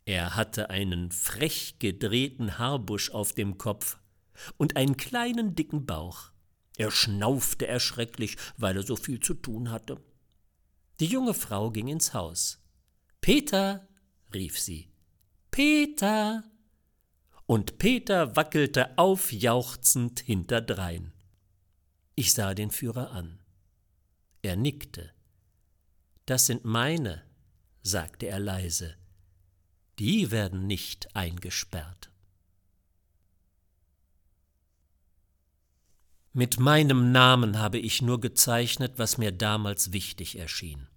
Er 0.05 0.35
hatte 0.35 0.69
einen 0.69 1.11
frech 1.11 1.79
gedrehten 1.79 2.57
Haarbusch 2.57 3.11
auf 3.11 3.33
dem 3.33 3.57
Kopf 3.57 3.97
und 4.57 4.75
einen 4.75 4.97
kleinen 4.97 5.55
dicken 5.55 5.85
Bauch. 5.85 6.31
Er 6.77 6.91
schnaufte 6.91 7.67
erschrecklich, 7.67 8.37
weil 8.57 8.77
er 8.77 8.83
so 8.83 8.95
viel 8.95 9.19
zu 9.19 9.33
tun 9.33 9.71
hatte. 9.71 10.01
Die 10.99 11.05
junge 11.05 11.33
Frau 11.33 11.71
ging 11.71 11.87
ins 11.87 12.13
Haus. 12.13 12.59
Peter, 13.21 13.87
rief 14.33 14.59
sie. 14.59 14.91
Peter. 15.49 16.43
Und 17.45 17.77
Peter 17.77 18.35
wackelte 18.35 18.97
aufjauchzend 18.97 20.21
hinterdrein. 20.21 21.11
Ich 22.15 22.33
sah 22.33 22.53
den 22.53 22.71
Führer 22.71 23.11
an. 23.11 23.39
Er 24.41 24.55
nickte. 24.55 25.11
Das 26.25 26.45
sind 26.45 26.65
meine, 26.65 27.23
sagte 27.81 28.27
er 28.27 28.39
leise. 28.39 28.95
Die 29.99 30.31
werden 30.31 30.67
nicht 30.67 31.15
eingesperrt. 31.15 32.10
Mit 36.33 36.59
meinem 36.59 37.11
Namen 37.11 37.59
habe 37.59 37.77
ich 37.77 38.01
nur 38.01 38.21
gezeichnet, 38.21 38.93
was 38.97 39.17
mir 39.17 39.33
damals 39.33 39.91
wichtig 39.91 40.37
erschien. 40.37 40.87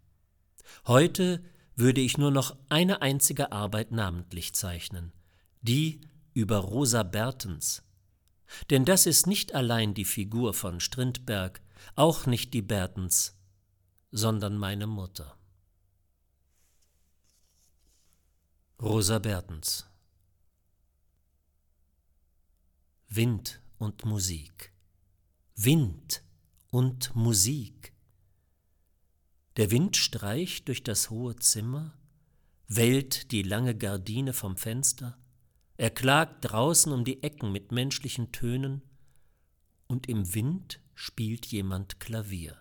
Heute 0.87 1.43
würde 1.75 2.01
ich 2.01 2.19
nur 2.19 2.31
noch 2.31 2.57
eine 2.69 3.03
einzige 3.03 3.51
Arbeit 3.51 3.91
namentlich 3.91 4.53
zeichnen, 4.55 5.13
die 5.61 6.01
über 6.35 6.59
Rosa 6.59 7.03
Bertens. 7.03 7.83
Denn 8.71 8.85
das 8.85 9.07
ist 9.07 9.27
nicht 9.27 9.55
allein 9.55 9.95
die 9.95 10.05
Figur 10.05 10.55
von 10.55 10.79
Strindberg, 10.79 11.61
auch 11.97 12.27
nicht 12.27 12.55
die 12.55 12.63
Bertens, 12.63 13.37
sondern 14.13 14.57
meine 14.57 14.87
Mutter. 14.87 15.37
Rosa 18.81 19.19
Bertens 19.19 19.89
Wind 23.09 23.61
und 23.79 24.05
Musik 24.05 24.74
Wind 25.57 26.25
und 26.71 27.15
Musik. 27.15 27.93
Der 29.57 29.71
Wind 29.71 29.97
streicht 29.97 30.67
durch 30.67 30.83
das 30.83 31.11
hohe 31.11 31.37
Zimmer, 31.37 31.97
wellt 32.67 33.31
die 33.31 33.43
lange 33.43 33.77
Gardine 33.77 34.33
vom 34.33 34.57
Fenster, 34.57 35.17
er 35.77 35.91
klagt 35.91 36.45
draußen 36.45 36.93
um 36.93 37.05
die 37.05 37.23
Ecken 37.23 37.53
mit 37.53 37.71
menschlichen 37.71 38.33
Tönen, 38.33 38.83
und 39.87 40.09
im 40.09 40.35
Wind 40.35 40.81
spielt 40.95 41.47
jemand 41.47 42.01
Klavier. 42.01 42.61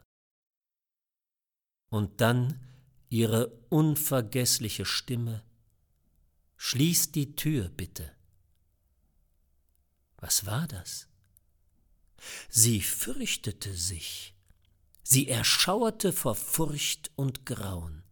Und 1.89 2.21
dann 2.21 2.59
ihre 3.09 3.47
unvergessliche 3.69 4.85
Stimme, 4.85 5.43
Schließ 6.57 7.11
die 7.11 7.35
Tür 7.35 7.69
bitte. 7.69 8.15
Was 10.17 10.45
war 10.45 10.67
das? 10.67 11.12
Sie 12.49 12.81
fürchtete 12.81 13.73
sich, 13.73 14.35
sie 15.03 15.27
erschauerte 15.27 16.13
vor 16.13 16.35
Furcht 16.35 17.11
und 17.15 17.45
Grauen. 17.45 18.03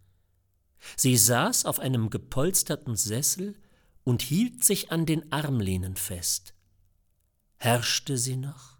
Sie 0.97 1.17
saß 1.17 1.65
auf 1.65 1.79
einem 1.79 2.09
gepolsterten 2.09 2.95
Sessel 2.95 3.55
und 4.03 4.21
hielt 4.21 4.63
sich 4.63 4.91
an 4.91 5.05
den 5.05 5.31
Armlehnen 5.31 5.95
fest. 5.95 6.53
Herrschte 7.57 8.17
sie 8.17 8.37
noch? 8.37 8.79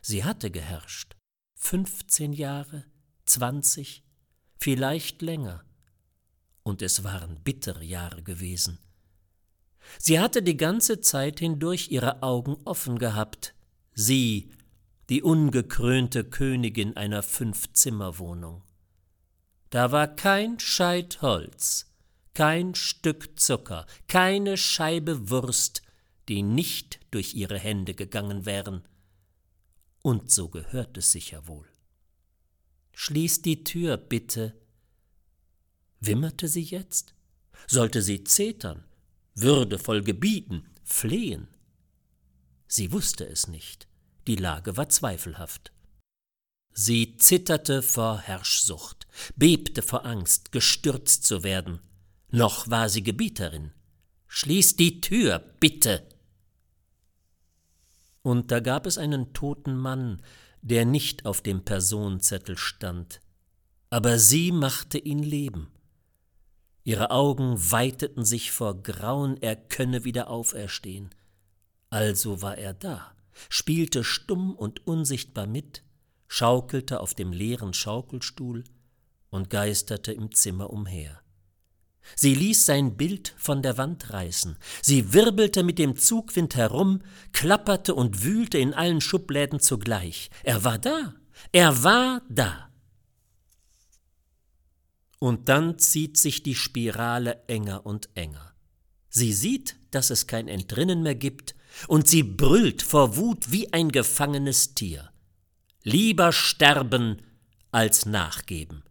Sie 0.00 0.24
hatte 0.24 0.50
geherrscht, 0.50 1.16
fünfzehn 1.54 2.32
Jahre, 2.32 2.84
zwanzig, 3.26 4.04
vielleicht 4.58 5.20
länger, 5.20 5.64
und 6.62 6.80
es 6.80 7.04
waren 7.04 7.42
bittere 7.42 7.84
Jahre 7.84 8.22
gewesen. 8.22 8.78
Sie 9.98 10.18
hatte 10.18 10.42
die 10.42 10.56
ganze 10.56 11.00
Zeit 11.00 11.38
hindurch 11.40 11.90
ihre 11.90 12.22
Augen 12.22 12.56
offen 12.64 12.98
gehabt, 12.98 13.54
sie, 13.96 14.50
die 15.08 15.22
ungekrönte 15.22 16.22
Königin 16.22 16.96
einer 16.96 17.22
Fünfzimmerwohnung. 17.22 18.62
Da 19.70 19.90
war 19.90 20.06
kein 20.14 20.60
Scheit 20.60 21.22
Holz, 21.22 21.92
kein 22.34 22.74
Stück 22.74 23.40
Zucker, 23.40 23.86
keine 24.06 24.56
Scheibe 24.56 25.30
Wurst, 25.30 25.82
die 26.28 26.42
nicht 26.42 27.00
durch 27.10 27.34
ihre 27.34 27.58
Hände 27.58 27.94
gegangen 27.94 28.46
wären. 28.46 28.86
Und 30.02 30.30
so 30.30 30.48
gehört 30.48 30.96
es 30.98 31.10
sicher 31.10 31.48
wohl. 31.48 31.66
Schließ 32.92 33.42
die 33.42 33.64
Tür, 33.64 33.96
bitte. 33.96 34.60
Wimmerte 36.00 36.48
sie 36.48 36.62
jetzt? 36.62 37.14
Sollte 37.66 38.02
sie 38.02 38.24
zetern, 38.24 38.84
würdevoll 39.34 40.02
gebieten, 40.02 40.68
flehen? 40.84 41.48
Sie 42.66 42.92
wusste 42.92 43.26
es 43.26 43.48
nicht. 43.48 43.86
Die 44.26 44.36
Lage 44.36 44.76
war 44.76 44.88
zweifelhaft. 44.88 45.72
Sie 46.72 47.16
zitterte 47.16 47.80
vor 47.80 48.18
Herrschsucht, 48.18 49.06
bebte 49.34 49.82
vor 49.82 50.04
Angst, 50.04 50.52
gestürzt 50.52 51.24
zu 51.24 51.42
werden. 51.42 51.80
Noch 52.30 52.68
war 52.68 52.88
sie 52.88 53.02
Gebieterin. 53.02 53.72
Schließ 54.28 54.76
die 54.76 55.00
Tür, 55.00 55.38
bitte! 55.60 56.06
Und 58.20 58.50
da 58.50 58.60
gab 58.60 58.86
es 58.86 58.98
einen 58.98 59.32
toten 59.32 59.76
Mann, 59.76 60.20
der 60.60 60.84
nicht 60.84 61.24
auf 61.24 61.40
dem 61.40 61.64
Personenzettel 61.64 62.58
stand, 62.58 63.20
aber 63.88 64.18
sie 64.18 64.50
machte 64.50 64.98
ihn 64.98 65.22
leben. 65.22 65.70
Ihre 66.82 67.10
Augen 67.10 67.54
weiteten 67.70 68.24
sich 68.24 68.50
vor 68.50 68.82
Grauen, 68.82 69.36
er 69.40 69.56
könne 69.56 70.04
wieder 70.04 70.28
auferstehen. 70.28 71.14
Also 71.96 72.42
war 72.42 72.58
er 72.58 72.74
da, 72.74 73.16
spielte 73.48 74.04
stumm 74.04 74.54
und 74.54 74.86
unsichtbar 74.86 75.46
mit, 75.46 75.82
schaukelte 76.28 77.00
auf 77.00 77.14
dem 77.14 77.32
leeren 77.32 77.72
Schaukelstuhl 77.72 78.64
und 79.30 79.48
geisterte 79.48 80.12
im 80.12 80.30
Zimmer 80.30 80.68
umher. 80.68 81.22
Sie 82.14 82.34
ließ 82.34 82.66
sein 82.66 82.98
Bild 82.98 83.34
von 83.38 83.62
der 83.62 83.78
Wand 83.78 84.12
reißen, 84.12 84.58
sie 84.82 85.14
wirbelte 85.14 85.62
mit 85.62 85.78
dem 85.78 85.96
Zugwind 85.96 86.54
herum, 86.54 87.00
klapperte 87.32 87.94
und 87.94 88.24
wühlte 88.24 88.58
in 88.58 88.74
allen 88.74 89.00
Schubläden 89.00 89.58
zugleich. 89.58 90.28
Er 90.42 90.64
war 90.64 90.78
da, 90.78 91.14
er 91.50 91.82
war 91.82 92.20
da. 92.28 92.70
Und 95.18 95.48
dann 95.48 95.78
zieht 95.78 96.18
sich 96.18 96.42
die 96.42 96.56
Spirale 96.56 97.42
enger 97.46 97.86
und 97.86 98.10
enger. 98.14 98.52
Sie 99.08 99.32
sieht, 99.32 99.76
dass 99.92 100.10
es 100.10 100.26
kein 100.26 100.46
Entrinnen 100.46 101.02
mehr 101.02 101.14
gibt, 101.14 101.54
und 101.88 102.08
sie 102.08 102.22
brüllt 102.22 102.82
vor 102.82 103.16
Wut 103.16 103.50
wie 103.50 103.72
ein 103.72 103.90
gefangenes 103.90 104.74
Tier. 104.74 105.10
Lieber 105.82 106.32
sterben 106.32 107.22
als 107.70 108.06
nachgeben. 108.06 108.82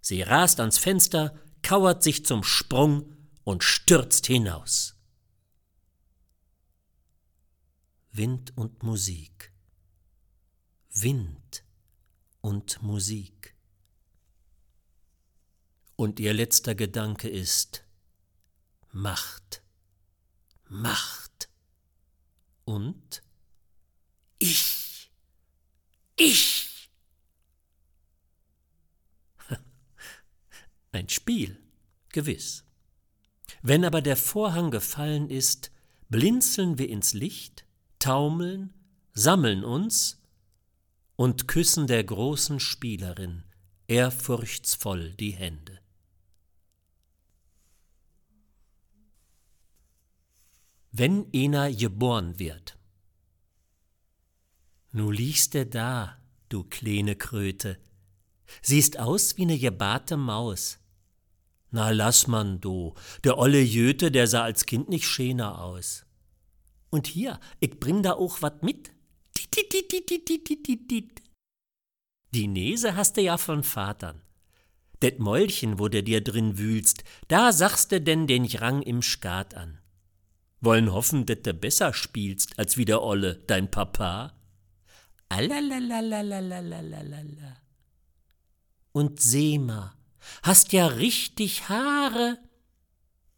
Sie 0.00 0.22
rast 0.22 0.60
ans 0.60 0.78
Fenster, 0.78 1.34
kauert 1.62 2.02
sich 2.02 2.24
zum 2.26 2.44
Sprung 2.44 3.16
und 3.42 3.64
stürzt 3.64 4.26
hinaus. 4.26 4.94
Wind 8.12 8.56
und 8.56 8.82
Musik. 8.82 9.52
Wind 10.90 11.64
und 12.42 12.80
Musik. 12.82 13.56
Und 15.96 16.20
ihr 16.20 16.32
letzter 16.32 16.74
Gedanke 16.74 17.28
ist 17.28 17.84
Macht, 18.92 19.62
Macht 20.68 21.23
und 22.64 23.22
ich, 24.38 25.10
ich. 26.16 26.90
Ein 30.92 31.08
Spiel, 31.08 31.58
gewiss. 32.10 32.64
Wenn 33.62 33.84
aber 33.84 34.02
der 34.02 34.16
Vorhang 34.16 34.70
gefallen 34.70 35.30
ist, 35.30 35.70
blinzeln 36.08 36.78
wir 36.78 36.88
ins 36.88 37.14
Licht, 37.14 37.64
taumeln, 37.98 38.74
sammeln 39.12 39.64
uns 39.64 40.20
und 41.16 41.48
küssen 41.48 41.86
der 41.86 42.04
großen 42.04 42.60
Spielerin 42.60 43.44
ehrfurchtsvoll 43.86 45.12
die 45.12 45.32
Hände. 45.32 45.83
Wenn 50.96 51.26
einer 51.34 51.72
geboren 51.72 52.38
wird. 52.38 52.78
Nu 54.92 55.10
liegst 55.10 55.54
du 55.54 55.66
da, 55.66 56.18
du 56.48 56.62
kleine 56.62 57.16
Kröte, 57.16 57.80
siehst 58.62 59.00
aus 59.00 59.36
wie 59.36 59.44
ne 59.44 59.58
gebarte 59.58 60.16
Maus. 60.16 60.78
Na 61.72 61.90
lass 61.90 62.28
man, 62.28 62.60
du, 62.60 62.94
der 63.24 63.38
olle 63.38 63.60
Jöte, 63.60 64.12
der 64.12 64.28
sah 64.28 64.44
als 64.44 64.66
Kind 64.66 64.88
nicht 64.88 65.08
schöner 65.08 65.60
aus. 65.60 66.06
Und 66.90 67.08
hier, 67.08 67.40
ich 67.58 67.80
bring 67.80 68.04
da 68.04 68.12
auch 68.12 68.40
wat 68.40 68.62
mit. 68.62 68.92
Die 72.30 72.46
Nese 72.46 72.94
hast 72.94 73.16
du 73.16 73.20
ja 73.20 73.36
von 73.36 73.64
Vatern. 73.64 74.22
Det 75.02 75.18
Mäulchen, 75.18 75.80
wo 75.80 75.88
du 75.88 76.04
dir 76.04 76.22
drin 76.22 76.56
wühlst, 76.56 77.02
da 77.26 77.50
sagst 77.50 77.90
du 77.90 78.00
denn 78.00 78.28
den 78.28 78.46
Rang 78.46 78.80
im 78.82 79.02
Skat 79.02 79.54
an. 79.54 79.80
Wollen 80.64 80.92
hoffen, 80.92 81.26
dass 81.26 81.42
du 81.42 81.52
besser 81.52 81.92
spielst 81.92 82.56
als 82.58 82.76
wie 82.76 82.84
der 82.84 83.02
Olle, 83.02 83.42
dein 83.46 83.70
Papa. 83.70 84.34
Alalalalalalalala. 85.28 87.56
Und 88.92 89.20
seh 89.20 89.58
mal, 89.58 89.94
hast 90.42 90.72
ja 90.72 90.86
richtig 90.86 91.68
Haare. 91.68 92.38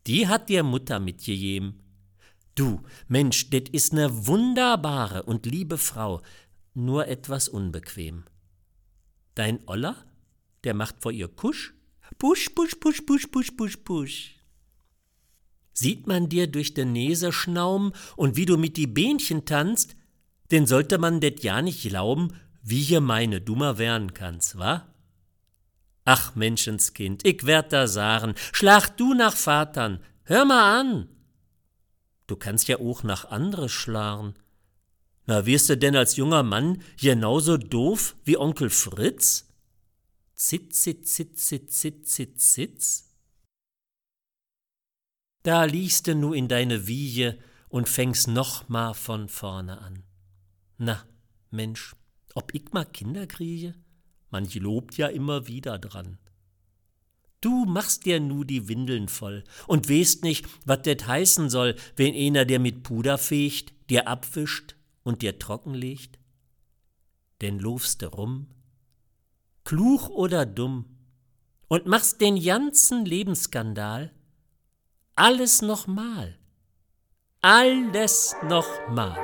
Die 0.07 0.29
hat 0.29 0.49
dir 0.49 0.63
Mutter 0.63 1.01
mitgegeben. 1.01 1.83
Du, 2.55 2.83
Mensch, 3.09 3.51
det 3.51 3.69
is 3.71 3.93
ne 3.93 4.27
wunderbare 4.27 5.25
und 5.25 5.47
liebe 5.47 5.79
Frau, 5.79 6.23
nur 6.75 7.09
etwas 7.09 7.49
unbequem. 7.49 8.25
Dein 9.35 9.67
Oller, 9.67 9.97
der 10.65 10.75
macht 10.75 11.03
vor 11.03 11.13
ihr 11.13 11.29
Kusch, 11.29 11.75
pusch, 12.19 12.51
pusch, 12.55 12.77
pusch, 12.77 13.03
pusch, 13.03 13.27
pusch, 13.27 13.51
pusch, 13.51 13.77
pusch. 13.79 14.36
Sieht 15.79 16.07
man 16.07 16.31
dir 16.31 16.47
durch 16.47 16.73
de 16.73 16.87
Nese 16.87 17.33
schnaum 17.33 17.93
und 18.17 18.35
wie 18.35 18.47
du 18.47 18.57
mit 18.57 18.79
die 18.79 18.87
Bähnchen 18.87 19.45
tanzt, 19.45 19.95
denn 20.51 20.67
sollte 20.67 20.97
man 20.97 21.21
det 21.21 21.43
ja 21.43 21.61
nicht 21.61 21.83
glauben, 21.83 22.33
wie 22.63 22.81
hier 22.81 23.03
meine 23.03 23.43
dummer 23.43 23.77
werden 23.77 24.15
kannst, 24.15 24.57
wa? 24.57 24.87
Ach, 26.07 26.35
Menschenskind, 26.35 27.27
ich 27.27 27.45
werd 27.45 27.75
da 27.75 27.89
sagen, 27.89 28.35
schlag 28.53 28.97
du 28.97 29.13
nach 29.13 29.37
Vatern, 29.37 30.01
hör 30.23 30.47
mal 30.47 30.81
an. 30.81 31.09
Du 32.27 32.37
kannst 32.37 32.69
ja 32.69 32.79
auch 32.79 33.03
nach 33.03 33.27
andere 33.27 33.69
schlagen. 33.69 34.33
Na, 35.27 35.45
wirst 35.45 35.69
du 35.69 35.77
denn 35.77 35.95
als 35.95 36.17
junger 36.17 36.43
Mann 36.43 36.81
genauso 36.99 37.59
doof 37.59 38.17
wie 38.25 38.39
Onkel 38.39 38.71
Fritz? 38.71 39.53
Zitz, 40.35 40.81
zitz, 40.81 41.15
zitz, 41.15 41.47
zitz, 41.49 41.79
zitz, 41.79 42.15
zitz, 42.15 42.53
zitz. 42.53 43.06
Da 45.47 45.63
liegst 45.63 46.09
du 46.09 46.17
nu 46.17 46.33
in 46.33 46.49
deine 46.49 46.89
Wiege 46.89 47.39
und 47.69 47.89
fängst 47.89 48.27
noch 48.27 48.69
mal 48.69 48.95
von 48.95 49.29
vorne 49.29 49.81
an. 49.81 50.03
Na, 50.77 51.05
Mensch, 51.53 51.95
ob 52.35 52.53
ich 52.53 52.73
mal 52.73 52.85
Kinder 52.85 53.29
kriege? 53.29 53.77
Manch 54.31 54.57
lobt 54.57 54.97
ja 54.97 55.07
immer 55.07 55.47
wieder 55.47 55.79
dran. 55.79 56.19
Du 57.41 57.65
machst 57.65 58.07
dir 58.07 58.19
nu 58.19 58.43
die 58.43 58.67
Windeln 58.67 59.07
voll 59.07 59.45
und 59.69 59.89
weißt 59.89 60.25
nicht, 60.25 60.49
wat 60.65 60.85
det 60.85 61.07
heißen 61.07 61.49
soll, 61.49 61.77
wenn 61.95 62.13
einer 62.13 62.45
dir 62.45 62.59
mit 62.59 62.83
Puder 62.83 63.17
fecht, 63.17 63.73
dir 63.89 64.09
abwischt 64.09 64.75
und 65.05 65.23
dir 65.23 65.39
trockenlegt. 65.39 66.19
Denn 67.41 67.61
lofst 67.61 68.03
du 68.03 68.07
rum, 68.07 68.49
kluch 69.63 70.09
oder 70.09 70.45
dumm, 70.45 70.87
und 71.69 71.87
machst 71.87 72.21
den 72.21 72.43
ganzen 72.43 73.05
Lebensskandal, 73.05 74.13
alles 75.17 75.63
nochmal. 75.63 76.35
Alles 77.41 78.37
nochmal. 78.47 79.17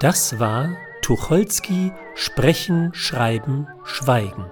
Das 0.00 0.38
war 0.40 0.76
Tucholsky 1.02 1.92
Sprechen, 2.16 2.92
Schreiben, 2.94 3.68
Schweigen. 3.84 4.50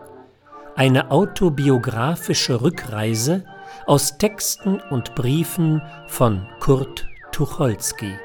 Eine 0.77 1.11
autobiografische 1.11 2.63
Rückreise 2.63 3.45
aus 3.87 4.19
Texten 4.19 4.81
und 4.91 5.17
Briefen 5.17 5.83
von 6.07 6.47
Kurt 6.61 7.07
Tucholsky. 7.33 8.17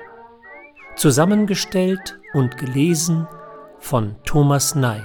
Zusammengestellt 0.95 2.19
und 2.33 2.57
gelesen 2.57 3.27
von 3.79 4.15
Thomas 4.23 4.75
Ney 4.75 5.01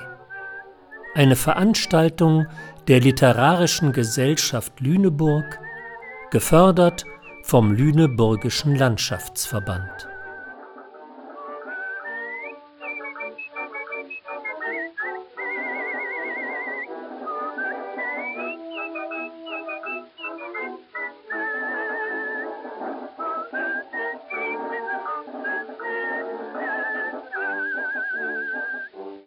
eine 1.14 1.36
Veranstaltung 1.36 2.46
der 2.88 3.00
Literarischen 3.00 3.92
Gesellschaft 3.92 4.80
Lüneburg, 4.80 5.60
gefördert 6.30 7.04
vom 7.42 7.72
Lüneburgischen 7.72 8.74
Landschaftsverband. 8.74 10.08